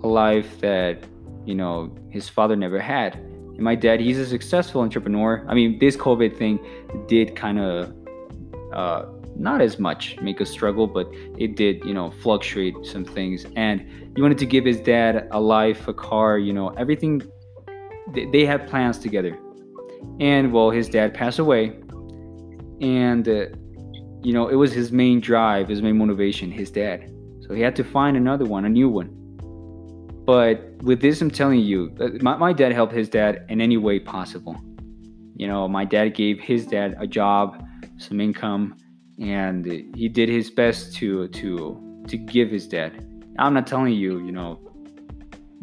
a 0.03 0.07
life 0.07 0.61
that 0.61 1.05
you 1.45 1.55
know 1.55 1.95
his 2.11 2.29
father 2.29 2.57
never 2.57 2.81
had. 2.81 3.15
And 3.15 3.61
my 3.61 3.75
dad, 3.75 4.01
he's 4.01 4.19
a 4.19 4.27
successful 4.27 4.81
entrepreneur. 4.81 5.45
I 5.49 5.55
mean, 5.55 5.79
this 5.79 5.97
COVID 5.97 6.37
thing 6.37 6.59
did 7.07 7.37
kind 7.37 7.59
of 7.59 7.95
uh, 8.73 9.05
not 9.43 9.61
as 9.61 9.79
much 9.79 10.17
make 10.23 10.41
us 10.41 10.49
struggle, 10.49 10.87
but 10.87 11.09
it 11.37 11.57
did, 11.57 11.85
you 11.85 11.93
know, 11.93 12.13
fluctuate 12.23 12.75
some 12.85 13.05
things. 13.05 13.45
And 13.57 13.81
he 14.15 14.23
wanted 14.23 14.39
to 14.39 14.47
give 14.47 14.65
his 14.65 14.81
dad 14.81 15.29
a 15.33 15.41
life, 15.41 15.89
a 15.89 15.95
car, 15.95 16.39
you 16.39 16.53
know, 16.53 16.69
everything. 16.71 17.21
They, 18.15 18.27
they 18.27 18.47
had 18.47 18.69
plans 18.69 18.99
together. 18.99 19.37
And 20.21 20.53
well, 20.53 20.71
his 20.71 20.89
dad 20.89 21.13
passed 21.13 21.41
away. 21.41 21.81
And, 22.81 23.29
uh, 23.29 23.47
you 24.23 24.33
know, 24.33 24.47
it 24.47 24.55
was 24.55 24.73
his 24.73 24.93
main 24.93 25.21
drive, 25.21 25.69
his 25.69 25.83
main 25.83 25.99
motivation, 25.99 26.53
his 26.53 26.71
dad. 26.71 27.13
So 27.41 27.55
he 27.55 27.61
had 27.61 27.75
to 27.77 27.85
find 27.85 28.17
another 28.17 28.45
one, 28.45 28.65
a 28.65 28.69
new 28.69 28.89
one. 28.89 29.11
But 30.25 30.81
with 30.83 31.01
this, 31.01 31.21
I'm 31.21 31.33
telling 31.33 31.59
you, 31.59 31.93
uh, 32.01 32.11
my, 32.21 32.37
my 32.37 32.53
dad 32.53 32.73
helped 32.73 32.93
his 32.93 33.09
dad 33.09 33.45
in 33.49 33.61
any 33.61 33.77
way 33.77 33.99
possible. 33.99 34.57
You 35.35 35.49
know, 35.49 35.67
my 35.67 35.85
dad 35.85 36.15
gave 36.15 36.39
his 36.39 36.65
dad 36.65 36.95
a 37.01 37.09
job, 37.09 37.61
some 37.99 38.21
income, 38.21 38.77
and 39.21 39.67
he 39.95 40.09
did 40.09 40.29
his 40.29 40.51
best 40.51 40.95
to 40.97 41.29
to 41.29 42.05
to 42.09 42.17
give 42.17 42.51
his 42.51 42.67
dad. 42.67 43.07
I'm 43.39 43.55
not 43.55 43.67
telling 43.67 43.95
you, 43.95 44.25
you 44.25 44.33
know, 44.33 44.61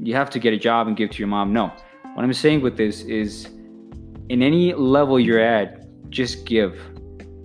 you 0.02 0.16
have 0.16 0.30
to 0.32 0.40
get 0.40 0.54
a 0.54 0.58
job 0.58 0.88
and 0.88 0.96
give 0.96 1.12
to 1.12 1.20
your 1.20 1.28
mom. 1.28 1.54
No. 1.54 1.72
What 2.14 2.24
I'm 2.24 2.34
saying 2.34 2.62
with 2.62 2.78
this 2.78 3.02
is 3.02 3.46
in 4.30 4.42
any 4.42 4.74
level 4.74 5.20
you're 5.20 5.40
at, 5.40 5.86
just 6.10 6.46
give. 6.46 6.80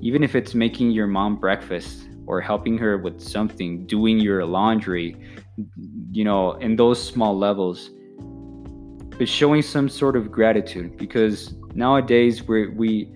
Even 0.01 0.23
if 0.23 0.35
it's 0.35 0.55
making 0.55 0.91
your 0.91 1.07
mom 1.07 1.37
breakfast 1.37 2.09
or 2.27 2.41
helping 2.41 2.79
her 2.79 2.99
with 2.99 3.21
something, 3.21 3.87
doing 3.87 4.19
your 4.19 4.45
laundry, 4.45 5.17
you 6.11 6.25
know, 6.25 6.53
in 6.53 6.77
those 6.77 7.03
small 7.03 7.37
levels. 7.37 7.91
But 9.19 9.29
showing 9.29 9.63
some 9.63 9.89
sort 9.89 10.17
of 10.17 10.33
gratitude 10.33 10.97
because 10.97 11.55
nowadays 11.75 12.43
we're 12.43 12.73
we 12.73 13.13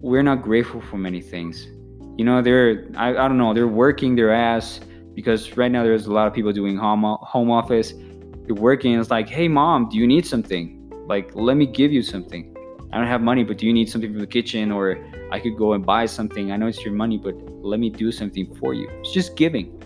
we're 0.00 0.22
not 0.22 0.42
grateful 0.42 0.80
for 0.80 0.98
many 0.98 1.20
things. 1.20 1.68
You 2.16 2.24
know, 2.24 2.42
they're 2.42 2.86
I, 2.96 3.10
I 3.10 3.28
don't 3.28 3.38
know, 3.38 3.52
they're 3.54 3.68
working 3.68 4.16
their 4.16 4.32
ass 4.32 4.80
because 5.14 5.56
right 5.56 5.70
now 5.70 5.82
there's 5.82 6.06
a 6.06 6.12
lot 6.12 6.26
of 6.26 6.34
people 6.34 6.52
doing 6.52 6.76
home 6.76 7.02
home 7.20 7.50
office. 7.50 7.92
They're 8.44 8.54
working. 8.54 8.98
It's 8.98 9.10
like, 9.10 9.28
hey 9.28 9.48
mom, 9.48 9.88
do 9.88 9.96
you 9.96 10.06
need 10.06 10.26
something? 10.26 10.90
Like, 11.06 11.30
let 11.34 11.56
me 11.56 11.66
give 11.66 11.92
you 11.92 12.02
something. 12.02 12.56
I 12.92 12.98
don't 12.98 13.06
have 13.06 13.20
money, 13.20 13.44
but 13.44 13.58
do 13.58 13.66
you 13.66 13.72
need 13.72 13.88
something 13.88 14.10
from 14.10 14.20
the 14.20 14.26
kitchen? 14.26 14.72
Or 14.72 14.96
I 15.30 15.40
could 15.40 15.56
go 15.56 15.72
and 15.74 15.84
buy 15.84 16.06
something. 16.06 16.52
I 16.52 16.56
know 16.56 16.66
it's 16.66 16.84
your 16.84 16.94
money, 16.94 17.18
but 17.18 17.34
let 17.62 17.80
me 17.80 17.90
do 17.90 18.10
something 18.12 18.54
for 18.56 18.74
you. 18.74 18.88
It's 19.00 19.12
just 19.12 19.36
giving. 19.36 19.82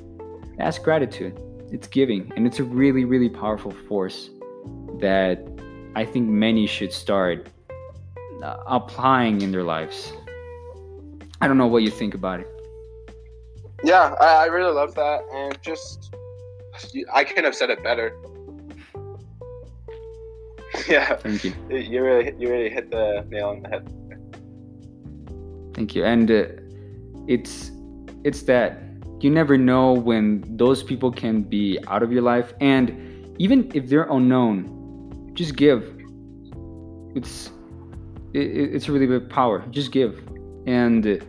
That's 0.59 0.79
gratitude. 0.79 1.41
It's 1.73 1.87
giving, 1.87 2.33
and 2.37 2.47
it's 2.47 2.59
a 2.59 2.65
really, 2.65 3.05
really 3.05 3.29
powerful 3.29 3.71
force 3.89 4.31
that 5.01 5.39
I 5.95 6.05
think 6.05 6.29
many 6.29 6.67
should 6.67 6.93
start 6.93 7.49
uh, 8.43 8.57
applying 8.67 9.41
in 9.43 9.53
their 9.53 9.63
lives. 9.63 10.13
I 11.41 11.49
don't 11.49 11.59
know 11.59 11.67
what 11.67 11.83
you 11.83 11.91
think 11.91 12.15
about 12.15 12.41
it. 12.41 12.49
Yeah, 13.83 14.15
I, 14.21 14.45
I 14.45 14.47
really 14.47 14.73
love 14.73 14.95
that, 14.95 15.23
and 15.33 15.61
just 15.63 16.15
I 17.13 17.25
couldn't 17.25 17.45
have 17.45 17.55
said 17.55 17.71
it 17.71 17.83
better. 17.83 18.15
yeah, 20.89 21.17
Thank 21.17 21.45
you. 21.45 21.55
you 21.71 22.03
really 22.03 22.35
you 22.39 22.51
really 22.51 22.71
hit 22.71 22.91
the 22.91 23.27
nail 23.29 23.49
on 23.49 23.63
the 23.63 23.69
head. 23.69 23.89
Thank 25.75 25.95
you. 25.95 26.05
And 26.05 26.31
uh, 26.31 26.45
it's 27.27 27.71
it's 28.25 28.43
that 28.43 28.83
you 29.21 29.31
never 29.31 29.57
know 29.57 29.93
when 29.93 30.45
those 30.57 30.83
people 30.83 31.11
can 31.11 31.43
be 31.43 31.79
out 31.87 32.03
of 32.03 32.13
your 32.13 32.23
life, 32.23 32.53
and 32.61 33.35
even 33.39 33.71
if 33.75 33.89
they're 33.89 34.09
unknown, 34.11 35.33
just 35.35 35.57
give. 35.57 35.97
It's 37.15 37.51
it, 38.35 38.75
it's 38.75 38.89
a 38.89 38.93
really 38.93 39.07
big 39.07 39.29
power. 39.29 39.65
Just 39.71 39.91
give, 39.91 40.21
and 40.67 41.25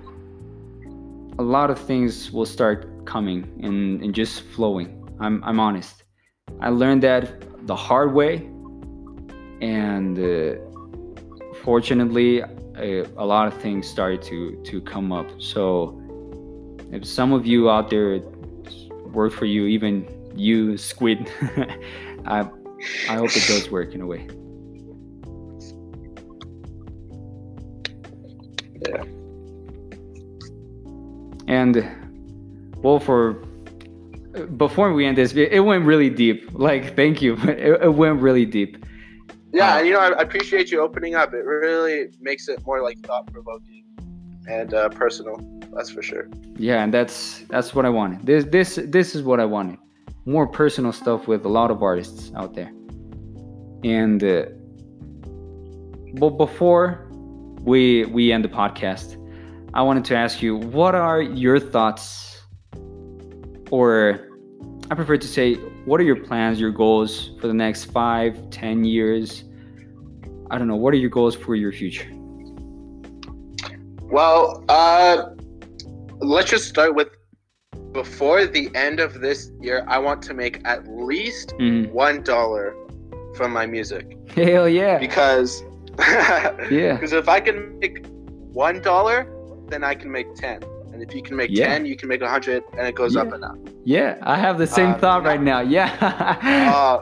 a 1.41 1.43
lot 1.57 1.71
of 1.71 1.79
things 1.79 2.31
will 2.31 2.45
start 2.45 3.05
coming 3.05 3.39
and, 3.63 4.03
and 4.03 4.13
just 4.13 4.43
flowing. 4.53 4.89
I'm 5.19 5.43
I'm 5.43 5.59
honest. 5.59 6.03
I 6.59 6.69
learned 6.69 7.01
that 7.03 7.23
the 7.65 7.75
hard 7.75 8.13
way, 8.13 8.33
and 9.61 10.13
uh, 10.19 10.55
fortunately, 11.63 12.41
a, 12.77 13.05
a 13.17 13.25
lot 13.25 13.47
of 13.47 13.55
things 13.59 13.87
started 13.87 14.21
to 14.29 14.61
to 14.69 14.81
come 14.81 15.11
up. 15.11 15.29
So 15.41 15.97
if 16.91 17.05
some 17.05 17.33
of 17.33 17.47
you 17.47 17.69
out 17.71 17.89
there 17.89 18.19
work 19.19 19.33
for 19.33 19.45
you, 19.45 19.65
even 19.65 19.93
you, 20.35 20.77
Squid, 20.77 21.19
I 22.37 22.39
I 23.09 23.15
hope 23.21 23.35
it 23.35 23.45
does 23.47 23.71
work 23.71 23.95
in 23.95 24.01
a 24.01 24.07
way. 24.13 24.27
Yeah. 28.81 29.20
And 31.51 31.73
well, 32.77 32.99
for 32.99 33.33
before 34.55 34.93
we 34.93 35.05
end 35.05 35.17
this, 35.17 35.33
it 35.33 35.59
went 35.59 35.83
really 35.83 36.09
deep. 36.09 36.49
Like, 36.53 36.95
thank 36.95 37.21
you, 37.21 37.35
but 37.35 37.59
it, 37.59 37.81
it 37.83 37.93
went 37.93 38.21
really 38.21 38.45
deep. 38.45 38.83
Yeah, 39.51 39.79
and 39.79 39.85
you 39.85 39.91
know 39.91 39.99
I, 39.99 40.11
I 40.11 40.21
appreciate 40.21 40.71
you 40.71 40.79
opening 40.79 41.15
up. 41.15 41.33
It 41.33 41.43
really 41.43 42.09
makes 42.21 42.47
it 42.47 42.65
more 42.65 42.81
like 42.81 42.97
thought 43.05 43.29
provoking 43.33 43.83
and 44.47 44.73
uh, 44.73 44.87
personal. 44.89 45.35
That's 45.73 45.89
for 45.89 46.01
sure. 46.01 46.29
Yeah, 46.55 46.83
and 46.83 46.93
that's 46.93 47.39
that's 47.49 47.75
what 47.75 47.85
I 47.85 47.89
wanted. 47.89 48.25
This 48.25 48.45
this 48.45 48.79
this 48.85 49.13
is 49.13 49.21
what 49.21 49.41
I 49.41 49.45
wanted. 49.45 49.77
More 50.25 50.47
personal 50.47 50.93
stuff 50.93 51.27
with 51.27 51.43
a 51.43 51.49
lot 51.49 51.69
of 51.69 51.83
artists 51.83 52.31
out 52.37 52.53
there. 52.53 52.71
And 53.83 54.23
uh, 54.23 54.45
but 56.13 56.29
before 56.37 57.09
we 57.59 58.05
we 58.05 58.31
end 58.31 58.45
the 58.45 58.49
podcast, 58.49 59.17
I 59.73 59.81
wanted 59.83 60.03
to 60.05 60.15
ask 60.15 60.41
you, 60.41 60.55
what 60.57 60.95
are 60.95 61.21
your 61.21 61.59
thoughts, 61.59 62.41
or 63.69 64.27
I 64.89 64.95
prefer 64.95 65.15
to 65.17 65.27
say, 65.27 65.55
what 65.85 66.01
are 66.01 66.03
your 66.03 66.17
plans, 66.17 66.59
your 66.59 66.71
goals 66.71 67.31
for 67.39 67.47
the 67.47 67.53
next 67.53 67.85
five, 67.85 68.49
ten 68.49 68.83
years? 68.83 69.45
I 70.49 70.57
don't 70.57 70.67
know. 70.67 70.75
What 70.75 70.93
are 70.93 70.97
your 70.97 71.09
goals 71.09 71.35
for 71.35 71.55
your 71.55 71.71
future? 71.71 72.09
Well, 74.03 74.65
uh, 74.67 75.23
let's 76.19 76.49
just 76.49 76.67
start 76.67 76.93
with 76.93 77.07
before 77.93 78.45
the 78.45 78.69
end 78.75 78.99
of 78.99 79.21
this 79.21 79.51
year. 79.61 79.85
I 79.87 79.97
want 79.99 80.21
to 80.23 80.33
make 80.33 80.59
at 80.65 80.85
least 80.89 81.53
Mhm. 81.59 81.91
one 81.91 82.21
dollar 82.23 82.75
from 83.35 83.53
my 83.53 83.65
music 83.65 84.17
Hell 84.35 84.67
yeah! 84.67 84.97
because 84.99 85.63
Yeah. 86.69 86.95
because 86.95 87.13
if 87.13 87.29
I 87.29 87.39
can 87.39 87.79
make 87.79 88.05
one 88.51 88.81
dollar, 88.81 89.25
then 89.71 89.83
I 89.83 89.95
can 89.95 90.11
make 90.11 90.33
ten, 90.35 90.59
and 90.61 90.93
and 90.93 91.01
if 91.01 91.15
you 91.15 91.21
can 91.23 91.35
make 91.37 91.49
Yeah. 91.51 91.67
10 91.67 91.85
you 91.85 91.95
can 91.95 92.09
make 92.09 92.21
100 92.21 92.63
and 92.77 92.85
it 92.85 92.95
goes 92.95 93.15
up 93.15 93.31
and 93.31 93.43
up 93.43 93.55
Yeah, 93.85 94.17
I 94.21 94.35
have 94.37 94.57
the 94.57 94.67
same 94.67 94.91
Uh, 94.91 94.97
thought 94.97 95.23
right 95.23 95.41
now. 95.41 95.61
Yeah. 95.61 95.89
uh, 96.67 96.99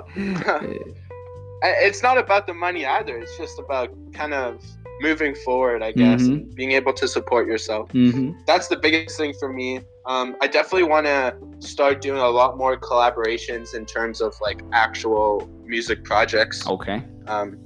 it's 1.89 2.01
not 2.03 2.17
about 2.17 2.47
the 2.47 2.53
money 2.53 2.85
either 2.85 3.17
it's 3.17 3.35
just 3.37 3.59
about 3.59 3.89
kind 4.13 4.33
of 4.33 4.61
moving 5.01 5.33
forward 5.45 5.81
i 5.81 5.91
guess 5.91 6.21
Mhm. 6.23 6.31
and 6.33 6.55
being 6.55 6.71
able 6.71 6.93
to 6.93 7.07
support 7.07 7.47
yourself 7.47 7.91
hmm 7.91 8.31
that's 8.45 8.67
the 8.73 8.77
biggest 8.85 9.17
thing 9.17 9.33
for 9.41 9.49
me 9.51 9.81
um, 10.05 10.35
i 10.41 10.47
definitely 10.47 10.87
want 10.95 11.05
to 11.05 11.35
start 11.59 12.01
doing 12.01 12.21
a 12.21 12.29
lot 12.29 12.57
more 12.57 12.77
collaborations 12.77 13.67
in 13.75 13.85
terms 13.85 14.21
of 14.21 14.33
like 14.47 14.59
actual 14.85 15.27
music 15.65 16.03
projects 16.03 16.57
Okay. 16.67 16.99
um, 17.27 17.57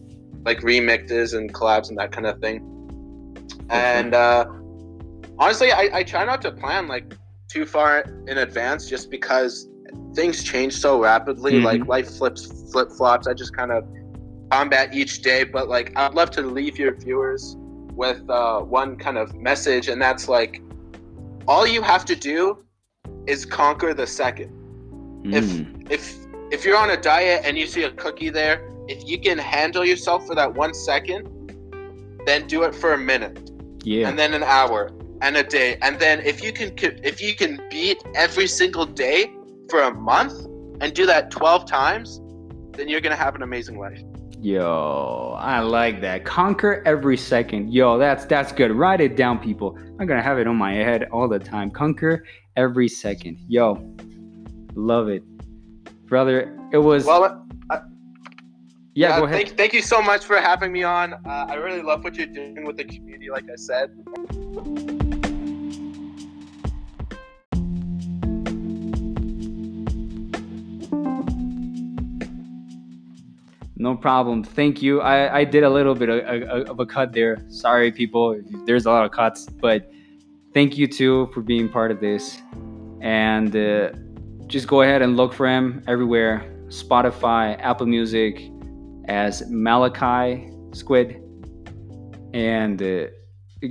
like 0.46 0.60
remixes 0.62 1.36
and 1.38 1.54
collabs 1.54 1.88
and 1.90 1.98
that 1.98 2.12
kind 2.12 2.28
of 2.28 2.36
thing. 2.46 2.58
And 3.70 4.14
uh, 4.14 4.46
honestly, 5.40 5.72
I, 5.72 5.90
I 5.94 6.04
try 6.04 6.26
not 6.26 6.42
to 6.44 6.52
plan 6.52 6.88
like 6.88 7.16
too 7.50 7.66
far 7.66 8.02
in 8.28 8.38
advance 8.40 8.90
just 8.90 9.10
because 9.12 9.68
things 10.16 10.44
change 10.44 10.74
so 10.76 11.02
rapidly. 11.02 11.54
Mhm. 11.54 11.64
Like 11.64 11.86
life 11.88 12.10
flips, 12.18 12.72
flip 12.72 12.90
flops. 12.92 13.28
I 13.28 13.34
just 13.34 13.56
kind 13.56 13.72
of 13.72 13.84
combat 14.52 14.94
each 14.94 15.22
day. 15.22 15.44
But 15.44 15.68
like, 15.70 15.92
I'd 15.96 16.14
love 16.14 16.32
to 16.32 16.42
leave 16.42 16.78
your 16.80 16.96
viewers 16.96 17.56
with 17.96 18.28
uh, 18.30 18.60
one 18.62 18.96
kind 18.96 19.18
of 19.18 19.36
message, 19.36 19.88
and 19.88 20.02
that's 20.02 20.28
like, 20.28 20.62
all 21.48 21.68
you 21.68 21.82
have 21.82 22.06
to 22.06 22.16
do 22.16 22.64
is 23.28 23.46
conquer 23.46 23.94
the 23.94 24.08
second 24.08 24.52
If- 25.26 25.44
Mm. 25.46 25.92
if 25.92 26.16
if 26.52 26.66
you're 26.66 26.78
on 26.78 26.90
a 26.92 26.98
diet 26.98 27.42
and 27.46 27.58
you 27.58 27.66
see 27.66 27.84
a 27.84 27.92
cookie 27.92 28.30
there, 28.30 28.70
if 28.88 29.08
you 29.08 29.18
can 29.20 29.38
handle 29.38 29.84
yourself 29.86 30.28
for 30.28 30.36
that 30.36 30.54
one 30.54 30.74
second, 30.74 31.22
then 32.26 32.46
do 32.48 32.64
it 32.64 32.76
for 32.76 32.94
a 32.94 32.98
minute, 32.98 33.50
yeah. 33.84 34.08
and 34.08 34.20
then 34.20 34.34
an 34.34 34.44
hour, 34.44 34.92
and 35.24 35.38
a 35.38 35.44
day, 35.44 35.78
and 35.82 35.98
then 36.00 36.20
if 36.20 36.44
you 36.44 36.52
can 36.52 36.74
if 36.78 37.22
you 37.22 37.34
can 37.34 37.60
beat 37.70 38.04
every 38.14 38.46
single 38.46 38.86
day 38.86 39.32
for 39.70 39.82
a 39.82 39.94
month 39.94 40.34
and 40.82 40.94
do 40.94 41.06
that 41.06 41.32
12 41.32 41.66
times, 41.66 42.20
then 42.74 42.90
you're 42.90 43.00
gonna 43.00 43.16
have 43.16 43.34
an 43.34 43.42
amazing 43.42 43.80
life. 43.80 44.02
Yo, 44.42 45.38
I 45.40 45.62
like 45.62 46.02
that. 46.02 46.26
Conquer 46.26 46.84
every 46.86 47.16
second. 47.16 47.74
Yo, 47.74 47.98
that's 47.98 48.26
that's 48.26 48.52
good. 48.52 48.72
Write 48.72 49.00
it 49.00 49.16
down, 49.16 49.40
people. 49.40 49.78
I'm 49.98 50.06
gonna 50.06 50.22
have 50.22 50.38
it 50.40 50.46
on 50.46 50.58
my 50.58 50.74
head 50.74 51.08
all 51.14 51.30
the 51.30 51.40
time. 51.40 51.72
Conquer 51.72 52.26
every 52.58 52.90
second. 52.90 53.38
Yo, 53.48 53.82
love 54.76 55.08
it, 55.08 55.24
brother. 56.06 56.54
It 56.74 56.80
was. 56.80 57.06
Well, 57.06 57.48
yeah, 58.96 59.16
uh, 59.16 59.20
go 59.20 59.26
ahead. 59.26 59.38
Thank, 59.38 59.58
thank 59.58 59.74
you 59.74 59.82
so 59.82 60.02
much 60.02 60.26
for 60.26 60.36
having 60.36 60.74
me 60.74 60.84
on. 60.84 61.14
Uh, 61.14 61.46
I 61.48 61.56
really 61.56 61.82
love 61.82 62.04
what 62.04 62.16
you're 62.16 62.28
doing 62.28 62.66
with 62.66 62.76
the 62.76 62.84
community, 62.84 63.30
like 63.30 63.46
I 63.50 63.56
said. 63.56 63.90
No 73.84 73.98
problem. 73.98 74.46
Thank 74.46 74.82
you. 74.82 75.02
I, 75.02 75.40
I 75.40 75.44
did 75.44 75.64
a 75.64 75.70
little 75.70 75.94
bit 75.94 76.08
of, 76.08 76.70
of, 76.70 76.80
a 76.80 76.86
cut 76.86 77.12
there. 77.12 77.44
Sorry, 77.50 77.92
people. 77.92 78.40
There's 78.66 78.86
a 78.86 78.90
lot 78.90 79.04
of 79.04 79.12
cuts, 79.12 79.46
but 79.46 79.92
thank 80.54 80.78
you 80.78 80.88
too 80.88 81.30
for 81.34 81.42
being 81.42 81.68
part 81.68 81.92
of 81.92 82.00
this. 82.00 82.42
And 83.02 83.54
uh, 83.54 83.92
just 84.48 84.70
go 84.70 84.84
ahead 84.84 85.02
and 85.02 85.18
look 85.18 85.34
for 85.34 85.50
him 85.50 85.84
everywhere 85.86 86.50
Spotify, 86.70 87.60
Apple 87.60 87.88
Music, 87.88 88.50
as 89.10 89.42
Malakai 89.52 90.74
Squid. 90.74 91.22
And 92.34 92.82
uh, 92.82 93.08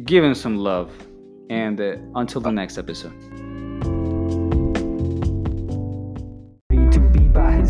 give 0.04 0.22
him 0.22 0.34
some 0.34 0.58
love. 0.58 0.92
And 1.48 1.80
uh, 1.80 1.96
until 2.16 2.42
the 2.42 2.52
next 2.52 2.76
episode. 2.76 3.41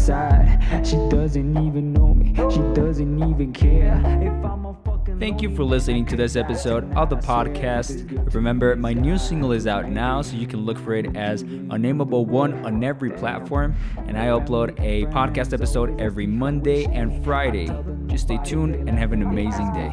By 0.08 0.36
his 0.36 0.60
side. 0.68 0.86
She 0.86 0.96
doesn't 1.08 1.56
even 1.66 1.92
know 1.92 2.14
me. 2.14 2.34
She 2.50 2.60
doesn't 2.74 3.22
even 3.30 3.52
care 3.52 3.96
if 4.20 4.44
I'm 4.44 4.66
a 4.66 4.76
fucking. 4.84 5.18
Thank 5.18 5.42
you 5.42 5.54
for 5.54 5.64
listening 5.64 6.06
to 6.06 6.16
this 6.16 6.36
episode 6.36 6.92
of 6.94 7.10
the 7.10 7.16
podcast. 7.16 8.34
Remember, 8.34 8.74
my 8.76 8.92
new 8.92 9.18
single 9.18 9.52
is 9.52 9.66
out 9.66 9.88
now, 9.88 10.22
so 10.22 10.36
you 10.36 10.46
can 10.46 10.64
look 10.64 10.78
for 10.78 10.94
it 10.94 11.16
as 11.16 11.42
Unnameable 11.42 12.26
One 12.26 12.64
on 12.64 12.82
every 12.82 13.10
platform. 13.10 13.74
And 14.06 14.18
I 14.18 14.26
upload 14.26 14.78
a 14.80 15.06
podcast 15.06 15.52
episode 15.52 16.00
every 16.00 16.26
Monday 16.26 16.84
and 16.86 17.24
Friday. 17.24 17.68
Just 18.06 18.24
stay 18.24 18.38
tuned 18.44 18.88
and 18.88 18.98
have 18.98 19.12
an 19.12 19.22
amazing 19.22 19.72
day. 19.72 19.90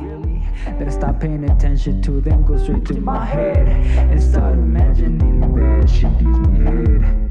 I 0.67 0.89
stop 0.89 1.19
paying 1.19 1.49
attention 1.49 2.01
to 2.03 2.21
them, 2.21 2.45
go 2.45 2.57
straight 2.57 2.85
to 2.85 2.99
my 2.99 3.23
head 3.23 3.67
and 3.67 4.21
start 4.21 4.53
imagining 4.53 5.39
that 5.55 5.89
she 5.89 6.01
gives 6.01 6.39
me 6.39 6.65
head. 6.65 7.28